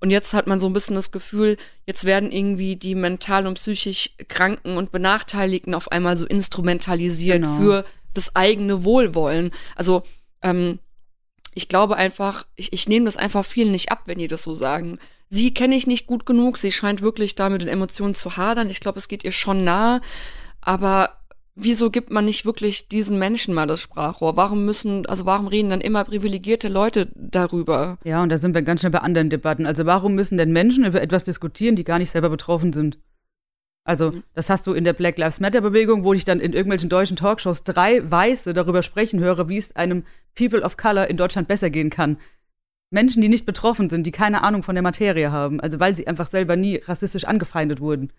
Und 0.04 0.10
jetzt 0.10 0.34
hat 0.34 0.46
man 0.46 0.60
so 0.60 0.66
ein 0.66 0.74
bisschen 0.74 0.96
das 0.96 1.12
Gefühl, 1.12 1.56
jetzt 1.86 2.04
werden 2.04 2.30
irgendwie 2.30 2.76
die 2.76 2.94
mental 2.94 3.46
und 3.46 3.54
psychisch 3.54 4.10
Kranken 4.28 4.76
und 4.76 4.92
Benachteiligten 4.92 5.72
auf 5.72 5.90
einmal 5.90 6.18
so 6.18 6.26
instrumentalisiert 6.26 7.40
Genau. 7.40 7.56
für 7.56 7.84
das 8.12 8.36
eigene 8.36 8.84
Wohlwollen. 8.84 9.50
Also, 9.76 10.02
ähm, 10.42 10.78
ich 11.54 11.70
glaube 11.70 11.96
einfach, 11.96 12.44
ich, 12.54 12.74
ich 12.74 12.86
nehme 12.86 13.06
das 13.06 13.16
einfach 13.16 13.46
vielen 13.46 13.72
nicht 13.72 13.90
ab, 13.90 14.02
wenn 14.04 14.18
die 14.18 14.28
das 14.28 14.42
so 14.42 14.54
sagen. 14.54 14.98
Sie 15.30 15.54
kenne 15.54 15.74
ich 15.74 15.86
nicht 15.86 16.06
gut 16.06 16.26
genug, 16.26 16.58
sie 16.58 16.70
scheint 16.70 17.00
wirklich 17.00 17.34
da 17.34 17.48
mit 17.48 17.62
den 17.62 17.68
Emotionen 17.68 18.14
zu 18.14 18.36
hadern. 18.36 18.68
Ich 18.68 18.80
glaube, 18.80 18.98
es 18.98 19.08
geht 19.08 19.24
ihr 19.24 19.32
schon 19.32 19.64
nahe. 19.64 20.02
Aber 20.60 21.16
wieso 21.56 21.90
gibt 21.90 22.10
man 22.10 22.24
nicht 22.24 22.44
wirklich 22.44 22.88
diesen 22.88 23.18
Menschen 23.18 23.54
mal 23.54 23.66
das 23.66 23.80
Sprachrohr? 23.80 24.36
Warum 24.36 24.64
müssen, 24.64 25.06
also 25.06 25.24
warum 25.26 25.46
reden 25.46 25.70
dann 25.70 25.80
immer 25.80 26.04
privilegierte 26.04 26.68
Leute 26.68 27.08
darüber? 27.14 27.98
Ja, 28.04 28.22
und 28.22 28.28
da 28.30 28.38
sind 28.38 28.54
wir 28.54 28.62
ganz 28.62 28.80
schnell 28.80 28.90
bei 28.92 29.00
anderen 29.00 29.30
Debatten. 29.30 29.66
Also 29.66 29.86
warum 29.86 30.14
müssen 30.14 30.38
denn 30.38 30.52
Menschen 30.52 30.84
über 30.84 31.00
etwas 31.00 31.24
diskutieren, 31.24 31.76
die 31.76 31.84
gar 31.84 31.98
nicht 31.98 32.10
selber 32.10 32.30
betroffen 32.30 32.72
sind? 32.72 32.98
Also, 33.86 34.12
Mhm. 34.12 34.22
das 34.32 34.48
hast 34.48 34.66
du 34.66 34.72
in 34.72 34.84
der 34.84 34.94
Black 34.94 35.18
Lives 35.18 35.40
Matter 35.40 35.60
Bewegung, 35.60 36.04
wo 36.04 36.14
ich 36.14 36.24
dann 36.24 36.40
in 36.40 36.54
irgendwelchen 36.54 36.88
deutschen 36.88 37.18
Talkshows 37.18 37.64
drei 37.64 38.10
Weiße 38.10 38.54
darüber 38.54 38.82
sprechen 38.82 39.20
höre, 39.20 39.48
wie 39.48 39.58
es 39.58 39.76
einem 39.76 40.04
People 40.34 40.62
of 40.62 40.78
Color 40.78 41.08
in 41.08 41.18
Deutschland 41.18 41.48
besser 41.48 41.68
gehen 41.68 41.90
kann. 41.90 42.16
Menschen, 42.90 43.20
die 43.20 43.28
nicht 43.28 43.44
betroffen 43.44 43.90
sind, 43.90 44.06
die 44.06 44.10
keine 44.12 44.42
Ahnung 44.42 44.62
von 44.62 44.74
der 44.74 44.82
Materie 44.82 45.30
haben, 45.30 45.60
also 45.60 45.80
weil 45.80 45.94
sie 45.94 46.06
einfach 46.06 46.26
selber 46.26 46.56
nie 46.56 46.76
rassistisch 46.76 47.24
angefeindet 47.24 47.80
wurden. 47.80 48.10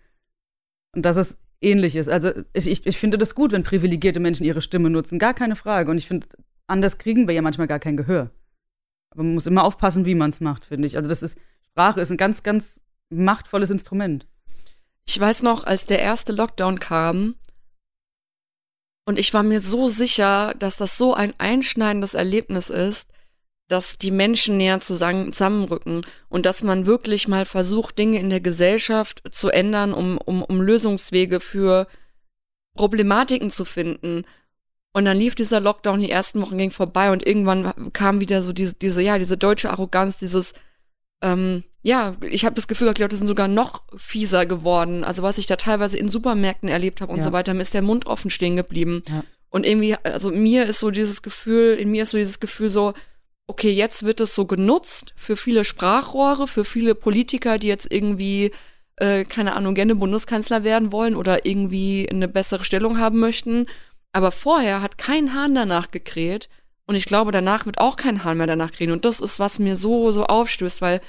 Und 0.94 1.02
dass 1.02 1.16
es 1.16 1.36
ähnlich 1.60 1.96
ist. 1.96 2.08
Also 2.08 2.32
ich, 2.52 2.66
ich, 2.66 2.86
ich 2.86 2.98
finde 2.98 3.18
das 3.18 3.34
gut, 3.34 3.52
wenn 3.52 3.62
privilegierte 3.62 4.20
Menschen 4.20 4.44
ihre 4.44 4.60
Stimme 4.60 4.90
nutzen, 4.90 5.18
gar 5.18 5.34
keine 5.34 5.56
Frage. 5.56 5.90
Und 5.90 5.98
ich 5.98 6.06
finde, 6.06 6.26
anders 6.66 6.98
kriegen 6.98 7.26
wir 7.26 7.34
ja 7.34 7.42
manchmal 7.42 7.66
gar 7.66 7.78
kein 7.78 7.96
Gehör. 7.96 8.30
Aber 9.10 9.22
man 9.22 9.34
muss 9.34 9.46
immer 9.46 9.64
aufpassen, 9.64 10.04
wie 10.04 10.14
man 10.14 10.30
es 10.30 10.40
macht, 10.40 10.66
finde 10.66 10.86
ich. 10.86 10.96
Also 10.96 11.08
das 11.08 11.22
ist, 11.22 11.38
Sprache 11.70 12.00
ist 12.00 12.10
ein 12.10 12.16
ganz, 12.16 12.42
ganz 12.42 12.82
machtvolles 13.10 13.70
Instrument. 13.70 14.26
Ich 15.06 15.18
weiß 15.18 15.42
noch, 15.42 15.64
als 15.64 15.86
der 15.86 16.00
erste 16.00 16.32
Lockdown 16.32 16.80
kam, 16.80 17.36
und 19.08 19.20
ich 19.20 19.32
war 19.32 19.44
mir 19.44 19.60
so 19.60 19.86
sicher, 19.86 20.54
dass 20.58 20.76
das 20.76 20.98
so 20.98 21.14
ein 21.14 21.32
einschneidendes 21.38 22.14
Erlebnis 22.14 22.70
ist, 22.70 23.08
dass 23.68 23.98
die 23.98 24.10
Menschen 24.12 24.56
näher 24.56 24.80
zusammen, 24.80 25.32
zusammenrücken 25.32 26.02
und 26.28 26.46
dass 26.46 26.62
man 26.62 26.86
wirklich 26.86 27.26
mal 27.26 27.44
versucht, 27.46 27.98
Dinge 27.98 28.20
in 28.20 28.30
der 28.30 28.40
Gesellschaft 28.40 29.22
zu 29.30 29.48
ändern, 29.50 29.92
um, 29.92 30.18
um, 30.18 30.42
um 30.42 30.60
Lösungswege 30.60 31.40
für 31.40 31.88
Problematiken 32.76 33.50
zu 33.50 33.64
finden. 33.64 34.24
Und 34.92 35.04
dann 35.04 35.16
lief 35.16 35.34
dieser 35.34 35.60
Lockdown, 35.60 36.00
die 36.00 36.10
ersten 36.10 36.40
Wochen 36.40 36.56
ging 36.58 36.70
vorbei 36.70 37.10
und 37.10 37.26
irgendwann 37.26 37.92
kam 37.92 38.20
wieder 38.20 38.42
so 38.42 38.52
diese, 38.52 38.74
diese, 38.74 39.02
ja, 39.02 39.18
diese 39.18 39.36
deutsche 39.36 39.70
Arroganz, 39.70 40.18
dieses, 40.18 40.54
ähm, 41.22 41.64
ja, 41.82 42.16
ich 42.22 42.44
habe 42.44 42.54
das 42.54 42.68
Gefühl, 42.68 42.92
die 42.94 43.02
Leute 43.02 43.16
sind 43.16 43.26
sogar 43.26 43.48
noch 43.48 43.82
fieser 43.96 44.46
geworden. 44.46 45.04
Also 45.04 45.22
was 45.22 45.38
ich 45.38 45.46
da 45.46 45.56
teilweise 45.56 45.98
in 45.98 46.08
Supermärkten 46.08 46.68
erlebt 46.68 47.00
habe 47.00 47.12
und 47.12 47.18
Ja. 47.18 47.24
so 47.24 47.32
weiter, 47.32 47.52
mir 47.52 47.62
ist 47.62 47.74
der 47.74 47.82
Mund 47.82 48.06
offen 48.06 48.30
stehen 48.30 48.56
geblieben. 48.56 49.02
Ja. 49.08 49.22
Und 49.50 49.66
irgendwie, 49.66 49.96
also 50.02 50.30
mir 50.30 50.66
ist 50.66 50.80
so 50.80 50.90
dieses 50.90 51.22
Gefühl, 51.22 51.74
in 51.74 51.90
mir 51.90 52.02
ist 52.02 52.10
so 52.10 52.18
dieses 52.18 52.40
Gefühl 52.40 52.70
so, 52.70 52.94
okay, 53.46 53.70
jetzt 53.70 54.04
wird 54.04 54.20
es 54.20 54.34
so 54.34 54.44
genutzt 54.46 55.12
für 55.16 55.36
viele 55.36 55.64
Sprachrohre, 55.64 56.46
für 56.48 56.64
viele 56.64 56.94
Politiker, 56.94 57.58
die 57.58 57.68
jetzt 57.68 57.90
irgendwie, 57.90 58.52
äh, 58.96 59.24
keine 59.24 59.54
Ahnung, 59.54 59.74
gerne 59.74 59.94
Bundeskanzler 59.94 60.64
werden 60.64 60.92
wollen 60.92 61.14
oder 61.14 61.46
irgendwie 61.46 62.08
eine 62.10 62.28
bessere 62.28 62.64
Stellung 62.64 62.98
haben 62.98 63.18
möchten. 63.20 63.66
Aber 64.12 64.32
vorher 64.32 64.82
hat 64.82 64.98
kein 64.98 65.34
Hahn 65.34 65.54
danach 65.54 65.90
gekräht. 65.90 66.48
Und 66.86 66.94
ich 66.94 67.04
glaube, 67.04 67.32
danach 67.32 67.66
wird 67.66 67.78
auch 67.78 67.96
kein 67.96 68.24
Hahn 68.24 68.38
mehr 68.38 68.46
danach 68.46 68.72
krähen. 68.72 68.92
Und 68.92 69.04
das 69.04 69.20
ist, 69.20 69.38
was 69.38 69.58
mir 69.58 69.76
so, 69.76 70.12
so 70.12 70.24
aufstößt, 70.24 70.80
weil 70.82 71.00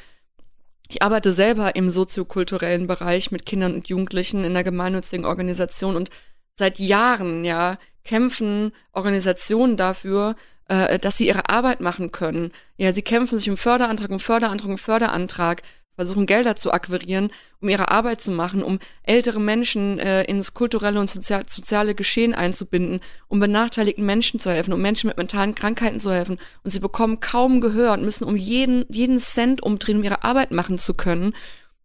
ich 0.89 1.01
arbeite 1.01 1.31
selber 1.31 1.75
im 1.75 1.89
soziokulturellen 1.89 2.87
Bereich 2.87 3.31
mit 3.31 3.45
Kindern 3.45 3.75
und 3.75 3.89
Jugendlichen 3.89 4.43
in 4.43 4.51
einer 4.51 4.63
gemeinnützigen 4.63 5.25
Organisation 5.25 5.95
und 5.95 6.09
seit 6.55 6.79
Jahren, 6.79 7.43
ja, 7.45 7.77
kämpfen 8.03 8.71
Organisationen 8.93 9.77
dafür, 9.77 10.35
äh, 10.67 10.99
dass 10.99 11.17
sie 11.17 11.27
ihre 11.27 11.49
Arbeit 11.49 11.81
machen 11.81 12.11
können. 12.11 12.51
Ja, 12.77 12.91
sie 12.91 13.01
kämpfen 13.01 13.37
sich 13.37 13.49
um 13.49 13.57
Förderantrag, 13.57 14.09
um 14.11 14.19
Förderantrag, 14.19 14.69
um 14.69 14.77
Förderantrag, 14.77 15.61
versuchen 15.97 16.27
Gelder 16.27 16.55
zu 16.55 16.71
akquirieren, 16.71 17.31
um 17.59 17.69
ihre 17.69 17.89
Arbeit 17.89 18.21
zu 18.21 18.31
machen, 18.31 18.61
um 18.61 18.77
ältere 19.01 19.39
Menschen 19.39 19.97
äh, 19.97 20.23
ins 20.25 20.53
kulturelle 20.53 20.99
und 20.99 21.09
sozial 21.09 21.43
soziale 21.47 21.95
Geschehen 21.95 22.35
einzubinden, 22.35 22.99
um 23.27 23.39
benachteiligten 23.39 24.05
Menschen 24.05 24.39
zu 24.39 24.51
helfen, 24.51 24.73
um 24.73 24.81
Menschen 24.81 25.07
mit 25.07 25.17
mentalen 25.17 25.55
Krankheiten 25.55 25.99
zu 25.99 26.11
helfen. 26.11 26.37
Und 26.63 26.69
sie 26.69 26.79
bekommen 26.79 27.19
kaum 27.19 27.61
Gehör 27.61 27.93
und 27.93 28.03
müssen 28.03 28.25
um 28.25 28.35
jeden, 28.35 28.85
jeden 28.89 29.17
Cent 29.17 29.63
umdrehen, 29.63 29.97
um 29.97 30.03
ihre 30.03 30.23
Arbeit 30.23 30.51
machen 30.51 30.77
zu 30.77 30.93
können. 30.93 31.33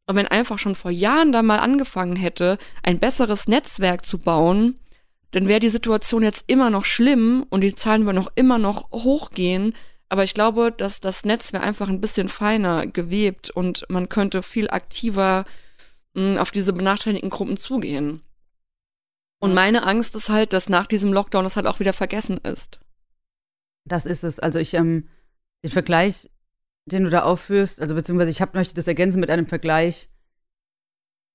Und 0.07 0.17
wenn 0.17 0.29
einfach 0.29 0.59
schon 0.59 0.75
vor 0.75 0.91
Jahren 0.91 1.33
da 1.33 1.41
mal 1.41 1.61
angefangen 1.61 2.17
hätte, 2.17 2.59
ein 2.83 2.99
besseres 2.99 3.49
Netzwerk 3.49 4.05
zu 4.05 4.19
bauen, 4.19 4.79
dann 5.33 5.49
wäre 5.49 5.61
die 5.61 5.71
Situation 5.71 6.23
jetzt 6.23 6.45
immer 6.47 6.71
noch 6.71 6.85
schlimm 6.85 7.45
und 7.51 7.63
die 7.63 7.75
Zahlen 7.75 8.05
würden 8.05 8.17
noch 8.17 8.33
immer 8.35 8.59
noch 8.59 8.91
hochgehen. 8.93 9.75
Aber 10.09 10.25
ich 10.25 10.35
glaube, 10.35 10.71
dass 10.71 11.01
das 11.01 11.25
Netz 11.25 11.55
wäre 11.55 11.63
einfach 11.63 11.89
ein 11.89 12.03
bisschen 12.03 12.29
feiner 12.29 12.87
gewebt 12.87 13.49
und 13.51 13.87
man 13.89 14.11
könnte 14.11 14.43
viel 14.43 14.69
aktiver 14.69 15.47
mh, 16.15 16.41
auf 16.41 16.51
diese 16.51 16.75
benachteiligten 16.75 17.31
Gruppen 17.31 17.57
zugehen. 17.57 18.21
Und 19.41 19.55
meine 19.55 19.85
Angst 19.85 20.15
ist 20.15 20.29
halt, 20.29 20.53
dass 20.53 20.69
nach 20.69 20.87
diesem 20.87 21.15
Lockdown 21.15 21.45
das 21.45 21.57
halt 21.57 21.67
auch 21.67 21.81
wieder 21.81 21.95
vergessen 21.95 22.37
ist. 22.37 22.79
Das 23.89 24.05
ist 24.05 24.25
es. 24.25 24.39
Also 24.39 24.59
ich, 24.59 24.75
ähm, 24.75 25.09
den 25.65 25.71
Vergleich, 25.71 26.31
den 26.85 27.05
du 27.05 27.11
da 27.11 27.23
aufführst, 27.23 27.81
also 27.81 27.95
beziehungsweise 27.95 28.31
ich 28.31 28.43
hab, 28.43 28.55
möchte 28.55 28.75
das 28.75 28.87
ergänzen 28.87 29.19
mit 29.19 29.31
einem 29.31 29.47
Vergleich. 29.47 30.11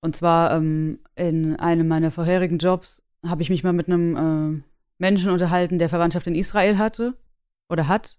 Und 0.02 0.16
zwar 0.16 0.56
ähm, 0.56 1.00
in 1.16 1.56
einem 1.56 1.88
meiner 1.88 2.12
vorherigen 2.12 2.60
Jobs 2.60 3.02
habe 3.30 3.42
ich 3.42 3.50
mich 3.50 3.64
mal 3.64 3.74
mit 3.74 3.88
einem 3.88 4.16
äh, 4.16 4.64
Menschen 4.98 5.32
unterhalten, 5.32 5.80
der 5.80 5.90
Verwandtschaft 5.90 6.28
in 6.28 6.36
Israel 6.36 6.78
hatte 6.78 7.16
oder 7.70 7.88
hat. 7.88 8.18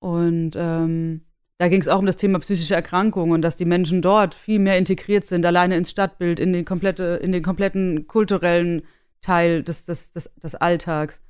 Und 0.00 0.52
ähm, 0.56 1.22
da 1.58 1.68
ging 1.68 1.80
es 1.80 1.88
auch 1.88 2.00
um 2.00 2.06
das 2.06 2.16
Thema 2.16 2.40
psychische 2.40 2.74
Erkrankungen 2.74 3.32
und 3.32 3.42
dass 3.42 3.56
die 3.56 3.64
Menschen 3.64 4.02
dort 4.02 4.34
viel 4.34 4.58
mehr 4.58 4.78
integriert 4.78 5.24
sind, 5.24 5.46
alleine 5.46 5.76
ins 5.76 5.90
Stadtbild, 5.90 6.40
in 6.40 6.52
den, 6.52 6.64
komplette, 6.64 7.20
in 7.22 7.30
den 7.30 7.42
kompletten 7.42 8.08
kulturellen 8.08 8.82
Teil 9.20 9.62
des, 9.62 9.84
des, 9.84 10.12
des, 10.12 10.30
des 10.34 10.54
Alltags. 10.56 11.22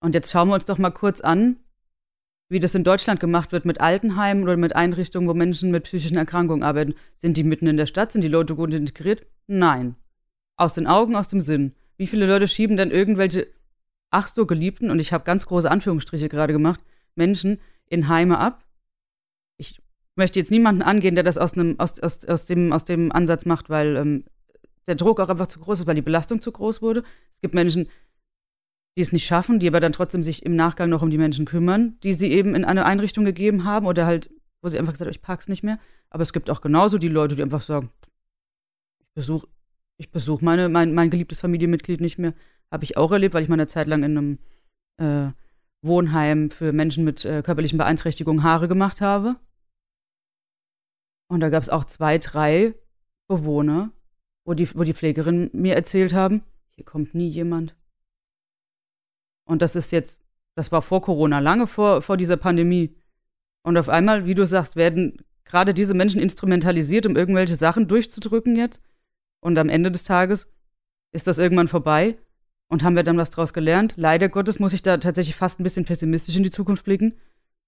Und 0.00 0.14
jetzt 0.14 0.30
schauen 0.30 0.48
wir 0.48 0.54
uns 0.54 0.66
doch 0.66 0.78
mal 0.78 0.90
kurz 0.90 1.20
an, 1.20 1.56
wie 2.50 2.60
das 2.60 2.74
in 2.74 2.84
Deutschland 2.84 3.20
gemacht 3.20 3.52
wird 3.52 3.64
mit 3.64 3.80
Altenheimen 3.80 4.42
oder 4.42 4.56
mit 4.56 4.74
Einrichtungen, 4.76 5.28
wo 5.28 5.34
Menschen 5.34 5.70
mit 5.70 5.84
psychischen 5.84 6.16
Erkrankungen 6.16 6.62
arbeiten. 6.62 6.94
Sind 7.14 7.36
die 7.36 7.44
mitten 7.44 7.66
in 7.66 7.76
der 7.76 7.86
Stadt? 7.86 8.12
Sind 8.12 8.22
die 8.22 8.28
Leute 8.28 8.56
gut 8.56 8.74
integriert? 8.74 9.24
Nein. 9.46 9.94
Aus 10.56 10.74
den 10.74 10.86
Augen, 10.86 11.16
aus 11.16 11.28
dem 11.28 11.40
Sinn. 11.40 11.74
Wie 12.00 12.06
viele 12.06 12.24
Leute 12.24 12.48
schieben 12.48 12.78
denn 12.78 12.90
irgendwelche, 12.90 13.46
ach 14.10 14.26
so 14.26 14.46
geliebten, 14.46 14.90
und 14.90 15.00
ich 15.00 15.12
habe 15.12 15.22
ganz 15.24 15.44
große 15.44 15.70
Anführungsstriche 15.70 16.30
gerade 16.30 16.54
gemacht, 16.54 16.80
Menschen 17.14 17.60
in 17.84 18.08
Heime 18.08 18.38
ab? 18.38 18.64
Ich 19.58 19.82
möchte 20.16 20.38
jetzt 20.38 20.50
niemanden 20.50 20.80
angehen, 20.80 21.14
der 21.14 21.24
das 21.24 21.36
aus, 21.36 21.52
einem, 21.52 21.78
aus, 21.78 22.00
aus, 22.00 22.24
aus, 22.24 22.46
dem, 22.46 22.72
aus 22.72 22.86
dem 22.86 23.12
Ansatz 23.12 23.44
macht, 23.44 23.68
weil 23.68 23.96
ähm, 23.96 24.24
der 24.86 24.94
Druck 24.94 25.20
auch 25.20 25.28
einfach 25.28 25.48
zu 25.48 25.60
groß 25.60 25.80
ist, 25.80 25.86
weil 25.86 25.94
die 25.94 26.00
Belastung 26.00 26.40
zu 26.40 26.50
groß 26.50 26.80
wurde. 26.80 27.04
Es 27.32 27.42
gibt 27.42 27.52
Menschen, 27.52 27.86
die 28.96 29.02
es 29.02 29.12
nicht 29.12 29.26
schaffen, 29.26 29.58
die 29.58 29.68
aber 29.68 29.80
dann 29.80 29.92
trotzdem 29.92 30.22
sich 30.22 30.46
im 30.46 30.56
Nachgang 30.56 30.88
noch 30.88 31.02
um 31.02 31.10
die 31.10 31.18
Menschen 31.18 31.44
kümmern, 31.44 31.98
die 32.02 32.14
sie 32.14 32.32
eben 32.32 32.54
in 32.54 32.64
eine 32.64 32.86
Einrichtung 32.86 33.26
gegeben 33.26 33.64
haben 33.64 33.84
oder 33.84 34.06
halt, 34.06 34.30
wo 34.62 34.70
sie 34.70 34.78
einfach 34.78 34.94
gesagt 34.94 35.06
haben, 35.06 35.14
ich 35.14 35.20
pack's 35.20 35.48
nicht 35.48 35.64
mehr. 35.64 35.78
Aber 36.08 36.22
es 36.22 36.32
gibt 36.32 36.48
auch 36.48 36.62
genauso 36.62 36.96
die 36.96 37.08
Leute, 37.08 37.34
die 37.34 37.42
einfach 37.42 37.60
sagen, 37.60 37.90
ich 39.00 39.06
besuche 39.12 39.48
ich 40.00 40.10
besuch 40.10 40.40
meine, 40.40 40.70
mein, 40.70 40.94
mein 40.94 41.10
geliebtes 41.10 41.40
Familienmitglied 41.40 42.00
nicht 42.00 42.18
mehr. 42.18 42.32
Habe 42.72 42.84
ich 42.84 42.96
auch 42.96 43.12
erlebt, 43.12 43.34
weil 43.34 43.42
ich 43.42 43.50
mal 43.50 43.56
eine 43.56 43.66
Zeit 43.66 43.86
lang 43.86 44.02
in 44.02 44.16
einem 44.16 44.38
äh, 44.96 45.30
Wohnheim 45.82 46.50
für 46.50 46.72
Menschen 46.72 47.04
mit 47.04 47.26
äh, 47.26 47.42
körperlichen 47.42 47.76
Beeinträchtigungen 47.76 48.42
Haare 48.42 48.66
gemacht 48.66 49.02
habe. 49.02 49.36
Und 51.30 51.40
da 51.40 51.50
gab 51.50 51.62
es 51.62 51.68
auch 51.68 51.84
zwei, 51.84 52.16
drei 52.16 52.74
Bewohner, 53.28 53.92
wo 54.46 54.54
die, 54.54 54.74
wo 54.74 54.84
die 54.84 54.94
Pflegerinnen 54.94 55.50
mir 55.52 55.74
erzählt 55.74 56.14
haben, 56.14 56.44
hier 56.74 56.86
kommt 56.86 57.14
nie 57.14 57.28
jemand. 57.28 57.76
Und 59.46 59.60
das 59.60 59.76
ist 59.76 59.92
jetzt, 59.92 60.22
das 60.56 60.72
war 60.72 60.80
vor 60.80 61.02
Corona, 61.02 61.40
lange 61.40 61.66
vor, 61.66 62.00
vor 62.00 62.16
dieser 62.16 62.38
Pandemie. 62.38 62.96
Und 63.62 63.76
auf 63.76 63.90
einmal, 63.90 64.24
wie 64.24 64.34
du 64.34 64.46
sagst, 64.46 64.76
werden 64.76 65.22
gerade 65.44 65.74
diese 65.74 65.92
Menschen 65.92 66.22
instrumentalisiert, 66.22 67.04
um 67.04 67.16
irgendwelche 67.16 67.56
Sachen 67.56 67.86
durchzudrücken 67.86 68.56
jetzt. 68.56 68.80
Und 69.40 69.58
am 69.58 69.68
Ende 69.68 69.90
des 69.90 70.04
Tages 70.04 70.48
ist 71.12 71.26
das 71.26 71.38
irgendwann 71.38 71.68
vorbei. 71.68 72.16
Und 72.68 72.84
haben 72.84 72.94
wir 72.94 73.02
dann 73.02 73.16
was 73.16 73.30
draus 73.30 73.52
gelernt? 73.52 73.94
Leider 73.96 74.28
Gottes 74.28 74.60
muss 74.60 74.72
ich 74.72 74.82
da 74.82 74.98
tatsächlich 74.98 75.34
fast 75.34 75.58
ein 75.58 75.64
bisschen 75.64 75.84
pessimistisch 75.84 76.36
in 76.36 76.44
die 76.44 76.50
Zukunft 76.50 76.84
blicken. 76.84 77.14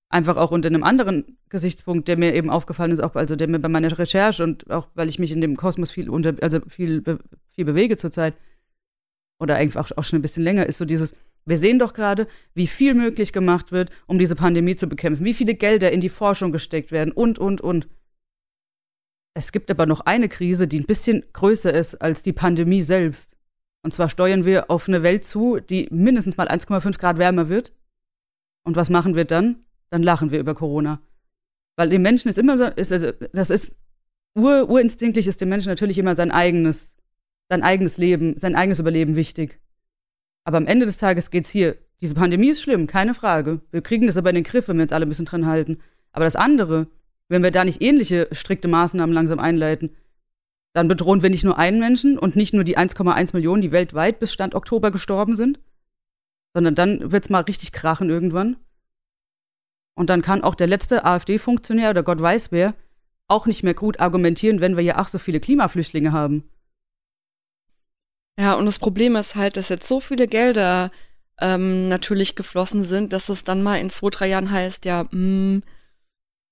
Einfach 0.08 0.36
auch 0.36 0.52
unter 0.52 0.68
einem 0.68 0.84
anderen 0.84 1.38
Gesichtspunkt, 1.48 2.06
der 2.06 2.16
mir 2.16 2.34
eben 2.34 2.50
aufgefallen 2.50 2.92
ist, 2.92 3.00
auch 3.00 3.16
also 3.16 3.34
der 3.34 3.48
mir 3.48 3.58
bei 3.58 3.68
meiner 3.68 3.98
Recherche 3.98 4.44
und 4.44 4.70
auch 4.70 4.88
weil 4.94 5.08
ich 5.08 5.18
mich 5.18 5.32
in 5.32 5.40
dem 5.40 5.56
Kosmos 5.56 5.90
viel 5.90 6.08
unter, 6.08 6.34
also 6.40 6.60
viel, 6.68 7.02
viel 7.50 7.64
bewege 7.64 7.96
zurzeit 7.96 8.34
oder 9.40 9.56
eigentlich 9.56 9.78
auch, 9.78 9.90
auch 9.96 10.04
schon 10.04 10.20
ein 10.20 10.22
bisschen 10.22 10.44
länger, 10.44 10.66
ist 10.66 10.78
so 10.78 10.84
dieses, 10.84 11.14
wir 11.44 11.56
sehen 11.56 11.78
doch 11.78 11.92
gerade, 11.92 12.28
wie 12.54 12.68
viel 12.68 12.94
möglich 12.94 13.32
gemacht 13.32 13.72
wird, 13.72 13.90
um 14.06 14.18
diese 14.18 14.36
Pandemie 14.36 14.76
zu 14.76 14.86
bekämpfen, 14.86 15.24
wie 15.24 15.34
viele 15.34 15.54
Gelder 15.54 15.90
in 15.90 16.00
die 16.00 16.08
Forschung 16.08 16.52
gesteckt 16.52 16.92
werden 16.92 17.12
und, 17.12 17.38
und, 17.38 17.60
und. 17.60 17.88
Es 19.34 19.52
gibt 19.52 19.70
aber 19.70 19.86
noch 19.86 20.02
eine 20.02 20.28
Krise, 20.28 20.68
die 20.68 20.80
ein 20.80 20.86
bisschen 20.86 21.24
größer 21.32 21.72
ist 21.72 21.96
als 21.96 22.22
die 22.22 22.32
Pandemie 22.32 22.82
selbst. 22.82 23.36
Und 23.82 23.92
zwar 23.92 24.08
steuern 24.08 24.44
wir 24.44 24.70
auf 24.70 24.88
eine 24.88 25.02
Welt 25.02 25.24
zu, 25.24 25.58
die 25.58 25.88
mindestens 25.90 26.36
mal 26.36 26.48
1,5 26.48 26.98
Grad 26.98 27.18
wärmer 27.18 27.48
wird. 27.48 27.72
Und 28.64 28.76
was 28.76 28.90
machen 28.90 29.16
wir 29.16 29.24
dann? 29.24 29.64
Dann 29.90 30.02
lachen 30.02 30.30
wir 30.30 30.38
über 30.38 30.54
Corona. 30.54 31.00
Weil 31.76 31.88
dem 31.88 32.02
Menschen 32.02 32.28
ist 32.28 32.38
immer 32.38 32.58
so, 32.58 32.66
ist 32.66 32.92
also, 32.92 33.10
das 33.32 33.50
ist 33.50 33.74
ur, 34.34 34.68
urinstinktiv 34.68 35.26
ist 35.26 35.40
dem 35.40 35.48
Menschen 35.48 35.68
natürlich 35.68 35.98
immer 35.98 36.14
sein 36.14 36.30
eigenes, 36.30 36.96
sein 37.48 37.62
eigenes 37.62 37.98
Leben, 37.98 38.38
sein 38.38 38.54
eigenes 38.54 38.78
Überleben 38.78 39.16
wichtig. 39.16 39.60
Aber 40.44 40.58
am 40.58 40.66
Ende 40.66 40.86
des 40.86 40.98
Tages 40.98 41.30
geht's 41.30 41.50
hier. 41.50 41.76
Diese 42.00 42.14
Pandemie 42.14 42.50
ist 42.50 42.62
schlimm, 42.62 42.86
keine 42.86 43.14
Frage. 43.14 43.60
Wir 43.70 43.80
kriegen 43.80 44.06
das 44.06 44.16
aber 44.16 44.30
in 44.30 44.36
den 44.36 44.44
Griff, 44.44 44.68
wenn 44.68 44.76
wir 44.76 44.82
uns 44.82 44.92
alle 44.92 45.06
ein 45.06 45.08
bisschen 45.08 45.24
dran 45.24 45.46
halten. 45.46 45.78
Aber 46.12 46.24
das 46.24 46.36
andere, 46.36 46.88
wenn 47.28 47.42
wir 47.42 47.50
da 47.50 47.64
nicht 47.64 47.82
ähnliche 47.82 48.28
strikte 48.32 48.68
Maßnahmen 48.68 49.14
langsam 49.14 49.38
einleiten, 49.38 49.96
dann 50.74 50.88
bedrohen 50.88 51.22
wir 51.22 51.30
nicht 51.30 51.44
nur 51.44 51.58
einen 51.58 51.80
Menschen 51.80 52.18
und 52.18 52.36
nicht 52.36 52.54
nur 52.54 52.64
die 52.64 52.78
1,1 52.78 53.34
Millionen, 53.34 53.62
die 53.62 53.72
weltweit 53.72 54.18
bis 54.18 54.32
Stand 54.32 54.54
Oktober 54.54 54.90
gestorben 54.90 55.36
sind, 55.36 55.60
sondern 56.54 56.74
dann 56.74 57.12
wird's 57.12 57.30
mal 57.30 57.40
richtig 57.40 57.72
krachen 57.72 58.10
irgendwann. 58.10 58.56
Und 59.94 60.08
dann 60.08 60.22
kann 60.22 60.42
auch 60.42 60.54
der 60.54 60.66
letzte 60.66 61.04
AfD-Funktionär 61.04 61.90
oder 61.90 62.02
Gott 62.02 62.20
weiß 62.20 62.52
wer 62.52 62.74
auch 63.28 63.46
nicht 63.46 63.62
mehr 63.62 63.74
gut 63.74 63.98
argumentieren, 63.98 64.60
wenn 64.60 64.76
wir 64.76 64.84
ja 64.84 64.96
ach 64.96 65.08
so 65.08 65.18
viele 65.18 65.40
Klimaflüchtlinge 65.40 66.12
haben. 66.12 66.48
Ja, 68.38 68.54
und 68.54 68.66
das 68.66 68.78
Problem 68.78 69.16
ist 69.16 69.36
halt, 69.36 69.56
dass 69.56 69.68
jetzt 69.68 69.88
so 69.88 70.00
viele 70.00 70.26
Gelder 70.26 70.90
ähm, 71.40 71.88
natürlich 71.88 72.34
geflossen 72.34 72.82
sind, 72.82 73.12
dass 73.12 73.28
es 73.28 73.44
dann 73.44 73.62
mal 73.62 73.76
in 73.76 73.90
zwei, 73.90 74.10
drei 74.10 74.28
Jahren 74.28 74.50
heißt, 74.50 74.84
ja, 74.84 75.06
mh, 75.10 75.62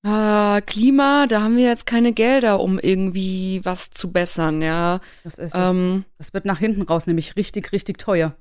äh, 0.02 0.60
Klima, 0.62 1.26
da 1.26 1.42
haben 1.42 1.56
wir 1.56 1.64
jetzt 1.64 1.86
keine 1.86 2.12
Gelder, 2.12 2.60
um 2.60 2.78
irgendwie 2.78 3.60
was 3.64 3.90
zu 3.90 4.12
bessern, 4.12 4.62
ja. 4.62 5.00
Das 5.24 5.38
ist 5.38 5.54
Ähm, 5.54 6.04
es. 6.18 6.26
Das 6.26 6.34
wird 6.34 6.44
nach 6.44 6.58
hinten 6.58 6.82
raus 6.82 7.06
nämlich 7.06 7.36
richtig, 7.36 7.72
richtig 7.72 7.98
teuer. 7.98 8.36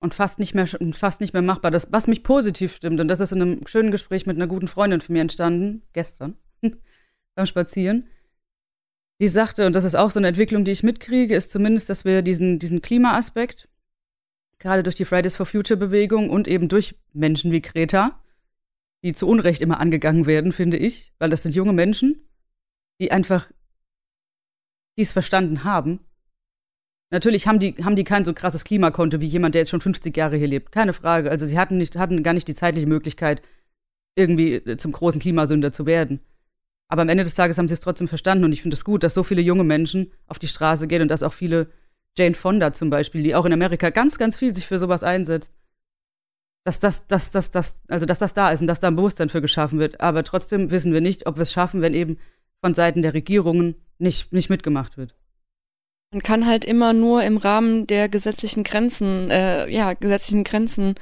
Und 0.00 0.14
fast 0.14 0.38
nicht 0.38 0.54
mehr, 0.54 0.66
fast 0.92 1.20
nicht 1.20 1.32
mehr 1.32 1.42
machbar. 1.42 1.70
Das, 1.70 1.88
was 1.90 2.06
mich 2.08 2.22
positiv 2.22 2.74
stimmt, 2.74 3.00
und 3.00 3.08
das 3.08 3.20
ist 3.20 3.32
in 3.32 3.40
einem 3.40 3.66
schönen 3.66 3.90
Gespräch 3.90 4.26
mit 4.26 4.36
einer 4.36 4.46
guten 4.46 4.68
Freundin 4.68 5.00
von 5.00 5.14
mir 5.14 5.22
entstanden, 5.22 5.82
gestern, 5.92 6.36
beim 7.34 7.46
Spazieren. 7.46 8.08
Die 9.20 9.28
sagte, 9.28 9.66
und 9.66 9.76
das 9.76 9.84
ist 9.84 9.94
auch 9.94 10.10
so 10.10 10.18
eine 10.18 10.28
Entwicklung, 10.28 10.64
die 10.64 10.72
ich 10.72 10.82
mitkriege, 10.82 11.34
ist 11.36 11.52
zumindest, 11.52 11.88
dass 11.88 12.04
wir 12.04 12.20
diesen, 12.22 12.58
diesen 12.58 12.82
Klimaaspekt, 12.82 13.68
gerade 14.58 14.82
durch 14.82 14.96
die 14.96 15.04
Fridays 15.04 15.36
for 15.36 15.46
Future 15.46 15.78
Bewegung 15.78 16.30
und 16.30 16.48
eben 16.48 16.68
durch 16.68 16.96
Menschen 17.12 17.52
wie 17.52 17.62
Greta, 17.62 18.20
die 19.04 19.12
zu 19.12 19.28
Unrecht 19.28 19.60
immer 19.60 19.80
angegangen 19.80 20.26
werden, 20.26 20.52
finde 20.52 20.78
ich, 20.78 21.12
weil 21.18 21.28
das 21.28 21.42
sind 21.42 21.54
junge 21.54 21.74
Menschen, 21.74 22.26
die 23.00 23.12
einfach 23.12 23.52
dies 24.96 25.12
verstanden 25.12 25.62
haben. 25.62 26.00
Natürlich 27.10 27.46
haben 27.46 27.58
die, 27.58 27.74
haben 27.84 27.96
die 27.96 28.04
kein 28.04 28.24
so 28.24 28.32
krasses 28.32 28.64
Klimakonto 28.64 29.20
wie 29.20 29.26
jemand, 29.26 29.54
der 29.54 29.60
jetzt 29.60 29.70
schon 29.70 29.82
50 29.82 30.16
Jahre 30.16 30.36
hier 30.36 30.48
lebt. 30.48 30.72
Keine 30.72 30.94
Frage. 30.94 31.30
Also 31.30 31.46
sie 31.46 31.58
hatten, 31.58 31.76
nicht, 31.76 31.96
hatten 31.96 32.22
gar 32.22 32.32
nicht 32.32 32.48
die 32.48 32.54
zeitliche 32.54 32.86
Möglichkeit, 32.86 33.42
irgendwie 34.16 34.54
äh, 34.54 34.76
zum 34.78 34.92
großen 34.92 35.20
Klimasünder 35.20 35.70
zu 35.70 35.84
werden. 35.84 36.20
Aber 36.88 37.02
am 37.02 37.08
Ende 37.10 37.24
des 37.24 37.34
Tages 37.34 37.58
haben 37.58 37.68
sie 37.68 37.74
es 37.74 37.80
trotzdem 37.80 38.08
verstanden 38.08 38.44
und 38.44 38.52
ich 38.52 38.62
finde 38.62 38.74
es 38.74 38.84
gut, 38.84 39.02
dass 39.02 39.14
so 39.14 39.22
viele 39.22 39.42
junge 39.42 39.64
Menschen 39.64 40.12
auf 40.26 40.38
die 40.38 40.48
Straße 40.48 40.88
gehen 40.88 41.02
und 41.02 41.08
dass 41.08 41.22
auch 41.22 41.32
viele, 41.34 41.68
Jane 42.16 42.34
Fonda 42.34 42.72
zum 42.72 42.90
Beispiel, 42.90 43.22
die 43.22 43.34
auch 43.34 43.44
in 43.44 43.52
Amerika 43.52 43.90
ganz, 43.90 44.18
ganz 44.18 44.38
viel 44.38 44.54
sich 44.54 44.66
für 44.66 44.78
sowas 44.78 45.02
einsetzt, 45.02 45.52
dass 46.64 46.80
das, 46.80 47.06
dass, 47.06 47.30
dass, 47.30 47.50
dass, 47.50 47.80
also 47.88 48.06
dass 48.06 48.18
das 48.18 48.34
da 48.34 48.50
ist 48.50 48.62
und 48.62 48.66
dass 48.66 48.80
da 48.80 48.88
ein 48.88 48.96
Bewusstsein 48.96 49.28
für 49.28 49.42
geschaffen 49.42 49.78
wird. 49.78 50.00
Aber 50.00 50.24
trotzdem 50.24 50.70
wissen 50.70 50.92
wir 50.92 51.02
nicht, 51.02 51.26
ob 51.26 51.36
wir 51.36 51.42
es 51.42 51.52
schaffen, 51.52 51.82
wenn 51.82 51.94
eben 51.94 52.18
von 52.60 52.74
Seiten 52.74 53.02
der 53.02 53.12
Regierungen 53.12 53.74
nicht, 53.98 54.32
nicht 54.32 54.48
mitgemacht 54.48 54.96
wird. 54.96 55.14
man 56.10 56.22
kann 56.22 56.46
halt 56.46 56.64
immer 56.64 56.92
nur 56.92 57.22
im 57.22 57.36
Rahmen 57.36 57.86
der 57.86 58.08
gesetzlichen 58.08 58.64
Grenzen, 58.64 59.30
äh, 59.30 59.68
ja, 59.68 59.92
gesetzlichen 59.92 60.44
Grenzen 60.44 60.94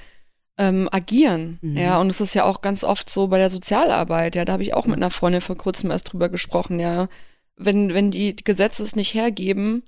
ähm, 0.59 0.89
agieren. 0.91 1.59
Mhm. 1.63 1.77
Ja, 1.77 2.01
und 2.01 2.09
es 2.09 2.21
ist 2.21 2.35
ja 2.35 2.45
auch 2.45 2.61
ganz 2.63 2.83
oft 2.83 3.09
so 3.09 3.29
bei 3.29 3.39
der 3.39 3.51
Sozialarbeit, 3.51 4.35
ja, 4.35 4.45
da 4.45 4.55
habe 4.55 4.63
ich 4.63 4.75
auch 4.75 4.87
mit 4.87 4.97
einer 4.97 5.11
Freundin 5.11 5.41
vor 5.41 5.57
kurzem 5.57 5.91
erst 5.91 6.13
drüber 6.13 6.29
gesprochen, 6.29 6.81
ja. 6.81 7.09
Wenn, 7.57 7.95
wenn 7.95 8.11
die 8.11 8.35
Gesetze 8.35 8.83
es 8.83 8.97
nicht 8.97 9.15
hergeben, 9.15 9.85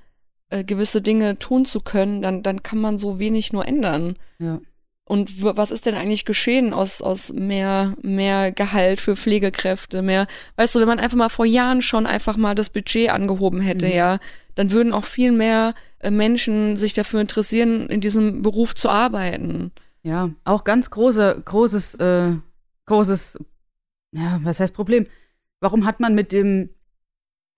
äh, 0.50 0.62
gewisse 0.62 1.02
Dinge 1.02 1.38
tun 1.38 1.64
zu 1.64 1.80
können, 1.80 2.22
dann, 2.22 2.42
dann 2.42 2.62
kann 2.62 2.78
man 2.78 2.98
so 2.98 3.18
wenig 3.18 3.52
nur 3.52 3.66
ändern. 3.66 4.16
Ja. 4.38 4.60
Und 5.06 5.42
was 5.42 5.70
ist 5.70 5.84
denn 5.84 5.94
eigentlich 5.94 6.24
geschehen 6.24 6.72
aus, 6.72 7.02
aus 7.02 7.30
mehr, 7.32 7.94
mehr 8.00 8.52
Gehalt 8.52 9.02
für 9.02 9.16
Pflegekräfte, 9.16 10.00
mehr, 10.00 10.26
weißt 10.56 10.74
du, 10.74 10.80
wenn 10.80 10.88
man 10.88 10.98
einfach 10.98 11.18
mal 11.18 11.28
vor 11.28 11.44
Jahren 11.44 11.82
schon 11.82 12.06
einfach 12.06 12.38
mal 12.38 12.54
das 12.54 12.70
Budget 12.70 13.10
angehoben 13.10 13.60
hätte, 13.60 13.86
Mhm. 13.86 13.92
ja, 13.92 14.18
dann 14.54 14.70
würden 14.72 14.94
auch 14.94 15.04
viel 15.04 15.30
mehr 15.32 15.74
äh, 15.98 16.10
Menschen 16.10 16.76
sich 16.78 16.94
dafür 16.94 17.20
interessieren, 17.20 17.86
in 17.88 18.00
diesem 18.00 18.40
Beruf 18.40 18.74
zu 18.74 18.88
arbeiten. 18.88 19.72
Ja, 20.02 20.30
auch 20.44 20.64
ganz 20.64 20.90
große, 20.90 21.42
großes, 21.44 21.96
äh, 21.96 22.32
großes, 22.86 23.38
ja, 24.12 24.38
was 24.42 24.60
heißt 24.60 24.74
Problem? 24.74 25.06
Warum 25.60 25.84
hat 25.84 26.00
man 26.00 26.14
mit 26.14 26.32
dem, 26.32 26.70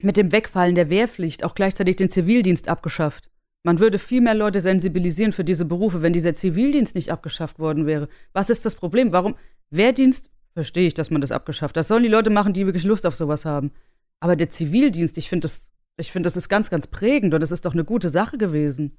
mit 0.02 0.16
dem 0.16 0.32
Wegfallen 0.32 0.74
der 0.74 0.90
Wehrpflicht 0.90 1.44
auch 1.44 1.54
gleichzeitig 1.54 1.94
den 1.96 2.10
Zivildienst 2.10 2.68
abgeschafft? 2.68 3.28
Man 3.66 3.80
würde 3.80 3.98
viel 3.98 4.20
mehr 4.20 4.36
Leute 4.36 4.60
sensibilisieren 4.60 5.32
für 5.32 5.42
diese 5.42 5.64
Berufe, 5.64 6.00
wenn 6.00 6.12
dieser 6.12 6.34
Zivildienst 6.34 6.94
nicht 6.94 7.10
abgeschafft 7.10 7.58
worden 7.58 7.84
wäre. 7.84 8.06
Was 8.32 8.48
ist 8.48 8.64
das 8.64 8.76
Problem? 8.76 9.10
Warum? 9.10 9.34
Wehrdienst, 9.70 10.30
verstehe 10.52 10.86
ich, 10.86 10.94
dass 10.94 11.10
man 11.10 11.20
das 11.20 11.32
abgeschafft 11.32 11.72
hat. 11.72 11.78
Das 11.78 11.88
sollen 11.88 12.04
die 12.04 12.08
Leute 12.08 12.30
machen, 12.30 12.52
die 12.52 12.64
wirklich 12.64 12.84
Lust 12.84 13.04
auf 13.04 13.16
sowas 13.16 13.44
haben. 13.44 13.72
Aber 14.20 14.36
der 14.36 14.50
Zivildienst, 14.50 15.18
ich 15.18 15.28
finde 15.28 15.46
das, 15.46 15.72
ich 15.96 16.12
finde, 16.12 16.28
das 16.28 16.36
ist 16.36 16.48
ganz, 16.48 16.70
ganz 16.70 16.86
prägend 16.86 17.34
und 17.34 17.40
das 17.40 17.50
ist 17.50 17.64
doch 17.64 17.72
eine 17.72 17.84
gute 17.84 18.08
Sache 18.08 18.38
gewesen. 18.38 18.96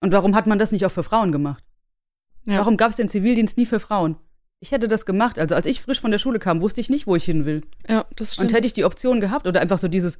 Und 0.00 0.12
warum 0.12 0.34
hat 0.34 0.48
man 0.48 0.58
das 0.58 0.72
nicht 0.72 0.84
auch 0.84 0.90
für 0.90 1.04
Frauen 1.04 1.30
gemacht? 1.30 1.62
Ja. 2.44 2.58
Warum 2.58 2.76
gab 2.76 2.90
es 2.90 2.96
den 2.96 3.08
Zivildienst 3.08 3.56
nie 3.56 3.66
für 3.66 3.78
Frauen? 3.78 4.16
Ich 4.58 4.72
hätte 4.72 4.88
das 4.88 5.06
gemacht. 5.06 5.38
Also 5.38 5.54
als 5.54 5.66
ich 5.66 5.80
frisch 5.80 6.00
von 6.00 6.10
der 6.10 6.18
Schule 6.18 6.40
kam, 6.40 6.60
wusste 6.60 6.80
ich 6.80 6.90
nicht, 6.90 7.06
wo 7.06 7.14
ich 7.14 7.26
hin 7.26 7.44
will. 7.44 7.62
Ja, 7.88 8.04
das 8.16 8.34
stimmt. 8.34 8.50
Und 8.50 8.56
hätte 8.56 8.66
ich 8.66 8.72
die 8.72 8.84
Option 8.84 9.20
gehabt 9.20 9.46
oder 9.46 9.60
einfach 9.60 9.78
so 9.78 9.86
dieses, 9.86 10.18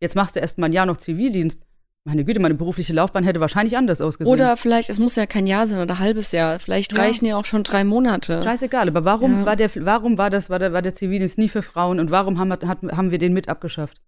jetzt 0.00 0.16
machst 0.16 0.34
du 0.34 0.40
erst 0.40 0.58
mal 0.58 0.66
ein 0.66 0.72
Jahr 0.72 0.86
noch 0.86 0.96
Zivildienst. 0.96 1.60
Meine 2.04 2.24
Güte, 2.24 2.40
meine 2.40 2.54
berufliche 2.54 2.94
Laufbahn 2.94 3.24
hätte 3.24 3.40
wahrscheinlich 3.40 3.76
anders 3.76 4.00
ausgesehen. 4.00 4.32
oder 4.32 4.56
vielleicht, 4.56 4.88
es 4.88 4.98
muss 4.98 5.16
ja 5.16 5.26
kein 5.26 5.46
Jahr 5.46 5.66
sein 5.66 5.80
oder 5.80 5.94
ein 5.94 5.98
halbes 5.98 6.32
Jahr. 6.32 6.58
Vielleicht 6.58 6.96
Ja. 6.96 7.02
reichen 7.02 7.26
ja 7.26 7.36
auch 7.36 7.44
schon 7.44 7.62
drei 7.62 7.84
Monate. 7.84 8.42
Scheißegal, 8.42 8.88
aber 8.88 9.04
warum 9.04 9.40
Ja. 9.40 9.46
war 9.46 9.56
der, 9.56 9.70
warum 9.84 10.16
war 10.16 10.30
das, 10.30 10.48
war 10.48 10.58
der, 10.58 10.72
war 10.72 10.80
der 10.80 10.94
Zivildienst 10.94 11.36
nie 11.36 11.48
für 11.50 11.62
Frauen 11.62 12.00
und 12.00 12.10
warum 12.10 12.38
haben, 12.38 12.50
hat, 12.52 12.82
haben 12.82 13.10
wir 13.10 13.18
den 13.18 13.34
mit 13.34 13.48
abgeschafft? 13.50 14.00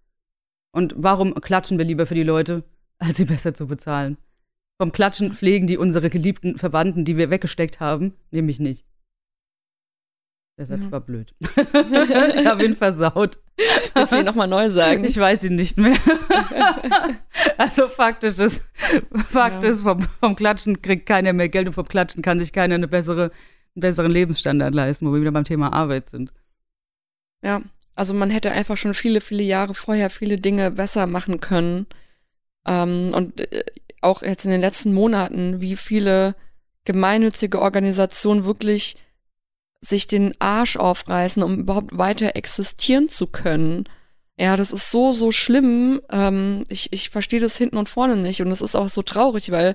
Und 0.74 0.94
warum 0.96 1.34
klatschen 1.34 1.76
wir 1.76 1.84
lieber 1.84 2.06
für 2.06 2.14
die 2.14 2.22
Leute, 2.22 2.64
als 2.98 3.18
sie 3.18 3.26
besser 3.26 3.52
zu 3.52 3.66
bezahlen? 3.66 4.16
Vom 4.80 4.90
Klatschen 4.90 5.34
pflegen 5.34 5.66
die 5.66 5.76
unsere 5.76 6.08
geliebten 6.08 6.56
Verwandten, 6.56 7.04
die 7.04 7.18
wir 7.18 7.28
weggesteckt 7.28 7.78
haben, 7.78 8.14
nämlich 8.30 8.58
nicht. 8.58 8.86
Der 10.58 10.66
Satz 10.66 10.84
Ja. 10.84 10.92
war 10.92 11.00
blöd. 11.00 11.34
ich 11.40 12.46
habe 12.46 12.64
ihn 12.64 12.74
versaut. 12.74 13.38
Willst 13.94 14.12
du 14.12 14.18
ihn 14.18 14.24
nochmal 14.26 14.48
neu 14.48 14.68
sagen? 14.70 15.02
Ich 15.04 15.16
weiß 15.16 15.44
ihn 15.44 15.56
nicht 15.56 15.78
mehr. 15.78 15.96
also 17.58 17.88
faktisch 17.88 18.38
ist, 18.38 18.64
Fakt 19.28 19.62
Ja. 19.62 19.70
ist, 19.70 19.82
vom, 19.82 20.02
vom 20.20 20.36
Klatschen 20.36 20.82
kriegt 20.82 21.06
keiner 21.06 21.32
mehr 21.32 21.48
Geld 21.48 21.68
und 21.68 21.72
vom 21.72 21.88
Klatschen 21.88 22.22
kann 22.22 22.38
sich 22.38 22.52
keiner 22.52 22.74
eine 22.74 22.88
bessere, 22.88 23.30
einen 23.74 23.80
besseren 23.80 24.12
Lebensstandard 24.12 24.74
leisten, 24.74 25.06
wo 25.08 25.14
wir 25.14 25.20
wieder 25.22 25.32
beim 25.32 25.44
Thema 25.44 25.72
Arbeit 25.72 26.10
sind. 26.10 26.32
Ja, 27.42 27.62
also 27.94 28.12
man 28.14 28.30
hätte 28.30 28.50
einfach 28.52 28.76
schon 28.76 28.94
viele, 28.94 29.20
viele 29.20 29.42
Jahre 29.42 29.74
vorher 29.74 30.10
viele 30.10 30.38
Dinge 30.38 30.70
besser 30.70 31.06
machen 31.06 31.40
können. 31.40 31.86
Ähm, 32.66 33.12
und 33.14 33.40
äh, 33.52 33.64
auch 34.02 34.22
jetzt 34.22 34.44
in 34.44 34.50
den 34.50 34.60
letzten 34.60 34.92
Monaten, 34.92 35.60
wie 35.60 35.76
viele 35.76 36.34
gemeinnützige 36.84 37.60
Organisationen 37.60 38.44
wirklich 38.44 38.96
sich 39.84 40.06
den 40.06 40.34
Arsch 40.38 40.76
aufreißen, 40.76 41.42
um 41.42 41.58
überhaupt 41.58 41.96
weiter 41.96 42.36
existieren 42.36 43.08
zu 43.08 43.26
können. 43.26 43.84
Ja, 44.38 44.56
das 44.56 44.72
ist 44.72 44.90
so, 44.90 45.12
so 45.12 45.32
schlimm. 45.32 46.00
Ähm, 46.10 46.64
ich 46.68 46.92
ich 46.92 47.10
verstehe 47.10 47.40
das 47.40 47.56
hinten 47.56 47.76
und 47.76 47.88
vorne 47.88 48.16
nicht. 48.16 48.40
Und 48.40 48.50
es 48.50 48.62
ist 48.62 48.76
auch 48.76 48.88
so 48.88 49.02
traurig, 49.02 49.50
weil 49.50 49.74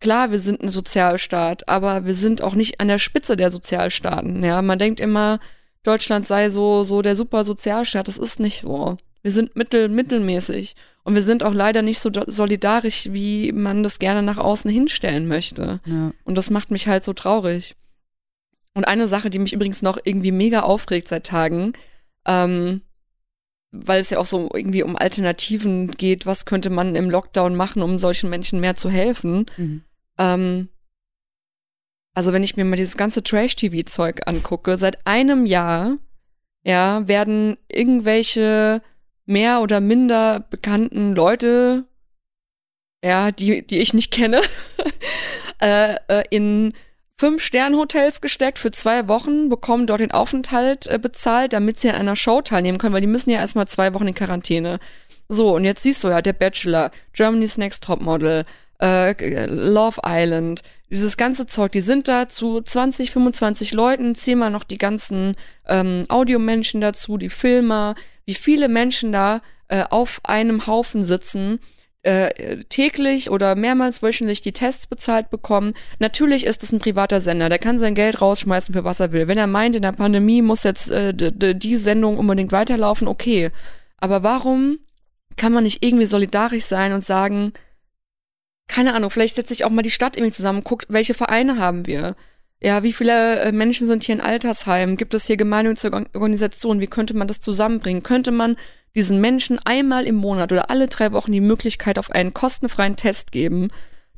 klar, 0.00 0.30
wir 0.30 0.38
sind 0.38 0.62
ein 0.62 0.68
Sozialstaat, 0.68 1.68
aber 1.68 2.06
wir 2.06 2.14
sind 2.14 2.42
auch 2.42 2.54
nicht 2.54 2.80
an 2.80 2.88
der 2.88 2.98
Spitze 2.98 3.36
der 3.36 3.50
Sozialstaaten. 3.50 4.42
Ja, 4.42 4.62
man 4.62 4.78
denkt 4.78 5.00
immer, 5.00 5.40
Deutschland 5.82 6.26
sei 6.26 6.48
so, 6.50 6.84
so 6.84 7.02
der 7.02 7.16
super 7.16 7.44
Sozialstaat. 7.44 8.08
Das 8.08 8.18
ist 8.18 8.40
nicht 8.40 8.62
so. 8.62 8.96
Wir 9.22 9.32
sind 9.32 9.56
mittel, 9.56 9.88
mittelmäßig. 9.88 10.76
Und 11.02 11.14
wir 11.14 11.22
sind 11.22 11.42
auch 11.42 11.54
leider 11.54 11.82
nicht 11.82 11.98
so 11.98 12.10
solidarisch, 12.26 13.08
wie 13.10 13.50
man 13.52 13.82
das 13.82 13.98
gerne 13.98 14.22
nach 14.22 14.38
außen 14.38 14.70
hinstellen 14.70 15.26
möchte. 15.26 15.80
Ja. 15.84 16.12
Und 16.24 16.36
das 16.38 16.50
macht 16.50 16.70
mich 16.70 16.86
halt 16.86 17.04
so 17.04 17.12
traurig. 17.12 17.74
Und 18.76 18.84
eine 18.84 19.08
Sache, 19.08 19.30
die 19.30 19.38
mich 19.38 19.54
übrigens 19.54 19.80
noch 19.80 19.96
irgendwie 20.04 20.32
mega 20.32 20.60
aufregt 20.60 21.08
seit 21.08 21.24
Tagen, 21.24 21.72
ähm, 22.26 22.82
weil 23.70 24.00
es 24.00 24.10
ja 24.10 24.18
auch 24.18 24.26
so 24.26 24.50
irgendwie 24.52 24.82
um 24.82 24.96
Alternativen 24.96 25.92
geht, 25.92 26.26
was 26.26 26.44
könnte 26.44 26.68
man 26.68 26.94
im 26.94 27.08
Lockdown 27.08 27.56
machen, 27.56 27.80
um 27.80 27.98
solchen 27.98 28.28
Menschen 28.28 28.60
mehr 28.60 28.74
zu 28.74 28.90
helfen. 28.90 29.46
Mhm. 29.56 29.82
Ähm, 30.18 30.68
also 32.12 32.34
wenn 32.34 32.42
ich 32.42 32.58
mir 32.58 32.66
mal 32.66 32.76
dieses 32.76 32.98
ganze 32.98 33.22
Trash-TV-Zeug 33.22 34.26
angucke, 34.26 34.76
seit 34.76 35.06
einem 35.06 35.46
Jahr, 35.46 35.96
ja, 36.62 37.08
werden 37.08 37.56
irgendwelche 37.72 38.82
mehr 39.24 39.62
oder 39.62 39.80
minder 39.80 40.40
bekannten 40.50 41.14
Leute, 41.14 41.86
ja, 43.02 43.30
die, 43.30 43.66
die 43.66 43.78
ich 43.78 43.94
nicht 43.94 44.12
kenne, 44.12 44.42
äh, 45.62 45.94
äh, 46.08 46.24
in 46.28 46.74
Fünf-Sterne-Hotels 47.18 48.20
gesteckt 48.20 48.58
für 48.58 48.70
zwei 48.70 49.08
Wochen, 49.08 49.48
bekommen 49.48 49.86
dort 49.86 50.00
den 50.00 50.10
Aufenthalt 50.10 50.86
äh, 50.86 50.98
bezahlt, 50.98 51.54
damit 51.54 51.80
sie 51.80 51.88
an 51.88 51.96
einer 51.96 52.16
Show 52.16 52.42
teilnehmen 52.42 52.78
können, 52.78 52.92
weil 52.92 53.00
die 53.00 53.06
müssen 53.06 53.30
ja 53.30 53.38
erstmal 53.38 53.66
zwei 53.66 53.94
Wochen 53.94 54.08
in 54.08 54.14
Quarantäne. 54.14 54.78
So, 55.28 55.54
und 55.56 55.64
jetzt 55.64 55.82
siehst 55.82 56.04
du 56.04 56.08
ja, 56.08 56.20
der 56.20 56.34
Bachelor, 56.34 56.90
Germany's 57.14 57.56
Next 57.56 57.84
Topmodel, 57.84 58.44
äh, 58.80 59.46
Love 59.46 60.02
Island, 60.04 60.62
dieses 60.90 61.16
ganze 61.16 61.46
Zeug, 61.46 61.72
die 61.72 61.80
sind 61.80 62.06
da 62.06 62.28
zu 62.28 62.60
20, 62.60 63.10
25 63.10 63.72
Leuten, 63.72 64.14
zähl 64.14 64.36
mal 64.36 64.50
noch 64.50 64.64
die 64.64 64.78
ganzen 64.78 65.36
ähm, 65.66 66.04
Audiomenschen 66.08 66.80
dazu, 66.80 67.16
die 67.16 67.30
Filmer, 67.30 67.94
wie 68.26 68.34
viele 68.34 68.68
Menschen 68.68 69.10
da 69.10 69.40
äh, 69.68 69.84
auf 69.88 70.20
einem 70.22 70.66
Haufen 70.66 71.02
sitzen, 71.02 71.60
äh, 72.06 72.62
täglich 72.68 73.30
oder 73.30 73.56
mehrmals 73.56 74.00
wöchentlich 74.02 74.40
die 74.40 74.52
Tests 74.52 74.86
bezahlt 74.86 75.28
bekommen. 75.28 75.74
Natürlich 75.98 76.46
ist 76.46 76.62
es 76.62 76.72
ein 76.72 76.78
privater 76.78 77.20
Sender, 77.20 77.48
der 77.48 77.58
kann 77.58 77.78
sein 77.78 77.94
Geld 77.94 78.20
rausschmeißen 78.20 78.72
für 78.72 78.84
was 78.84 79.00
er 79.00 79.12
will. 79.12 79.26
Wenn 79.26 79.38
er 79.38 79.48
meint, 79.48 79.74
in 79.74 79.82
der 79.82 79.92
Pandemie 79.92 80.40
muss 80.40 80.62
jetzt 80.62 80.90
äh, 80.90 81.12
die 81.12 81.76
Sendung 81.76 82.18
unbedingt 82.18 82.52
weiterlaufen, 82.52 83.08
okay. 83.08 83.50
Aber 83.98 84.22
warum 84.22 84.78
kann 85.36 85.52
man 85.52 85.64
nicht 85.64 85.84
irgendwie 85.84 86.06
solidarisch 86.06 86.64
sein 86.64 86.92
und 86.92 87.04
sagen, 87.04 87.52
keine 88.68 88.94
Ahnung, 88.94 89.10
vielleicht 89.10 89.34
setzt 89.34 89.48
sich 89.48 89.64
auch 89.64 89.70
mal 89.70 89.82
die 89.82 89.90
Stadt 89.90 90.16
irgendwie 90.16 90.32
zusammen, 90.32 90.64
guckt, 90.64 90.86
welche 90.88 91.14
Vereine 91.14 91.58
haben 91.58 91.86
wir? 91.86 92.14
Ja, 92.60 92.82
wie 92.82 92.92
viele 92.92 93.40
äh, 93.40 93.52
Menschen 93.52 93.86
sind 93.86 94.04
hier 94.04 94.14
in 94.14 94.20
Altersheimen? 94.20 94.96
Gibt 94.96 95.12
es 95.14 95.26
hier 95.26 95.36
gemeinnützige 95.36 95.94
Organ- 95.94 96.08
Organisationen? 96.14 96.80
Wie 96.80 96.86
könnte 96.86 97.14
man 97.14 97.28
das 97.28 97.40
zusammenbringen? 97.40 98.02
Könnte 98.02 98.30
man 98.32 98.56
diesen 98.94 99.20
Menschen 99.20 99.58
einmal 99.64 100.04
im 100.06 100.14
Monat 100.14 100.52
oder 100.52 100.70
alle 100.70 100.88
drei 100.88 101.12
Wochen 101.12 101.32
die 101.32 101.42
Möglichkeit 101.42 101.98
auf 101.98 102.10
einen 102.10 102.32
kostenfreien 102.32 102.96
Test 102.96 103.30
geben, 103.30 103.68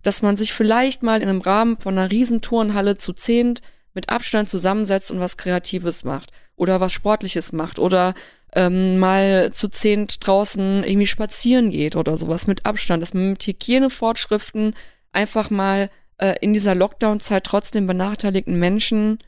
dass 0.04 0.22
man 0.22 0.36
sich 0.36 0.52
vielleicht 0.52 1.02
mal 1.02 1.20
in 1.20 1.28
einem 1.28 1.40
Rahmen 1.40 1.78
von 1.80 1.98
einer 1.98 2.12
riesen 2.12 2.40
Turnhalle 2.40 2.96
zu 2.96 3.12
zehnt 3.12 3.60
mit 3.92 4.08
Abstand 4.08 4.48
zusammensetzt 4.48 5.10
und 5.10 5.18
was 5.18 5.36
Kreatives 5.36 6.04
macht 6.04 6.30
oder 6.54 6.80
was 6.80 6.92
Sportliches 6.92 7.52
macht 7.52 7.80
oder 7.80 8.14
ähm, 8.54 9.00
mal 9.00 9.50
zu 9.52 9.68
zehnt 9.68 10.24
draußen 10.24 10.84
irgendwie 10.84 11.08
spazieren 11.08 11.70
geht 11.70 11.96
oder 11.96 12.16
sowas 12.16 12.46
mit 12.46 12.64
Abstand, 12.64 13.02
dass 13.02 13.14
man 13.14 13.30
mit 13.30 13.44
Hygienefortschriften 13.44 14.74
einfach 15.12 15.50
mal 15.50 15.90
äh, 16.18 16.34
in 16.40 16.52
dieser 16.52 16.74
Lockdown-Zeit 16.74 17.44
trotzdem 17.44 17.86
benachteiligten 17.86 18.58
Menschen 18.58 19.18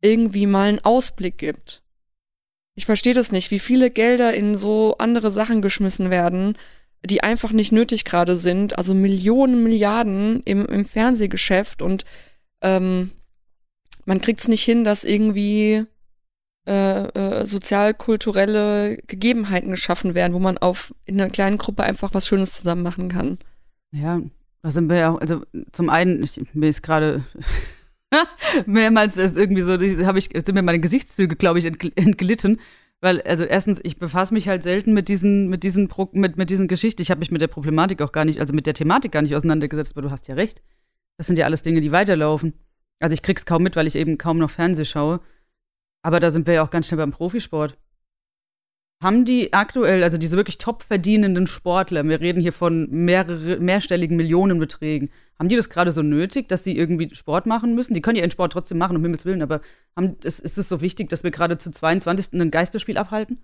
irgendwie 0.00 0.46
mal 0.46 0.68
einen 0.68 0.84
Ausblick 0.84 1.38
gibt. 1.38 1.82
Ich 2.74 2.86
verstehe 2.86 3.14
das 3.14 3.32
nicht, 3.32 3.50
wie 3.50 3.58
viele 3.58 3.90
Gelder 3.90 4.34
in 4.34 4.56
so 4.56 4.96
andere 4.98 5.30
Sachen 5.30 5.62
geschmissen 5.62 6.10
werden, 6.10 6.56
die 7.04 7.22
einfach 7.22 7.52
nicht 7.52 7.72
nötig 7.72 8.04
gerade 8.04 8.36
sind. 8.36 8.78
Also 8.78 8.94
Millionen, 8.94 9.62
Milliarden 9.62 10.40
im, 10.44 10.66
im 10.66 10.84
Fernsehgeschäft 10.84 11.82
und 11.82 12.04
ähm, 12.60 13.12
man 14.04 14.20
kriegt 14.20 14.40
es 14.40 14.48
nicht 14.48 14.64
hin, 14.64 14.84
dass 14.84 15.04
irgendwie 15.04 15.84
äh, 16.66 17.06
äh, 17.06 17.46
sozialkulturelle 17.46 18.98
Gegebenheiten 19.06 19.70
geschaffen 19.70 20.14
werden, 20.14 20.32
wo 20.32 20.38
man 20.38 20.58
auf 20.58 20.94
in 21.04 21.20
einer 21.20 21.30
kleinen 21.30 21.58
Gruppe 21.58 21.82
einfach 21.82 22.14
was 22.14 22.26
Schönes 22.26 22.52
zusammen 22.52 22.82
machen 22.82 23.08
kann. 23.08 23.38
Ja, 23.90 24.20
da 24.62 24.70
sind 24.70 24.88
wir 24.88 24.96
ja 24.96 25.10
auch, 25.10 25.20
also 25.20 25.42
zum 25.72 25.90
einen, 25.90 26.22
ich, 26.22 26.40
mir 26.54 26.68
ist 26.68 26.82
gerade 26.82 27.24
mehrmals 28.66 29.16
irgendwie 29.16 29.62
so, 29.62 29.72
habe 29.72 30.18
ich, 30.18 30.30
sind 30.32 30.52
mir 30.54 30.62
meine 30.62 30.80
Gesichtszüge, 30.80 31.36
glaube 31.36 31.58
ich, 31.58 31.66
entgl- 31.66 31.92
entglitten. 31.96 32.60
Weil, 33.00 33.20
also 33.22 33.42
erstens, 33.42 33.80
ich 33.82 33.98
befasse 33.98 34.32
mich 34.32 34.46
halt 34.46 34.62
selten 34.62 34.92
mit 34.94 35.08
diesen, 35.08 35.48
mit 35.48 35.64
diesen, 35.64 35.88
Pro 35.88 36.08
mit, 36.12 36.36
mit 36.36 36.50
diesen 36.50 36.68
Geschichten. 36.68 37.02
Ich 37.02 37.10
habe 37.10 37.18
mich 37.18 37.32
mit 37.32 37.40
der 37.40 37.48
Problematik 37.48 38.00
auch 38.00 38.12
gar 38.12 38.24
nicht, 38.24 38.38
also 38.38 38.52
mit 38.54 38.64
der 38.66 38.74
Thematik 38.74 39.10
gar 39.10 39.22
nicht 39.22 39.34
auseinandergesetzt, 39.34 39.94
aber 39.94 40.02
du 40.02 40.10
hast 40.12 40.28
ja 40.28 40.36
recht. 40.36 40.62
Das 41.18 41.26
sind 41.26 41.36
ja 41.36 41.44
alles 41.46 41.62
Dinge, 41.62 41.80
die 41.80 41.90
weiterlaufen. 41.90 42.54
Also 43.00 43.14
ich 43.14 43.22
krieg's 43.22 43.44
kaum 43.44 43.64
mit, 43.64 43.74
weil 43.74 43.88
ich 43.88 43.96
eben 43.96 44.18
kaum 44.18 44.38
noch 44.38 44.50
Fernseh 44.50 44.84
schaue. 44.84 45.20
Aber 46.04 46.20
da 46.20 46.30
sind 46.30 46.46
wir 46.46 46.54
ja 46.54 46.62
auch 46.62 46.70
ganz 46.70 46.86
schnell 46.86 46.98
beim 46.98 47.10
Profisport. 47.10 47.76
Haben 49.02 49.24
die 49.24 49.52
aktuell, 49.52 50.04
also 50.04 50.16
diese 50.16 50.36
wirklich 50.36 50.58
top 50.58 50.84
verdienenden 50.84 51.48
Sportler, 51.48 52.04
wir 52.04 52.20
reden 52.20 52.40
hier 52.40 52.52
von 52.52 52.88
mehrere, 52.88 53.58
mehrstelligen 53.58 54.16
Millionenbeträgen, 54.16 55.10
haben 55.40 55.48
die 55.48 55.56
das 55.56 55.68
gerade 55.68 55.90
so 55.90 56.02
nötig, 56.02 56.48
dass 56.48 56.62
sie 56.62 56.76
irgendwie 56.76 57.12
Sport 57.12 57.46
machen 57.46 57.74
müssen? 57.74 57.94
Die 57.94 58.00
können 58.00 58.14
ja 58.14 58.22
ihren 58.22 58.30
Sport 58.30 58.52
trotzdem 58.52 58.78
machen, 58.78 58.96
um 58.96 59.02
Himmels 59.02 59.24
Willen, 59.24 59.42
aber 59.42 59.60
haben, 59.96 60.16
ist, 60.22 60.38
ist 60.38 60.56
es 60.56 60.68
so 60.68 60.80
wichtig, 60.80 61.08
dass 61.08 61.24
wir 61.24 61.32
gerade 61.32 61.58
zu 61.58 61.72
22. 61.72 62.34
ein 62.34 62.52
Geisterspiel 62.52 62.96
abhalten? 62.96 63.40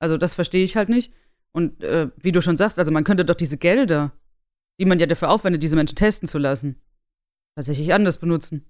Also 0.00 0.16
das 0.16 0.34
verstehe 0.34 0.64
ich 0.64 0.76
halt 0.76 0.88
nicht. 0.88 1.12
Und 1.52 1.84
äh, 1.84 2.10
wie 2.16 2.32
du 2.32 2.42
schon 2.42 2.56
sagst, 2.56 2.80
also 2.80 2.90
man 2.90 3.04
könnte 3.04 3.24
doch 3.24 3.36
diese 3.36 3.58
Gelder, 3.58 4.10
die 4.80 4.86
man 4.86 4.98
ja 4.98 5.06
dafür 5.06 5.30
aufwendet, 5.30 5.62
diese 5.62 5.76
Menschen 5.76 5.94
testen 5.94 6.26
zu 6.26 6.38
lassen, 6.38 6.80
tatsächlich 7.54 7.94
anders 7.94 8.18
benutzen. 8.18 8.67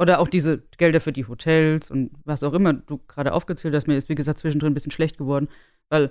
Oder 0.00 0.18
auch 0.18 0.28
diese 0.28 0.62
Gelder 0.78 1.00
für 1.00 1.12
die 1.12 1.26
Hotels 1.26 1.90
und 1.90 2.10
was 2.24 2.42
auch 2.42 2.54
immer 2.54 2.72
du 2.72 2.98
gerade 3.06 3.34
aufgezählt 3.34 3.74
hast. 3.74 3.86
Mir 3.86 3.98
ist, 3.98 4.08
wie 4.08 4.14
gesagt, 4.14 4.38
zwischendrin 4.38 4.70
ein 4.70 4.74
bisschen 4.74 4.92
schlecht 4.92 5.18
geworden. 5.18 5.48
Weil, 5.90 6.10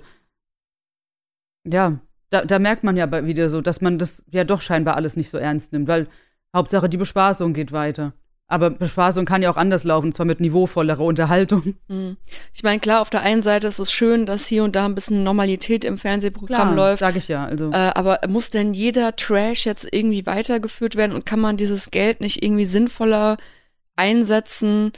ja, 1.66 1.98
da, 2.30 2.44
da 2.44 2.60
merkt 2.60 2.84
man 2.84 2.96
ja 2.96 3.10
wieder 3.26 3.48
so, 3.48 3.60
dass 3.60 3.80
man 3.80 3.98
das 3.98 4.24
ja 4.30 4.44
doch 4.44 4.60
scheinbar 4.60 4.94
alles 4.94 5.16
nicht 5.16 5.28
so 5.28 5.38
ernst 5.38 5.72
nimmt. 5.72 5.88
Weil 5.88 6.06
Hauptsache 6.54 6.88
die 6.88 6.98
Bespaßung 6.98 7.52
geht 7.52 7.72
weiter. 7.72 8.12
Aber 8.46 8.70
Bespaßung 8.70 9.24
kann 9.24 9.42
ja 9.42 9.50
auch 9.50 9.56
anders 9.56 9.84
laufen, 9.84 10.12
zwar 10.12 10.26
mit 10.26 10.40
niveauvollerer 10.40 11.04
Unterhaltung. 11.04 11.74
Hm. 11.88 12.16
Ich 12.52 12.62
meine, 12.62 12.80
klar, 12.80 13.00
auf 13.00 13.10
der 13.10 13.22
einen 13.22 13.42
Seite 13.42 13.66
ist 13.66 13.78
es 13.78 13.92
schön, 13.92 14.26
dass 14.26 14.46
hier 14.46 14.62
und 14.62 14.76
da 14.76 14.86
ein 14.86 14.94
bisschen 14.94 15.24
Normalität 15.24 15.84
im 15.84 15.98
Fernsehprogramm 15.98 16.76
läuft. 16.76 17.00
Sag 17.00 17.16
ich 17.16 17.26
ja. 17.26 17.44
Also, 17.44 17.70
Äh, 17.70 17.92
aber 17.94 18.20
muss 18.28 18.50
denn 18.50 18.72
jeder 18.72 19.16
Trash 19.16 19.66
jetzt 19.66 19.88
irgendwie 19.90 20.26
weitergeführt 20.26 20.94
werden 20.94 21.12
und 21.12 21.26
kann 21.26 21.40
man 21.40 21.56
dieses 21.56 21.90
Geld 21.90 22.20
nicht 22.20 22.42
irgendwie 22.44 22.64
sinnvoller 22.64 23.36
einsetzen. 24.00 24.92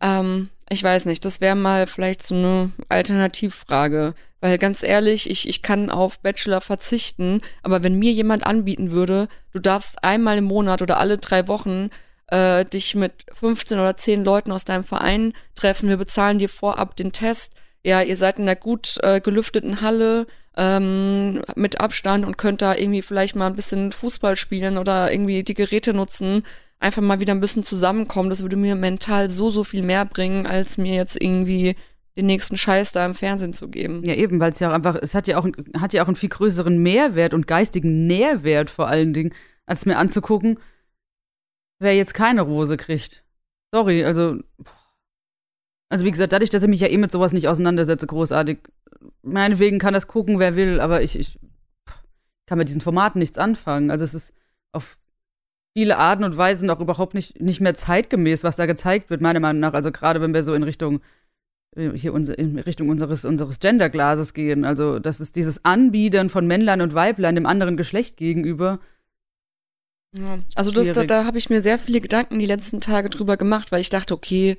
Ähm, 0.00 0.48
ich 0.68 0.82
weiß 0.82 1.04
nicht, 1.04 1.24
das 1.24 1.40
wäre 1.40 1.54
mal 1.54 1.86
vielleicht 1.86 2.26
so 2.26 2.34
eine 2.34 2.72
Alternativfrage. 2.88 4.14
Weil 4.40 4.58
ganz 4.58 4.82
ehrlich, 4.82 5.30
ich, 5.30 5.48
ich 5.48 5.62
kann 5.62 5.90
auf 5.90 6.20
Bachelor 6.20 6.60
verzichten, 6.60 7.40
aber 7.62 7.82
wenn 7.82 7.98
mir 7.98 8.12
jemand 8.12 8.44
anbieten 8.46 8.90
würde, 8.90 9.28
du 9.52 9.60
darfst 9.60 10.02
einmal 10.02 10.38
im 10.38 10.44
Monat 10.44 10.82
oder 10.82 10.98
alle 10.98 11.18
drei 11.18 11.48
Wochen 11.48 11.90
äh, 12.28 12.64
dich 12.64 12.94
mit 12.94 13.26
15 13.34 13.78
oder 13.78 13.96
10 13.96 14.24
Leuten 14.24 14.52
aus 14.52 14.64
deinem 14.64 14.84
Verein 14.84 15.32
treffen, 15.54 15.88
wir 15.88 15.96
bezahlen 15.96 16.38
dir 16.38 16.48
vorab 16.48 16.96
den 16.96 17.12
Test, 17.12 17.54
ja, 17.84 18.02
ihr 18.02 18.16
seid 18.16 18.38
in 18.38 18.42
einer 18.42 18.56
gut 18.56 18.98
äh, 19.02 19.20
gelüfteten 19.20 19.80
Halle 19.80 20.26
ähm, 20.56 21.42
mit 21.54 21.80
Abstand 21.80 22.26
und 22.26 22.36
könnt 22.36 22.60
da 22.60 22.74
irgendwie 22.74 23.02
vielleicht 23.02 23.36
mal 23.36 23.46
ein 23.46 23.56
bisschen 23.56 23.92
Fußball 23.92 24.34
spielen 24.34 24.76
oder 24.76 25.12
irgendwie 25.12 25.44
die 25.44 25.54
Geräte 25.54 25.94
nutzen, 25.94 26.42
einfach 26.78 27.02
mal 27.02 27.20
wieder 27.20 27.34
ein 27.34 27.40
bisschen 27.40 27.62
zusammenkommen. 27.62 28.30
Das 28.30 28.42
würde 28.42 28.56
mir 28.56 28.74
mental 28.74 29.28
so, 29.28 29.50
so 29.50 29.64
viel 29.64 29.82
mehr 29.82 30.04
bringen, 30.04 30.46
als 30.46 30.78
mir 30.78 30.94
jetzt 30.94 31.20
irgendwie 31.20 31.76
den 32.16 32.26
nächsten 32.26 32.56
Scheiß 32.56 32.92
da 32.92 33.04
im 33.04 33.14
Fernsehen 33.14 33.52
zu 33.52 33.68
geben. 33.68 34.02
Ja, 34.04 34.14
eben, 34.14 34.40
weil 34.40 34.50
es 34.50 34.60
ja 34.60 34.70
auch 34.70 34.74
einfach, 34.74 34.96
es 34.96 35.14
hat 35.14 35.26
ja 35.26 35.38
auch, 35.38 35.46
hat 35.78 35.92
ja 35.92 36.02
auch 36.02 36.08
einen 36.08 36.16
viel 36.16 36.30
größeren 36.30 36.78
Mehrwert 36.78 37.34
und 37.34 37.46
geistigen 37.46 38.06
Nährwert 38.06 38.70
vor 38.70 38.88
allen 38.88 39.12
Dingen, 39.12 39.34
als 39.66 39.84
mir 39.84 39.98
anzugucken, 39.98 40.58
wer 41.78 41.94
jetzt 41.94 42.14
keine 42.14 42.42
Rose 42.42 42.76
kriegt. 42.76 43.24
Sorry, 43.72 44.04
also. 44.04 44.38
Also, 45.88 46.04
wie 46.04 46.10
gesagt, 46.10 46.32
dadurch, 46.32 46.50
dass 46.50 46.64
ich 46.64 46.68
mich 46.68 46.80
ja 46.80 46.88
eh 46.88 46.96
mit 46.96 47.12
sowas 47.12 47.32
nicht 47.32 47.46
auseinandersetze, 47.46 48.06
großartig. 48.06 48.58
Meinetwegen 49.22 49.78
kann 49.78 49.94
das 49.94 50.08
gucken, 50.08 50.40
wer 50.40 50.56
will, 50.56 50.80
aber 50.80 51.02
ich, 51.02 51.16
ich 51.16 51.38
kann 52.46 52.58
mit 52.58 52.68
diesen 52.68 52.80
Formaten 52.80 53.20
nichts 53.20 53.38
anfangen. 53.38 53.90
Also, 53.90 54.04
es 54.04 54.14
ist 54.14 54.34
auf 54.72 54.98
viele 55.76 55.98
Arten 55.98 56.24
und 56.24 56.38
Weisen 56.38 56.70
auch 56.70 56.80
überhaupt 56.80 57.12
nicht, 57.12 57.38
nicht 57.38 57.60
mehr 57.60 57.74
zeitgemäß, 57.74 58.44
was 58.44 58.56
da 58.56 58.64
gezeigt 58.64 59.10
wird, 59.10 59.20
meiner 59.20 59.40
Meinung 59.40 59.60
nach. 59.60 59.74
Also, 59.74 59.92
gerade 59.92 60.22
wenn 60.22 60.32
wir 60.32 60.42
so 60.42 60.54
in 60.54 60.62
Richtung 60.62 61.02
äh, 61.76 61.90
hier 61.90 62.14
in 62.14 62.58
Richtung 62.60 62.88
unseres, 62.88 63.26
unseres 63.26 63.60
Genderglases 63.60 64.32
gehen. 64.32 64.64
Also, 64.64 64.98
das 64.98 65.20
ist 65.20 65.36
dieses 65.36 65.66
Anbiedern 65.66 66.30
von 66.30 66.46
Männlein 66.46 66.80
und 66.80 66.94
Weiblein 66.94 67.34
dem 67.34 67.44
anderen 67.44 67.76
Geschlecht 67.76 68.16
gegenüber. 68.16 68.78
Ja, 70.12 70.38
also 70.54 70.70
das, 70.70 70.90
da, 70.92 71.04
da 71.04 71.26
habe 71.26 71.36
ich 71.36 71.50
mir 71.50 71.60
sehr 71.60 71.76
viele 71.76 72.00
Gedanken 72.00 72.38
die 72.38 72.46
letzten 72.46 72.80
Tage 72.80 73.10
drüber 73.10 73.36
gemacht, 73.36 73.70
weil 73.70 73.82
ich 73.82 73.90
dachte, 73.90 74.14
okay, 74.14 74.56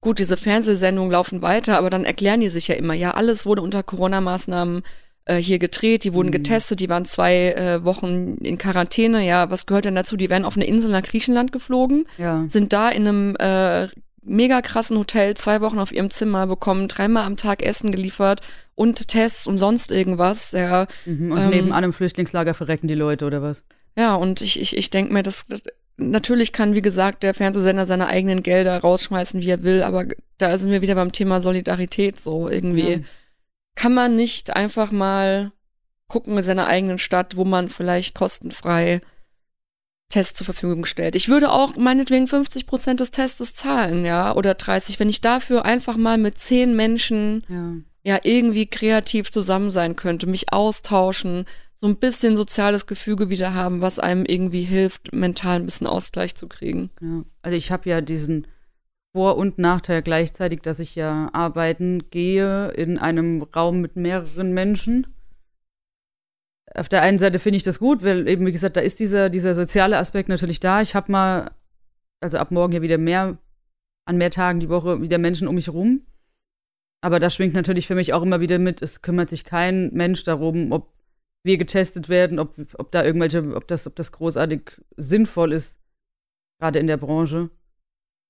gut, 0.00 0.20
diese 0.20 0.36
Fernsehsendungen 0.36 1.10
laufen 1.10 1.42
weiter, 1.42 1.76
aber 1.76 1.90
dann 1.90 2.04
erklären 2.04 2.38
die 2.38 2.48
sich 2.48 2.68
ja 2.68 2.76
immer, 2.76 2.94
ja, 2.94 3.14
alles 3.14 3.46
wurde 3.46 3.62
unter 3.62 3.82
Corona-Maßnahmen 3.82 4.84
äh, 5.24 5.36
hier 5.36 5.58
gedreht, 5.58 6.04
die 6.04 6.14
wurden 6.14 6.28
mhm. 6.28 6.32
getestet, 6.32 6.80
die 6.80 6.88
waren 6.88 7.04
zwei 7.04 7.52
äh, 7.52 7.84
Wochen 7.84 8.36
in 8.42 8.58
Quarantäne, 8.58 9.26
ja, 9.26 9.50
was 9.50 9.66
gehört 9.66 9.84
denn 9.84 9.94
dazu? 9.94 10.16
Die 10.16 10.30
werden 10.30 10.44
auf 10.44 10.56
eine 10.56 10.66
Insel 10.66 10.90
nach 10.90 11.02
Griechenland 11.02 11.52
geflogen, 11.52 12.06
ja. 12.18 12.44
sind 12.48 12.72
da 12.72 12.88
in 12.88 13.06
einem 13.06 13.36
äh, 13.36 13.88
mega 14.24 14.62
krassen 14.62 14.98
Hotel 14.98 15.34
zwei 15.34 15.60
Wochen 15.60 15.78
auf 15.78 15.92
ihrem 15.92 16.10
Zimmer, 16.10 16.46
bekommen 16.46 16.88
dreimal 16.88 17.24
am 17.24 17.36
Tag 17.36 17.62
Essen 17.62 17.90
geliefert 17.90 18.40
und 18.74 19.08
Tests 19.08 19.46
und 19.46 19.58
sonst 19.58 19.92
irgendwas. 19.92 20.52
Ja, 20.52 20.86
mhm, 21.04 21.32
und 21.32 21.38
ähm, 21.38 21.50
neben 21.50 21.72
einem 21.72 21.92
Flüchtlingslager 21.92 22.54
verrecken 22.54 22.88
die 22.88 22.94
Leute 22.94 23.26
oder 23.26 23.42
was? 23.42 23.64
Ja, 23.96 24.14
und 24.14 24.40
ich, 24.40 24.60
ich, 24.60 24.76
ich 24.76 24.90
denke 24.90 25.12
mir, 25.12 25.22
das, 25.22 25.46
das 25.46 25.62
natürlich 25.96 26.52
kann, 26.52 26.74
wie 26.74 26.82
gesagt, 26.82 27.22
der 27.22 27.34
Fernsehsender 27.34 27.84
seine 27.84 28.06
eigenen 28.06 28.42
Gelder 28.42 28.78
rausschmeißen, 28.78 29.40
wie 29.40 29.50
er 29.50 29.62
will, 29.62 29.82
aber 29.82 30.06
da 30.38 30.56
sind 30.56 30.70
wir 30.70 30.82
wieder 30.82 30.94
beim 30.94 31.12
Thema 31.12 31.40
Solidarität 31.40 32.20
so 32.20 32.48
irgendwie. 32.48 32.92
Ja. 32.92 32.98
Kann 33.74 33.94
man 33.94 34.16
nicht 34.16 34.54
einfach 34.54 34.92
mal 34.92 35.52
gucken 36.08 36.36
in 36.36 36.42
seiner 36.42 36.66
eigenen 36.66 36.98
Stadt, 36.98 37.36
wo 37.36 37.44
man 37.44 37.68
vielleicht 37.68 38.14
kostenfrei 38.14 39.00
Tests 40.12 40.38
zur 40.38 40.44
Verfügung 40.44 40.84
stellt. 40.84 41.16
Ich 41.16 41.28
würde 41.28 41.50
auch 41.50 41.76
meinetwegen 41.76 42.28
50 42.28 42.66
Prozent 42.66 43.00
des 43.00 43.10
Testes 43.10 43.54
zahlen, 43.54 44.04
ja, 44.04 44.34
oder 44.34 44.54
30, 44.54 45.00
wenn 45.00 45.08
ich 45.08 45.22
dafür 45.22 45.64
einfach 45.64 45.96
mal 45.96 46.18
mit 46.18 46.38
zehn 46.38 46.76
Menschen 46.76 47.44
ja, 47.48 48.14
ja 48.14 48.20
irgendwie 48.22 48.66
kreativ 48.66 49.32
zusammen 49.32 49.70
sein 49.70 49.96
könnte, 49.96 50.26
mich 50.26 50.52
austauschen, 50.52 51.46
so 51.80 51.88
ein 51.88 51.96
bisschen 51.96 52.36
soziales 52.36 52.86
Gefüge 52.86 53.30
wieder 53.30 53.54
haben, 53.54 53.80
was 53.80 53.98
einem 53.98 54.24
irgendwie 54.26 54.62
hilft, 54.62 55.12
mental 55.12 55.56
ein 55.56 55.64
bisschen 55.64 55.86
Ausgleich 55.86 56.34
zu 56.34 56.46
kriegen. 56.46 56.90
Ja, 57.00 57.24
also 57.40 57.56
ich 57.56 57.72
habe 57.72 57.88
ja 57.88 58.00
diesen 58.02 58.46
Vor- 59.14 59.36
und 59.36 59.58
Nachteil 59.58 60.02
gleichzeitig, 60.02 60.62
dass 60.62 60.78
ich 60.78 60.94
ja 60.94 61.28
arbeiten 61.32 62.10
gehe 62.10 62.70
in 62.70 62.98
einem 62.98 63.42
Raum 63.42 63.80
mit 63.80 63.96
mehreren 63.96 64.52
Menschen. 64.54 65.06
Auf 66.74 66.88
der 66.88 67.02
einen 67.02 67.18
Seite 67.18 67.38
finde 67.38 67.58
ich 67.58 67.62
das 67.62 67.78
gut, 67.78 68.02
weil 68.02 68.26
eben, 68.26 68.46
wie 68.46 68.52
gesagt, 68.52 68.76
da 68.78 68.80
ist 68.80 69.00
dieser, 69.00 69.28
dieser 69.28 69.54
soziale 69.54 69.98
Aspekt 69.98 70.30
natürlich 70.30 70.60
da. 70.60 70.80
Ich 70.80 70.94
habe 70.94 71.12
mal, 71.12 71.50
also 72.20 72.38
ab 72.38 72.50
morgen 72.50 72.72
ja 72.72 72.80
wieder 72.80 72.96
mehr, 72.96 73.36
an 74.06 74.16
mehr 74.16 74.30
Tagen 74.30 74.60
die 74.60 74.70
Woche 74.70 75.02
wieder 75.02 75.18
Menschen 75.18 75.46
um 75.46 75.56
mich 75.56 75.68
rum. 75.68 76.06
Aber 77.04 77.18
da 77.20 77.28
schwingt 77.28 77.52
natürlich 77.52 77.86
für 77.86 77.94
mich 77.94 78.14
auch 78.14 78.22
immer 78.22 78.40
wieder 78.40 78.58
mit, 78.58 78.80
es 78.80 79.02
kümmert 79.02 79.28
sich 79.28 79.44
kein 79.44 79.92
Mensch 79.92 80.22
darum, 80.22 80.72
ob 80.72 80.92
wir 81.44 81.58
getestet 81.58 82.08
werden, 82.08 82.38
ob, 82.38 82.56
ob 82.78 82.92
da 82.92 83.04
irgendwelche, 83.04 83.54
ob 83.54 83.68
das, 83.68 83.86
ob 83.86 83.96
das 83.96 84.12
großartig 84.12 84.80
sinnvoll 84.96 85.52
ist, 85.52 85.80
gerade 86.60 86.78
in 86.78 86.86
der 86.86 86.96
Branche, 86.96 87.50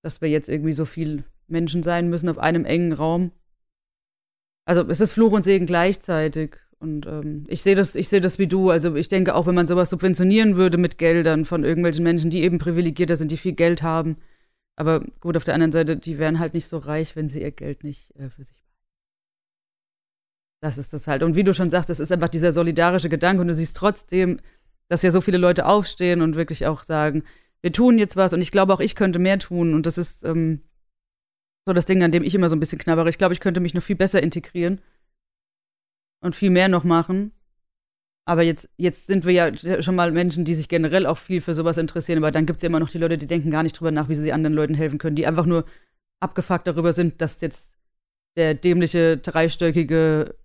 dass 0.03 0.20
wir 0.20 0.28
jetzt 0.28 0.48
irgendwie 0.48 0.72
so 0.72 0.84
viel 0.84 1.24
Menschen 1.46 1.82
sein 1.82 2.09
müssen 2.09 2.28
auf 2.28 2.38
einem 2.38 2.64
engen 2.64 2.92
Raum. 2.92 3.32
Also 4.64 4.86
es 4.88 5.00
ist 5.00 5.12
Fluch 5.12 5.32
und 5.32 5.42
Segen 5.42 5.66
gleichzeitig. 5.66 6.57
Und 6.78 7.07
ähm, 7.07 7.44
ich 7.48 7.62
sehe 7.62 7.76
das, 7.76 7.94
ich 7.94 8.09
sehe 8.09 8.20
das 8.20 8.38
wie 8.38 8.48
du. 8.48 8.70
Also 8.70 8.94
ich 8.96 9.09
denke 9.09 9.34
auch, 9.34 9.46
wenn 9.46 9.55
man 9.55 9.66
sowas 9.66 9.90
subventionieren 9.90 10.57
würde 10.57 10.78
mit 10.78 10.98
Geldern 10.98 11.44
von 11.44 11.64
irgendwelchen 11.64 12.03
Menschen, 12.03 12.30
die 12.30 12.42
eben 12.42 12.59
privilegierter 12.59 13.16
sind, 13.16 13.30
die 13.30 13.36
viel 13.36 13.53
Geld 13.53 13.82
haben. 13.82 14.16
Aber 14.76 15.05
gut, 15.20 15.36
auf 15.36 15.44
der 15.44 15.55
anderen 15.55 15.72
Seite, 15.72 15.96
die 15.96 16.18
wären 16.18 16.38
halt 16.38 16.55
nicht 16.55 16.66
so 16.66 16.78
reich, 16.78 17.14
wenn 17.14 17.28
sie 17.28 17.42
ihr 17.42 17.53
Geld 17.53 17.84
nicht 17.84 18.14
äh, 18.16 18.28
für 18.30 18.42
sich 18.42 18.62
das 20.62 20.78
ist 20.78 20.92
das 20.92 21.09
halt. 21.09 21.24
Und 21.24 21.34
wie 21.34 21.42
du 21.42 21.53
schon 21.53 21.70
sagst, 21.70 21.90
es 21.90 22.00
ist 22.00 22.12
einfach 22.12 22.28
dieser 22.28 22.53
solidarische 22.53 23.09
Gedanke 23.09 23.42
und 23.42 23.48
du 23.48 23.55
siehst 23.55 23.76
trotzdem, 23.76 24.38
dass 24.88 25.03
ja 25.03 25.11
so 25.11 25.20
viele 25.20 25.38
Leute 25.38 25.66
aufstehen 25.66 26.22
und 26.22 26.36
wirklich 26.36 26.66
auch 26.66 26.84
sagen, 26.84 27.24
wir 27.62 27.72
tun 27.72 27.98
jetzt 27.98 28.16
was 28.16 28.32
und 28.32 28.42
ich 28.42 28.50
glaube 28.50 28.74
auch, 28.74 28.80
ich 28.80 28.94
könnte 28.94 29.18
mehr 29.18 29.38
tun 29.38 29.74
und 29.74 29.86
das 29.86 29.98
ist 29.98 30.24
ähm, 30.24 30.62
so 31.66 31.72
das 31.72 31.84
Ding, 31.84 32.02
an 32.02 32.12
dem 32.12 32.24
ich 32.24 32.34
immer 32.34 32.48
so 32.48 32.56
ein 32.56 32.60
bisschen 32.60 32.78
knabbere. 32.78 33.08
Ich 33.08 33.18
glaube, 33.18 33.34
ich 33.34 33.40
könnte 33.40 33.60
mich 33.60 33.74
noch 33.74 33.82
viel 33.82 33.96
besser 33.96 34.22
integrieren 34.22 34.80
und 36.20 36.34
viel 36.34 36.50
mehr 36.50 36.68
noch 36.68 36.84
machen. 36.84 37.32
Aber 38.24 38.42
jetzt, 38.42 38.68
jetzt 38.76 39.06
sind 39.06 39.24
wir 39.24 39.32
ja 39.32 39.82
schon 39.82 39.96
mal 39.96 40.12
Menschen, 40.12 40.44
die 40.44 40.54
sich 40.54 40.68
generell 40.68 41.06
auch 41.06 41.18
viel 41.18 41.40
für 41.40 41.54
sowas 41.54 41.76
interessieren. 41.76 42.18
Aber 42.18 42.30
dann 42.30 42.46
gibt 42.46 42.58
es 42.58 42.62
ja 42.62 42.68
immer 42.68 42.80
noch 42.80 42.88
die 42.88 42.98
Leute, 42.98 43.18
die 43.18 43.26
denken 43.26 43.50
gar 43.50 43.64
nicht 43.64 43.78
drüber 43.78 43.90
nach, 43.90 44.08
wie 44.08 44.14
sie 44.14 44.32
anderen 44.32 44.54
Leuten 44.54 44.74
helfen 44.74 44.98
können, 44.98 45.16
die 45.16 45.26
einfach 45.26 45.46
nur 45.46 45.64
abgefuckt 46.20 46.66
darüber 46.68 46.92
sind, 46.92 47.20
dass 47.20 47.40
jetzt 47.40 47.72
der 48.36 48.54
dämliche, 48.54 49.18
dreistöckige 49.18 50.36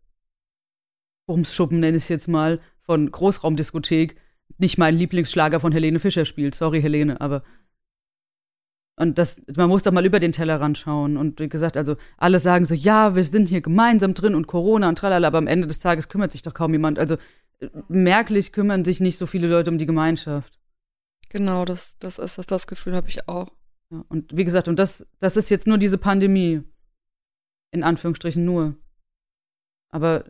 Bumsschuppen, 1.28 1.80
nenne 1.80 1.98
ich 1.98 2.04
es 2.04 2.10
jetzt 2.10 2.28
mal, 2.28 2.60
von 2.82 3.12
Großraumdiskothek 3.12 4.16
nicht 4.58 4.78
mein 4.78 4.96
Lieblingsschlager 4.96 5.60
von 5.60 5.72
Helene 5.72 6.00
Fischer 6.00 6.26
spielt. 6.26 6.56
Sorry, 6.56 6.82
Helene, 6.82 7.20
aber. 7.22 7.44
Und 9.00 9.20
das, 9.20 9.40
man 9.56 9.70
muss 9.70 9.84
doch 9.84 9.92
mal 9.92 10.06
über 10.06 10.20
den 10.20 10.32
Tellerrand 10.32 10.78
schauen. 10.78 11.18
Und 11.18 11.40
wie 11.40 11.50
gesagt, 11.50 11.78
also 11.78 11.98
alle 12.18 12.40
sagen 12.40 12.66
so, 12.66 12.74
ja, 12.74 13.16
wir 13.16 13.24
sind 13.24 13.48
hier 13.48 13.62
gemeinsam 13.62 14.16
drin 14.16 14.34
und 14.34 14.48
Corona 14.48 14.90
und 14.90 14.98
tralala, 14.98 15.28
aber 15.28 15.38
am 15.38 15.46
Ende 15.46 15.68
des 15.68 15.80
Tages 15.80 16.10
kümmert 16.10 16.32
sich 16.32 16.42
doch 16.42 16.56
kaum 16.56 16.72
jemand. 16.74 16.98
Also 16.98 17.18
merklich 17.88 18.52
kümmern 18.52 18.86
sich 18.86 19.00
nicht 19.00 19.18
so 19.18 19.28
viele 19.28 19.48
Leute 19.48 19.70
um 19.70 19.78
die 19.78 19.86
Gemeinschaft. 19.86 20.60
Genau, 21.30 21.66
das, 21.66 21.98
das 22.00 22.18
ist 22.18 22.38
das, 22.40 22.48
das 22.48 22.66
Gefühl 22.66 22.96
habe 22.96 23.10
ich 23.10 23.28
auch. 23.28 23.50
Ja, 23.92 24.04
und 24.10 24.36
wie 24.36 24.46
gesagt, 24.46 24.68
und 24.68 24.80
das, 24.80 25.06
das 25.20 25.38
ist 25.38 25.50
jetzt 25.50 25.68
nur 25.68 25.78
diese 25.78 25.98
Pandemie. 25.98 26.64
In 27.72 27.84
Anführungsstrichen 27.84 28.46
nur. 28.46 28.76
Aber 29.90 30.24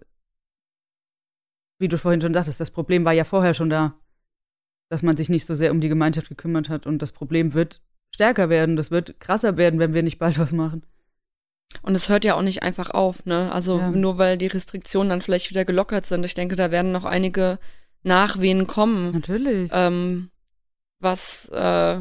wie 1.80 1.88
du 1.88 1.98
vorhin 1.98 2.22
schon 2.22 2.34
sagtest, 2.34 2.60
das 2.60 2.72
Problem 2.72 3.06
war 3.06 3.14
ja 3.14 3.24
vorher 3.24 3.54
schon 3.54 3.70
da, 3.70 3.94
dass 4.90 5.04
man 5.04 5.18
sich 5.18 5.30
nicht 5.30 5.46
so 5.46 5.56
sehr 5.56 5.72
um 5.72 5.82
die 5.82 5.90
Gemeinschaft 5.90 6.30
gekümmert 6.30 6.70
hat. 6.70 6.86
Und 6.86 7.02
das 7.02 7.12
Problem 7.12 7.54
wird 7.54 7.82
stärker 8.14 8.50
werden, 8.50 8.76
das 8.76 8.92
wird 8.92 9.20
krasser 9.20 9.58
werden, 9.58 9.80
wenn 9.80 9.94
wir 9.94 10.04
nicht 10.04 10.20
bald 10.20 10.40
was 10.40 10.54
machen. 10.54 10.84
Und 11.82 11.96
es 11.96 12.10
hört 12.10 12.24
ja 12.26 12.36
auch 12.36 12.42
nicht 12.42 12.64
einfach 12.64 12.92
auf, 12.92 13.26
ne? 13.26 13.52
Also 13.52 13.80
ja. 13.80 13.92
nur 13.92 14.18
weil 14.18 14.38
die 14.38 14.48
Restriktionen 14.48 15.10
dann 15.10 15.22
vielleicht 15.22 15.50
wieder 15.50 15.66
gelockert 15.66 16.06
sind. 16.06 16.24
Ich 16.24 16.34
denke, 16.34 16.56
da 16.56 16.72
werden 16.72 16.92
noch 16.92 17.06
einige 17.06 17.60
Nachwehen 18.04 18.68
kommen. 18.68 19.12
Natürlich. 19.12 19.70
Ähm, 19.74 20.30
was 21.00 21.50
äh, 21.50 22.00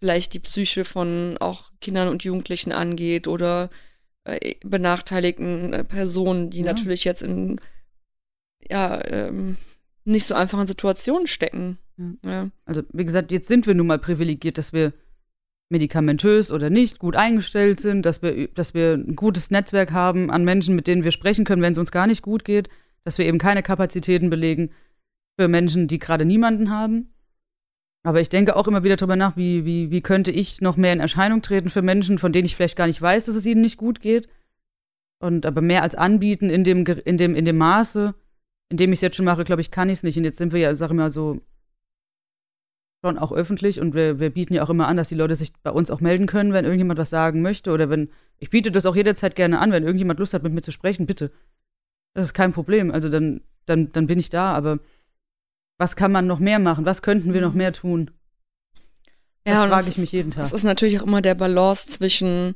vielleicht 0.00 0.34
die 0.34 0.40
Psyche 0.40 0.84
von 0.84 1.36
auch 1.38 1.70
Kindern 1.80 2.08
und 2.08 2.24
Jugendlichen 2.24 2.72
angeht 2.72 3.28
oder 3.28 3.70
äh, 4.24 4.56
benachteiligten 4.62 5.72
äh, 5.72 5.84
Personen, 5.84 6.50
die 6.50 6.60
ja. 6.60 6.64
natürlich 6.64 7.04
jetzt 7.04 7.22
in 7.22 7.60
ja, 8.68 9.02
ähm, 9.06 9.56
nicht 10.04 10.26
so 10.26 10.34
einfachen 10.34 10.66
Situationen 10.66 11.26
stecken. 11.26 11.78
Ja. 12.22 12.50
Also, 12.64 12.82
wie 12.92 13.04
gesagt, 13.04 13.32
jetzt 13.32 13.48
sind 13.48 13.66
wir 13.66 13.74
nun 13.74 13.86
mal 13.86 13.98
privilegiert, 13.98 14.58
dass 14.58 14.72
wir 14.72 14.92
medikamentös 15.70 16.50
oder 16.50 16.68
nicht 16.68 16.98
gut 16.98 17.16
eingestellt 17.16 17.80
sind, 17.80 18.04
dass 18.04 18.22
wir, 18.22 18.48
dass 18.48 18.74
wir 18.74 18.94
ein 18.94 19.16
gutes 19.16 19.50
Netzwerk 19.50 19.92
haben 19.92 20.30
an 20.30 20.44
Menschen, 20.44 20.74
mit 20.74 20.86
denen 20.86 21.04
wir 21.04 21.12
sprechen 21.12 21.44
können, 21.44 21.62
wenn 21.62 21.72
es 21.72 21.78
uns 21.78 21.92
gar 21.92 22.06
nicht 22.06 22.22
gut 22.22 22.44
geht, 22.44 22.68
dass 23.04 23.18
wir 23.18 23.26
eben 23.26 23.38
keine 23.38 23.62
Kapazitäten 23.62 24.30
belegen 24.30 24.70
für 25.38 25.48
Menschen, 25.48 25.86
die 25.86 25.98
gerade 25.98 26.24
niemanden 26.24 26.70
haben. 26.70 27.12
Aber 28.02 28.20
ich 28.20 28.28
denke 28.28 28.56
auch 28.56 28.66
immer 28.66 28.82
wieder 28.82 28.96
drüber 28.96 29.16
nach, 29.16 29.36
wie, 29.36 29.64
wie, 29.64 29.90
wie 29.90 30.00
könnte 30.00 30.30
ich 30.30 30.60
noch 30.60 30.76
mehr 30.76 30.92
in 30.92 31.00
Erscheinung 31.00 31.42
treten 31.42 31.68
für 31.68 31.82
Menschen, 31.82 32.18
von 32.18 32.32
denen 32.32 32.46
ich 32.46 32.56
vielleicht 32.56 32.76
gar 32.76 32.86
nicht 32.86 33.00
weiß, 33.00 33.26
dass 33.26 33.36
es 33.36 33.46
ihnen 33.46 33.60
nicht 33.60 33.76
gut 33.76 34.00
geht. 34.00 34.28
Und 35.22 35.44
aber 35.44 35.60
mehr 35.60 35.82
als 35.82 35.94
anbieten 35.94 36.48
in 36.48 36.64
dem, 36.64 36.84
in 36.86 37.18
dem, 37.18 37.34
in 37.34 37.44
dem 37.44 37.58
Maße, 37.58 38.14
in 38.70 38.76
dem 38.78 38.92
ich 38.92 38.98
es 38.98 39.02
jetzt 39.02 39.16
schon 39.16 39.26
mache, 39.26 39.44
glaube 39.44 39.60
ich, 39.60 39.70
kann 39.70 39.90
ich 39.90 39.98
es 39.98 40.02
nicht. 40.02 40.16
Und 40.16 40.24
jetzt 40.24 40.38
sind 40.38 40.52
wir 40.52 40.60
ja, 40.60 40.74
sag 40.74 40.90
ich 40.90 40.96
mal, 40.96 41.10
so 41.10 41.42
schon 43.04 43.18
auch 43.18 43.32
öffentlich 43.32 43.80
und 43.80 43.94
wir, 43.94 44.18
wir 44.18 44.30
bieten 44.30 44.54
ja 44.54 44.62
auch 44.62 44.70
immer 44.70 44.86
an, 44.86 44.96
dass 44.96 45.08
die 45.08 45.14
Leute 45.14 45.34
sich 45.34 45.52
bei 45.62 45.70
uns 45.70 45.90
auch 45.90 46.00
melden 46.00 46.26
können, 46.26 46.52
wenn 46.52 46.64
irgendjemand 46.64 46.98
was 46.98 47.10
sagen 47.10 47.40
möchte. 47.42 47.72
Oder 47.72 47.88
wenn, 47.88 48.10
ich 48.38 48.50
biete 48.50 48.70
das 48.70 48.86
auch 48.86 48.96
jederzeit 48.96 49.34
gerne 49.36 49.58
an, 49.58 49.72
wenn 49.72 49.84
irgendjemand 49.84 50.18
Lust 50.18 50.34
hat, 50.34 50.42
mit 50.42 50.52
mir 50.52 50.62
zu 50.62 50.72
sprechen, 50.72 51.06
bitte. 51.06 51.30
Das 52.14 52.24
ist 52.24 52.34
kein 52.34 52.52
Problem. 52.52 52.90
Also 52.90 53.08
dann, 53.08 53.40
dann, 53.66 53.90
dann 53.92 54.06
bin 54.06 54.18
ich 54.18 54.28
da, 54.28 54.52
aber 54.52 54.80
was 55.78 55.96
kann 55.96 56.12
man 56.12 56.26
noch 56.26 56.40
mehr 56.40 56.58
machen? 56.58 56.84
Was 56.84 57.00
könnten 57.00 57.32
wir 57.32 57.40
noch 57.40 57.54
mehr 57.54 57.72
tun? 57.72 58.10
Das 59.44 59.62
und 59.62 59.68
frage 59.68 59.88
ich 59.88 59.96
mich 59.96 60.12
jeden 60.12 60.30
Tag. 60.30 60.44
Es 60.44 60.52
ist 60.52 60.64
natürlich 60.64 61.00
auch 61.00 61.06
immer 61.06 61.22
der 61.22 61.34
Balance 61.34 61.86
zwischen 61.86 62.54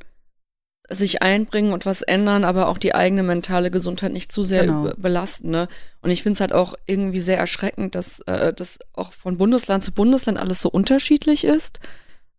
sich 0.91 1.23
einbringen 1.23 1.73
und 1.73 1.87
was 1.87 2.03
ändern, 2.03 2.45
aber 2.45 2.69
auch 2.69 2.77
die 2.79 2.95
eigene 2.95 3.23
mentale 3.23 3.71
Gesundheit 3.71 4.13
nicht 4.13 4.31
zu 4.33 4.43
sehr 4.43 4.67
Genau. 4.67 4.83
be- 4.83 4.95
belasten. 4.99 5.51
Ne? 5.51 5.67
Und 6.03 6.11
ich 6.11 6.23
finde 6.23 6.35
es 6.35 6.41
halt 6.41 6.53
auch 6.53 6.75
irgendwie 6.87 7.21
sehr 7.21 7.39
erschreckend, 7.39 7.95
dass 7.95 8.21
äh, 8.27 8.53
das 8.53 8.79
auch 8.93 9.13
von 9.13 9.39
Bundesland 9.39 9.83
zu 9.83 9.93
Bundesland 9.93 10.39
alles 10.39 10.61
so 10.61 10.69
unterschiedlich 10.69 11.45
ist. 11.45 11.81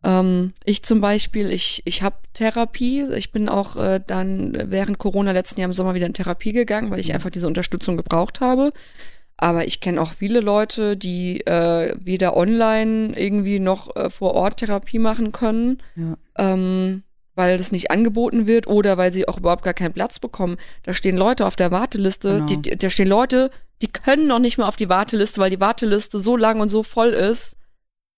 Ähm, 0.04 0.54
ich 0.64 0.84
zum 0.84 1.02
Beispiel, 1.02 1.50
ich, 1.52 1.82
ich 1.86 2.04
habe 2.04 2.18
Therapie. 2.34 3.06
Ich 3.16 3.32
bin 3.32 3.50
auch 3.50 3.78
äh, 3.78 4.00
dann 4.06 4.56
während 4.70 5.00
Corona 5.00 5.32
letzten 5.32 5.60
Jahr 5.60 5.70
im 5.70 5.74
Sommer 5.74 5.96
wieder 5.96 6.06
in 6.06 6.14
Therapie 6.14 6.52
gegangen, 6.54 6.91
weil 6.91 7.00
ich 7.00 7.14
einfach 7.14 7.32
diese 7.32 7.48
Unterstützung 7.48 7.98
gebraucht 7.98 8.41
habe. 8.41 8.72
Aber 9.38 9.66
ich 9.66 9.82
kenne 9.82 10.00
auch 10.00 10.14
viele 10.14 10.39
Leute, 10.39 10.96
die 10.96 11.41
äh, 11.48 11.96
weder 12.00 12.38
online 12.38 13.20
irgendwie 13.20 13.60
noch 13.60 13.96
äh, 13.96 14.10
vor 14.12 14.36
Ort 14.36 14.58
Therapie 14.58 15.00
machen 15.00 15.32
können, 15.32 15.82
Ja. 15.96 16.16
ähm, 16.38 17.02
weil 17.36 17.58
das 17.58 17.72
nicht 17.72 17.92
angeboten 17.92 18.48
wird 18.48 18.68
oder 18.68 18.98
weil 18.98 19.12
sie 19.12 19.28
auch 19.28 19.38
überhaupt 19.38 19.64
gar 19.64 19.74
keinen 19.74 19.94
Platz 19.94 20.20
bekommen. 20.20 20.58
Da 20.84 20.94
stehen 20.94 21.18
Leute 21.18 21.46
auf 21.46 21.56
der 21.56 21.72
Warteliste, 21.72 22.36
Genau. 22.40 22.46
die, 22.46 22.78
da 22.78 22.90
stehen 22.90 23.08
Leute, 23.08 23.52
die 23.82 23.88
können 23.88 24.28
noch 24.28 24.40
nicht 24.40 24.58
mal 24.58 24.68
auf 24.68 24.78
die 24.78 24.90
Warteliste, 24.90 25.42
weil 25.42 25.50
die 25.50 25.60
Warteliste 25.60 26.20
so 26.20 26.38
lang 26.38 26.62
und 26.62 26.70
so 26.70 26.82
voll 26.84 27.10
ist, 27.10 27.58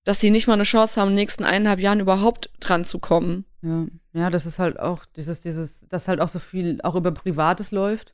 dass 0.05 0.19
sie 0.19 0.29
nicht 0.29 0.47
mal 0.47 0.53
eine 0.53 0.63
Chance 0.63 1.01
haben, 1.01 1.09
in 1.09 1.15
den 1.15 1.21
nächsten 1.23 1.43
eineinhalb 1.43 1.79
Jahren 1.79 1.99
überhaupt 1.99 2.49
dran 2.59 2.85
zu 2.85 2.99
kommen. 2.99 3.43
Ja, 3.61 3.87
ja, 4.13 4.29
das 4.29 4.45
ist 4.45 4.59
halt 4.59 4.79
auch 4.79 5.03
dieses, 5.05 5.41
dieses, 5.41 5.85
dass 5.89 6.07
halt 6.07 6.21
auch 6.21 6.29
so 6.29 6.39
viel 6.39 6.79
auch 6.83 6.95
über 6.95 7.11
Privates 7.11 7.71
läuft. 7.71 8.13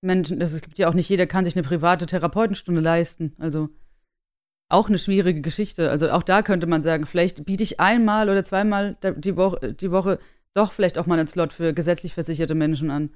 Menschen, 0.00 0.38
das, 0.38 0.52
es 0.52 0.60
gibt 0.62 0.78
ja 0.78 0.88
auch 0.88 0.94
nicht 0.94 1.08
jeder 1.08 1.26
kann 1.26 1.44
sich 1.44 1.56
eine 1.56 1.62
private 1.66 2.06
Therapeutenstunde 2.06 2.80
leisten. 2.80 3.34
Also 3.38 3.68
auch 4.70 4.88
eine 4.88 4.98
schwierige 4.98 5.40
Geschichte. 5.42 5.90
Also 5.90 6.10
auch 6.10 6.22
da 6.22 6.42
könnte 6.42 6.66
man 6.66 6.82
sagen, 6.82 7.06
vielleicht 7.06 7.44
biete 7.44 7.62
ich 7.62 7.80
einmal 7.80 8.30
oder 8.30 8.42
zweimal 8.44 8.96
die 9.16 9.36
Woche, 9.36 9.74
die 9.74 9.90
Woche 9.90 10.18
doch 10.54 10.72
vielleicht 10.72 10.98
auch 10.98 11.06
mal 11.06 11.18
einen 11.18 11.28
Slot 11.28 11.52
für 11.52 11.72
gesetzlich 11.74 12.14
versicherte 12.14 12.54
Menschen 12.54 12.90
an. 12.90 13.10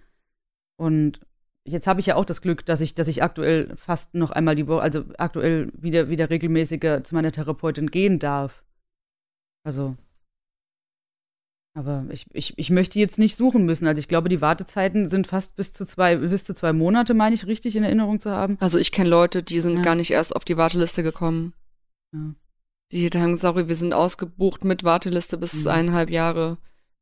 Und 0.76 1.20
jetzt 1.64 1.86
habe 1.86 2.00
ich 2.00 2.06
ja 2.06 2.16
auch 2.16 2.24
das 2.24 2.42
Glück, 2.42 2.64
dass 2.66 2.80
ich, 2.80 2.94
dass 2.94 3.08
ich 3.08 3.22
aktuell 3.22 3.74
fast 3.76 4.14
noch 4.14 4.30
einmal 4.30 4.56
die 4.56 4.66
Woche, 4.66 4.82
also 4.82 5.04
aktuell 5.18 5.70
wieder, 5.74 6.08
wieder 6.08 6.30
regelmäßiger 6.30 7.04
zu 7.04 7.14
meiner 7.14 7.32
Therapeutin 7.32 7.90
gehen 7.90 8.18
darf. 8.18 8.64
Also 9.64 9.96
aber 11.74 12.06
ich, 12.10 12.26
ich, 12.32 12.58
ich 12.58 12.70
möchte 12.70 12.98
jetzt 12.98 13.20
nicht 13.20 13.36
suchen 13.36 13.64
müssen. 13.64 13.86
Also 13.86 14.00
ich 14.00 14.08
glaube, 14.08 14.28
die 14.28 14.40
Wartezeiten 14.40 15.08
sind 15.08 15.28
fast 15.28 15.54
bis 15.54 15.72
zu 15.72 15.86
zwei, 15.86 16.16
bis 16.16 16.44
zu 16.44 16.52
zwei 16.52 16.72
Monate, 16.72 17.14
meine 17.14 17.36
ich, 17.36 17.46
richtig 17.46 17.76
in 17.76 17.84
Erinnerung 17.84 18.18
zu 18.18 18.32
haben. 18.32 18.56
Also 18.58 18.78
ich 18.78 18.90
kenne 18.90 19.08
Leute, 19.10 19.44
die 19.44 19.60
sind 19.60 19.76
Ja. 19.76 19.82
gar 19.82 19.94
nicht 19.94 20.10
erst 20.10 20.34
auf 20.34 20.44
die 20.44 20.56
Warteliste 20.56 21.04
gekommen. 21.04 21.54
Ja. 22.12 22.34
Die 22.90 23.08
haben 23.10 23.32
gesagt, 23.34 23.40
sorry, 23.42 23.68
wir 23.68 23.76
sind 23.76 23.92
ausgebucht 23.92 24.64
mit 24.64 24.82
Warteliste 24.82 25.38
bis 25.38 25.64
Mhm. 25.64 25.70
eineinhalb 25.70 26.10
Jahre. 26.10 26.58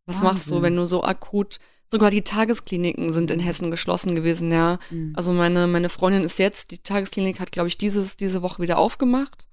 Was 0.06 0.22
machst 0.22 0.46
du, 0.46 0.52
Wahnsinn. 0.52 0.62
wenn 0.62 0.76
du 0.76 0.84
so 0.86 1.02
akut, 1.02 1.58
sogar 1.90 2.10
die 2.10 2.22
Tageskliniken 2.22 3.12
sind 3.12 3.30
in 3.30 3.40
Hessen 3.40 3.70
geschlossen 3.70 4.14
gewesen, 4.14 4.50
ja. 4.50 4.78
Mhm. 4.90 5.12
Also 5.16 5.32
meine, 5.32 5.66
meine 5.66 5.88
Freundin 5.88 6.22
ist 6.22 6.38
jetzt, 6.38 6.70
die 6.70 6.78
Tagesklinik 6.78 7.40
hat, 7.40 7.52
glaube 7.52 7.68
ich, 7.68 7.76
dieses, 7.78 8.16
diese 8.16 8.42
Woche 8.42 8.62
wieder 8.62 8.78
aufgemacht. 8.78 9.46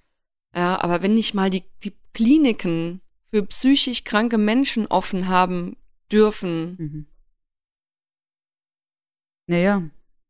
Ja, 0.56 0.80
aber 0.82 1.02
wenn 1.02 1.16
nicht 1.16 1.34
mal 1.34 1.50
die, 1.50 1.64
die 1.84 1.94
Kliniken 2.14 3.02
für 3.32 3.44
psychisch 3.44 4.04
kranke 4.04 4.38
Menschen 4.38 4.88
offen 4.88 5.28
haben 5.28 5.76
dürfen, 6.12 6.76
Mhm. 6.78 7.06
Naja, 9.48 9.84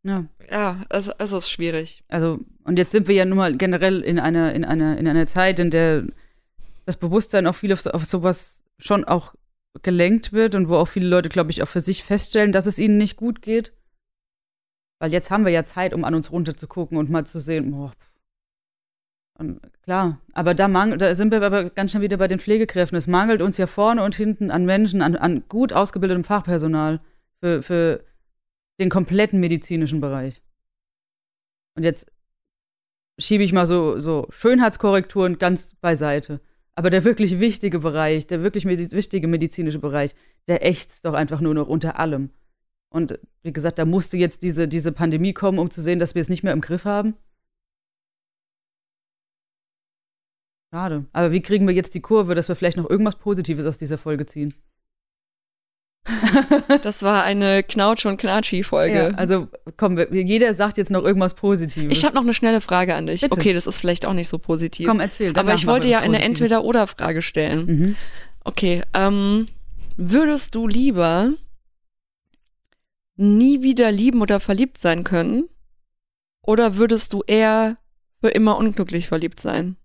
ja. 0.03 0.25
ja, 0.49 0.85
es, 0.89 1.07
es 1.07 1.31
ist 1.31 1.49
schwierig. 1.49 2.03
Also, 2.07 2.39
und 2.63 2.77
jetzt 2.77 2.91
sind 2.91 3.07
wir 3.07 3.15
ja 3.15 3.25
nun 3.25 3.37
mal 3.37 3.55
generell 3.55 4.01
in 4.01 4.19
einer, 4.19 4.53
in 4.53 4.65
einer, 4.65 4.97
in 4.97 5.07
einer 5.07 5.27
Zeit, 5.27 5.59
in 5.59 5.69
der 5.69 6.07
das 6.85 6.97
Bewusstsein 6.97 7.45
auch 7.47 7.53
viel 7.55 7.71
auf, 7.71 7.85
auf 7.85 8.05
sowas 8.05 8.63
schon 8.79 9.03
auch 9.05 9.35
gelenkt 9.81 10.33
wird 10.33 10.55
und 10.55 10.69
wo 10.69 10.75
auch 10.75 10.87
viele 10.87 11.07
Leute, 11.07 11.29
glaube 11.29 11.51
ich, 11.51 11.63
auch 11.63 11.67
für 11.67 11.81
sich 11.81 12.03
feststellen, 12.03 12.51
dass 12.51 12.65
es 12.65 12.79
ihnen 12.79 12.97
nicht 12.97 13.17
gut 13.17 13.41
geht. 13.41 13.73
Weil 14.99 15.11
jetzt 15.11 15.31
haben 15.31 15.45
wir 15.45 15.51
ja 15.51 15.63
Zeit, 15.63 15.93
um 15.93 16.03
an 16.03 16.15
uns 16.15 16.31
runter 16.31 16.55
zu 16.55 16.67
gucken 16.67 16.97
und 16.97 17.09
mal 17.09 17.25
zu 17.25 17.39
sehen, 17.39 17.71
boah, 17.71 17.91
und 19.39 19.61
klar, 19.81 20.21
aber 20.33 20.53
da, 20.53 20.67
mangel, 20.67 20.97
da 20.97 21.15
sind 21.15 21.31
wir 21.31 21.41
aber 21.41 21.69
ganz 21.71 21.91
schnell 21.91 22.03
wieder 22.03 22.17
bei 22.17 22.27
den 22.27 22.39
Pflegekräften. 22.39 22.97
Es 22.97 23.07
mangelt 23.07 23.41
uns 23.41 23.57
ja 23.57 23.65
vorne 23.65 24.03
und 24.03 24.15
hinten 24.15 24.51
an 24.51 24.65
Menschen, 24.65 25.01
an, 25.01 25.15
an 25.15 25.43
gut 25.49 25.73
ausgebildetem 25.73 26.23
Fachpersonal 26.23 27.01
für, 27.39 27.63
für 27.63 28.03
den 28.79 28.89
kompletten 28.89 29.39
medizinischen 29.39 30.01
Bereich. 30.01 30.41
Und 31.75 31.83
jetzt 31.83 32.11
schiebe 33.19 33.43
ich 33.43 33.53
mal 33.53 33.65
so, 33.65 33.99
so 33.99 34.27
Schönheitskorrekturen 34.29 35.39
ganz 35.39 35.75
beiseite. 35.75 36.39
Aber 36.75 36.89
der 36.89 37.03
wirklich 37.03 37.39
wichtige 37.39 37.79
Bereich, 37.79 38.25
der 38.27 38.41
wirklich 38.41 38.65
medi 38.65 38.91
wichtige 38.91 39.27
medizinische 39.27 39.79
Bereich, 39.79 40.15
der 40.47 40.65
ächzt 40.65 41.05
doch 41.05 41.13
einfach 41.13 41.39
nur 41.39 41.53
noch 41.53 41.67
unter 41.67 41.99
allem. 41.99 42.31
Und 42.89 43.19
wie 43.43 43.53
gesagt, 43.53 43.79
da 43.79 43.85
musste 43.85 44.17
jetzt 44.17 44.43
diese, 44.43 44.67
diese 44.67 44.91
Pandemie 44.91 45.33
kommen, 45.33 45.59
um 45.59 45.71
zu 45.71 45.81
sehen, 45.81 45.99
dass 45.99 46.15
wir 46.15 46.21
es 46.21 46.29
nicht 46.29 46.43
mehr 46.43 46.53
im 46.53 46.61
Griff 46.61 46.85
haben. 46.85 47.15
Schade. 50.71 51.05
Aber 51.11 51.31
wie 51.31 51.41
kriegen 51.41 51.67
wir 51.67 51.73
jetzt 51.73 51.93
die 51.93 52.01
Kurve, 52.01 52.33
dass 52.33 52.49
wir 52.49 52.55
vielleicht 52.55 52.77
noch 52.77 52.89
irgendwas 52.89 53.17
Positives 53.17 53.65
aus 53.67 53.77
dieser 53.77 53.99
Folge 53.99 54.25
ziehen? 54.25 54.55
Das 56.81 57.01
war 57.03 57.23
eine 57.23 57.63
Knautsch- 57.63 58.05
und 58.05 58.17
Knatschi-Folge. 58.17 58.95
Ja, 58.95 59.17
also 59.17 59.47
komm, 59.77 59.97
jeder 60.11 60.53
sagt 60.53 60.77
jetzt 60.77 60.91
noch 60.91 61.03
irgendwas 61.03 61.33
Positives. 61.33 61.97
Ich 61.97 62.03
habe 62.05 62.15
noch 62.15 62.23
eine 62.23 62.33
schnelle 62.33 62.61
Frage 62.61 62.95
an 62.95 63.05
dich. 63.07 63.21
Bitte. 63.21 63.33
Okay, 63.33 63.53
das 63.53 63.67
ist 63.67 63.77
vielleicht 63.77 64.05
auch 64.05 64.13
nicht 64.13 64.27
so 64.27 64.37
positiv. 64.37 64.87
komm, 64.87 64.99
erzähl. 64.99 65.37
aber 65.37 65.53
ich 65.53 65.67
wollte 65.67 65.87
ja 65.89 65.99
eine. 65.99 66.21
Entweder-Oder-Frage 66.21 67.21
stellen. 67.21 67.65
Mhm. 67.65 67.95
Okay, 68.43 68.83
ähm, 68.93 69.45
würdest 69.95 70.55
du 70.55 70.67
lieber 70.67 71.33
nie 73.15 73.61
wieder 73.61 73.91
lieben 73.91 74.21
oder 74.21 74.39
verliebt 74.39 74.77
sein 74.77 75.03
können? 75.03 75.45
Oder 76.41 76.75
würdest 76.77 77.13
du 77.13 77.23
eher 77.25 77.77
für 78.19 78.29
immer 78.29 78.57
unglücklich 78.57 79.07
verliebt 79.07 79.39
sein? 79.39 79.77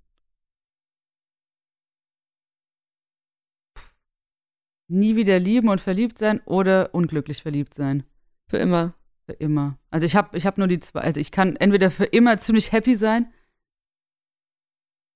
Nie 4.91 5.17
wieder 5.17 5.39
lieben 5.39 5.69
und 5.69 5.81
verliebt 5.81 6.19
sein 6.19 6.41
oder 6.47 6.95
unglücklich 6.95 7.43
verliebt 7.43 7.75
sein. 7.75 8.05
Für 8.49 8.57
immer. 8.59 8.95
Für 9.27 9.33
immer. 9.35 9.79
Also 9.91 10.07
ich 10.07 10.17
habe 10.17 10.37
ich 10.39 10.47
hab 10.47 10.57
nur 10.57 10.67
die 10.69 10.81
zwei. 10.81 11.01
Also 11.01 11.21
ich 11.21 11.31
kann 11.31 11.57
entweder 11.57 11.91
für 11.91 12.07
immer 12.07 12.39
ziemlich 12.39 12.73
happy 12.73 12.97
sein 12.97 13.31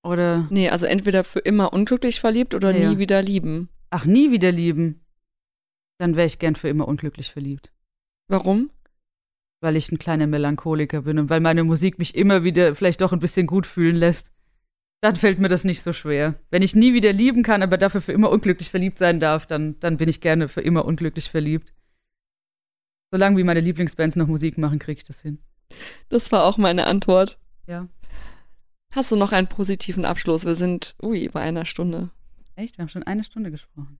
oder 0.04 0.46
Nee, 0.50 0.68
also 0.68 0.86
entweder 0.86 1.24
für 1.24 1.38
immer 1.38 1.72
unglücklich 1.72 2.20
verliebt 2.20 2.54
oder 2.54 2.76
Ja. 2.76 2.90
nie 2.90 2.98
wieder 2.98 3.22
lieben. 3.22 3.68
ach 3.90 4.04
nie 4.04 4.30
wieder 4.30 4.50
lieben. 4.52 5.04
Dann 5.98 6.16
wäre 6.16 6.26
ich 6.26 6.38
gern 6.38 6.56
für 6.56 6.68
immer 6.68 6.88
unglücklich 6.88 7.30
verliebt. 7.30 7.72
Warum? 8.28 8.70
Weil 9.60 9.76
ich 9.76 9.92
ein 9.92 9.98
kleiner 9.98 10.26
Melancholiker 10.26 11.02
bin 11.02 11.18
und 11.18 11.30
weil 11.30 11.40
meine 11.40 11.62
Musik 11.64 11.98
mich 11.98 12.14
immer 12.14 12.42
wieder 12.42 12.74
vielleicht 12.74 13.00
doch 13.02 13.12
ein 13.12 13.20
bisschen 13.20 13.46
gut 13.46 13.66
fühlen 13.66 13.96
lässt. 13.96 14.32
Dann 15.02 15.16
fällt 15.16 15.40
mir 15.40 15.48
das 15.48 15.64
nicht 15.64 15.82
so 15.82 15.92
schwer. 15.92 16.36
Wenn 16.50 16.62
ich 16.62 16.76
nie 16.76 16.94
wieder 16.94 17.12
lieben 17.12 17.42
kann, 17.42 17.62
aber 17.62 17.76
dafür 17.76 18.00
für 18.00 18.12
immer 18.12 18.30
unglücklich 18.30 18.70
verliebt 18.70 18.98
sein 18.98 19.18
darf, 19.18 19.46
dann, 19.46 19.78
dann 19.80 19.96
bin 19.96 20.08
ich 20.08 20.20
gerne 20.20 20.46
für 20.46 20.60
immer 20.60 20.84
unglücklich 20.84 21.28
verliebt. 21.28 21.74
Solange 23.10 23.36
wie 23.36 23.42
meine 23.42 23.58
Lieblingsbands 23.58 24.14
noch 24.14 24.28
Musik 24.28 24.58
machen, 24.58 24.78
kriege 24.78 24.98
ich 24.98 25.04
das 25.04 25.20
hin. 25.20 25.40
Das 26.08 26.30
war 26.30 26.44
auch 26.44 26.56
meine 26.56 26.86
Antwort. 26.86 27.40
Ja. 27.66 27.88
Hast 28.92 29.10
du 29.10 29.16
noch 29.16 29.32
einen 29.32 29.48
positiven 29.48 30.04
Abschluss? 30.04 30.44
Wir 30.44 30.54
sind, 30.54 30.94
ui, 31.02 31.28
bei 31.28 31.40
einer 31.40 31.66
Stunde. 31.66 32.10
Echt? 32.54 32.78
Wir 32.78 32.82
haben 32.82 32.88
schon 32.88 33.02
eine 33.02 33.24
Stunde 33.24 33.50
gesprochen. 33.50 33.98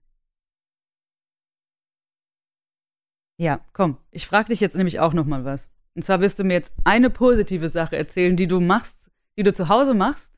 Ja, 3.37 3.59
komm, 3.73 3.97
ich 4.11 4.25
frage 4.25 4.49
dich 4.49 4.61
jetzt 4.61 4.77
nämlich 4.77 5.01
auch 5.01 5.13
noch 5.13 5.25
mal 5.25 5.43
was. 5.43 5.67
Und 5.95 6.05
zwar 6.05 6.21
wirst 6.21 6.39
du 6.39 6.45
mir 6.45 6.53
jetzt 6.53 6.71
eine 6.85 7.09
positive 7.09 7.67
Sache 7.67 7.97
erzählen, 7.97 8.37
die 8.37 8.47
du 8.47 8.61
machst, 8.61 9.11
die 9.37 9.43
du 9.43 9.53
zu 9.53 9.67
Hause 9.67 9.93
machst, 9.93 10.32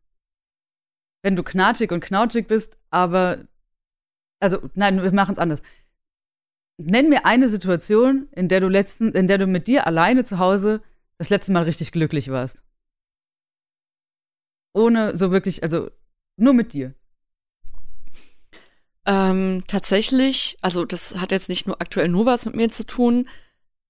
wenn 1.25 1.35
du 1.35 1.41
knatschig 1.41 1.91
und 1.91 2.01
knautschig 2.01 2.45
bist, 2.45 2.77
aber 2.91 3.47
also 4.39 4.69
nein, 4.75 5.01
wir 5.01 5.11
machen 5.11 5.33
es 5.33 5.39
anders. 5.39 5.63
Nenn 6.77 7.09
mir 7.09 7.25
eine 7.25 7.49
Situation, 7.49 8.27
in 8.31 8.47
der 8.47 8.59
du 8.59 8.67
letzten, 8.67 9.11
in 9.13 9.27
der 9.27 9.39
du 9.39 9.47
mit 9.47 9.65
dir 9.65 9.87
alleine 9.87 10.23
zu 10.23 10.37
Hause 10.37 10.83
das 11.17 11.31
letzte 11.31 11.51
Mal 11.51 11.63
richtig 11.63 11.91
glücklich 11.91 12.29
warst. 12.29 12.61
Ohne 14.75 15.17
so 15.17 15.31
wirklich, 15.31 15.63
also 15.63 15.89
Nur 16.37 16.53
mit 16.53 16.73
dir. 16.73 16.93
Ähm, 19.07 19.63
tatsächlich, 19.67 20.59
also 20.61 20.85
das 20.85 21.15
hat 21.15 21.31
jetzt 21.31 21.49
nicht 21.49 21.65
nur 21.65 21.81
aktuell 21.81 22.09
nur 22.09 22.27
was 22.27 22.45
mit 22.45 22.55
mir 22.55 22.69
zu 22.69 22.85
tun, 22.85 23.27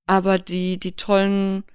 aber 0.06 0.38
die, 0.38 0.80
die 0.80 0.94
tollen, 0.94 1.66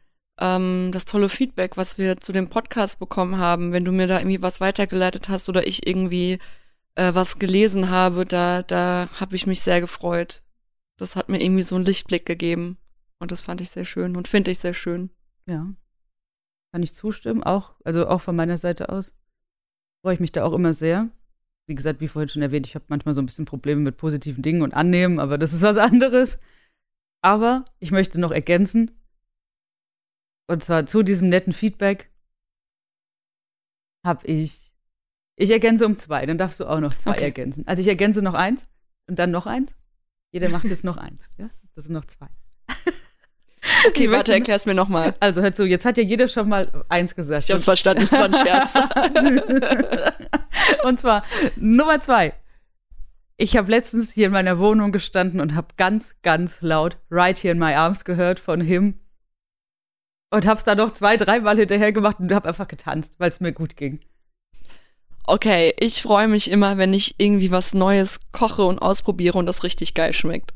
ähm, 0.40 0.90
das 0.92 1.04
tolle 1.04 1.28
Feedback, 1.28 1.76
was 1.76 1.98
wir 1.98 2.16
zu 2.18 2.32
dem 2.32 2.48
Podcast 2.48 2.98
bekommen 2.98 3.38
haben, 3.38 3.72
wenn 3.72 3.84
du 3.84 3.92
mir 3.92 4.06
da 4.06 4.18
irgendwie 4.18 4.42
was 4.42 4.60
weitergeleitet 4.60 5.28
hast 5.28 5.48
oder 5.48 5.66
ich 5.66 5.86
irgendwie 5.86 6.38
äh, 6.94 7.14
was 7.14 7.38
gelesen 7.38 7.90
habe, 7.90 8.24
da, 8.24 8.62
da 8.62 9.08
habe 9.12 9.36
ich 9.36 9.46
mich 9.46 9.60
sehr 9.60 9.80
gefreut. 9.80 10.42
Das 10.96 11.16
hat 11.16 11.28
mir 11.28 11.42
irgendwie 11.42 11.62
so 11.62 11.76
einen 11.76 11.84
Lichtblick 11.84 12.26
gegeben. 12.26 12.78
Und 13.18 13.32
das 13.32 13.42
fand 13.42 13.60
ich 13.60 13.70
sehr 13.70 13.84
schön 13.84 14.16
und 14.16 14.28
finde 14.28 14.50
ich 14.50 14.58
sehr 14.58 14.74
schön. 14.74 15.10
Ja. 15.46 15.66
Kann 16.72 16.82
ich 16.82 16.94
zustimmen, 16.94 17.42
auch, 17.42 17.74
also 17.84 18.08
auch 18.08 18.22
von 18.22 18.34
meiner 18.34 18.56
Seite 18.56 18.88
aus. 18.88 19.12
Freue 20.02 20.14
ich 20.14 20.20
mich 20.20 20.32
da 20.32 20.44
auch 20.44 20.54
immer 20.54 20.72
sehr. 20.72 21.10
Wie 21.66 21.74
gesagt, 21.74 22.00
wie 22.00 22.08
vorhin 22.08 22.30
schon 22.30 22.42
erwähnt, 22.42 22.66
ich 22.66 22.74
habe 22.74 22.86
manchmal 22.88 23.14
so 23.14 23.20
ein 23.20 23.26
bisschen 23.26 23.44
Probleme 23.44 23.82
mit 23.82 23.98
positiven 23.98 24.42
Dingen 24.42 24.62
und 24.62 24.72
annehmen, 24.72 25.20
aber 25.20 25.36
das 25.36 25.52
ist 25.52 25.62
was 25.62 25.76
anderes. 25.76 26.38
Aber 27.22 27.66
ich 27.78 27.90
möchte 27.90 28.18
noch 28.18 28.30
ergänzen, 28.30 28.90
und 30.50 30.64
zwar 30.64 30.86
zu 30.86 31.02
diesem 31.02 31.28
netten 31.28 31.52
Feedback 31.52 32.10
habe 34.04 34.26
ich, 34.26 34.72
ich 35.36 35.50
ergänze 35.50 35.86
um 35.86 35.96
zwei, 35.96 36.24
dann 36.26 36.38
darfst 36.38 36.60
du 36.60 36.66
auch 36.66 36.80
noch 36.80 36.96
zwei 36.96 37.12
Okay. 37.12 37.24
ergänzen. 37.24 37.66
Also 37.66 37.82
ich 37.82 37.88
ergänze 37.88 38.22
noch 38.22 38.34
eins 38.34 38.62
und 39.06 39.18
dann 39.18 39.30
noch 39.30 39.46
eins. 39.46 39.72
Jeder 40.32 40.48
macht 40.48 40.64
jetzt 40.64 40.84
noch 40.84 40.96
eins, 40.96 41.20
ja? 41.38 41.50
Das 41.74 41.84
sind 41.84 41.94
noch 41.94 42.04
zwei. 42.04 42.26
Okay, 43.86 44.04
Ich 44.04 44.10
warte, 44.10 44.30
möchte- 44.30 44.32
erklär's 44.32 44.66
mir 44.66 44.74
nochmal. 44.74 45.14
Also 45.20 45.42
hört 45.42 45.56
zu, 45.56 45.64
jetzt 45.66 45.84
hat 45.84 45.96
ja 45.98 46.02
jeder 46.02 46.28
schon 46.28 46.48
mal 46.48 46.84
eins 46.88 47.14
gesagt. 47.14 47.44
Ich 47.44 47.50
hab's 47.50 47.64
verstanden, 47.64 48.04
es 48.04 48.12
war 48.12 48.24
ein 48.24 48.34
Scherz. 48.34 48.74
und 50.84 51.00
zwar 51.00 51.24
Nummer 51.56 52.00
zwei. 52.00 52.32
Ich 53.36 53.56
habe 53.56 53.70
letztens 53.70 54.12
hier 54.12 54.26
in 54.26 54.32
meiner 54.32 54.58
Wohnung 54.58 54.92
gestanden 54.92 55.40
und 55.40 55.54
habe 55.54 55.68
ganz, 55.76 56.14
ganz 56.22 56.60
laut 56.60 56.98
Right 57.10 57.38
Here 57.38 57.52
in 57.52 57.58
My 57.58 57.74
Arms 57.74 58.04
gehört 58.04 58.38
von 58.40 58.60
Him. 58.60 59.00
Und 60.30 60.46
hab's 60.46 60.64
da 60.64 60.74
noch 60.74 60.92
zwei, 60.92 61.16
dreimal 61.16 61.56
hinterher 61.56 61.92
gemacht 61.92 62.20
und 62.20 62.32
hab 62.32 62.46
einfach 62.46 62.68
getanzt, 62.68 63.14
weil 63.18 63.30
es 63.30 63.40
mir 63.40 63.52
gut 63.52 63.76
ging. 63.76 64.00
Okay, 65.24 65.74
ich 65.78 66.02
freue 66.02 66.28
mich 66.28 66.50
immer, 66.50 66.78
wenn 66.78 66.92
ich 66.92 67.16
irgendwie 67.18 67.50
was 67.50 67.74
Neues 67.74 68.20
koche 68.32 68.64
und 68.64 68.78
ausprobiere 68.78 69.38
und 69.38 69.46
das 69.46 69.62
richtig 69.64 69.94
geil 69.94 70.12
schmeckt. 70.12 70.52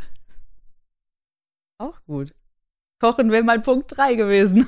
Auch 1.78 1.98
gut. 2.06 2.32
Kochen 3.00 3.30
wäre 3.30 3.42
mein 3.42 3.62
Punkt 3.62 3.96
drei 3.96 4.14
gewesen. 4.14 4.66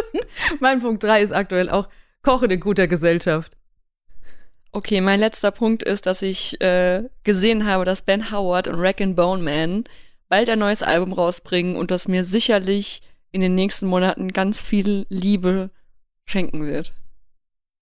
mein 0.60 0.80
Punkt 0.80 1.02
drei 1.02 1.20
ist 1.20 1.32
aktuell 1.32 1.68
auch 1.68 1.88
Kochen 2.22 2.50
in 2.50 2.60
guter 2.60 2.86
Gesellschaft. 2.86 3.56
Okay, 4.72 5.00
mein 5.00 5.20
letzter 5.20 5.50
Punkt 5.50 5.82
ist, 5.82 6.06
dass 6.06 6.22
ich 6.22 6.60
äh, 6.60 7.04
gesehen 7.24 7.66
habe, 7.66 7.84
dass 7.84 8.02
Ben 8.02 8.30
Howard 8.30 8.68
und 8.68 8.80
Rack 8.80 9.00
and 9.00 9.16
Bone 9.16 9.42
Man 9.42 9.84
bald 10.28 10.50
ein 10.50 10.58
neues 10.58 10.82
Album 10.82 11.12
rausbringen 11.12 11.76
und 11.76 11.90
das 11.90 12.08
mir 12.08 12.24
sicherlich 12.24 13.02
in 13.36 13.42
den 13.42 13.54
nächsten 13.54 13.86
Monaten 13.86 14.32
ganz 14.32 14.62
viel 14.62 15.04
Liebe 15.10 15.68
schenken 16.24 16.64
wird. 16.64 16.94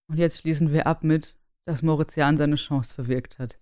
Und 0.09 0.18
jetzt 0.18 0.40
schließen 0.40 0.72
wir 0.72 0.88
ab 0.88 1.05
mit, 1.05 1.36
dass 1.64 1.80
Mauritian 1.80 2.36
seine 2.36 2.57
Chance 2.57 2.92
verwirkt 2.92 3.38
hat. 3.38 3.57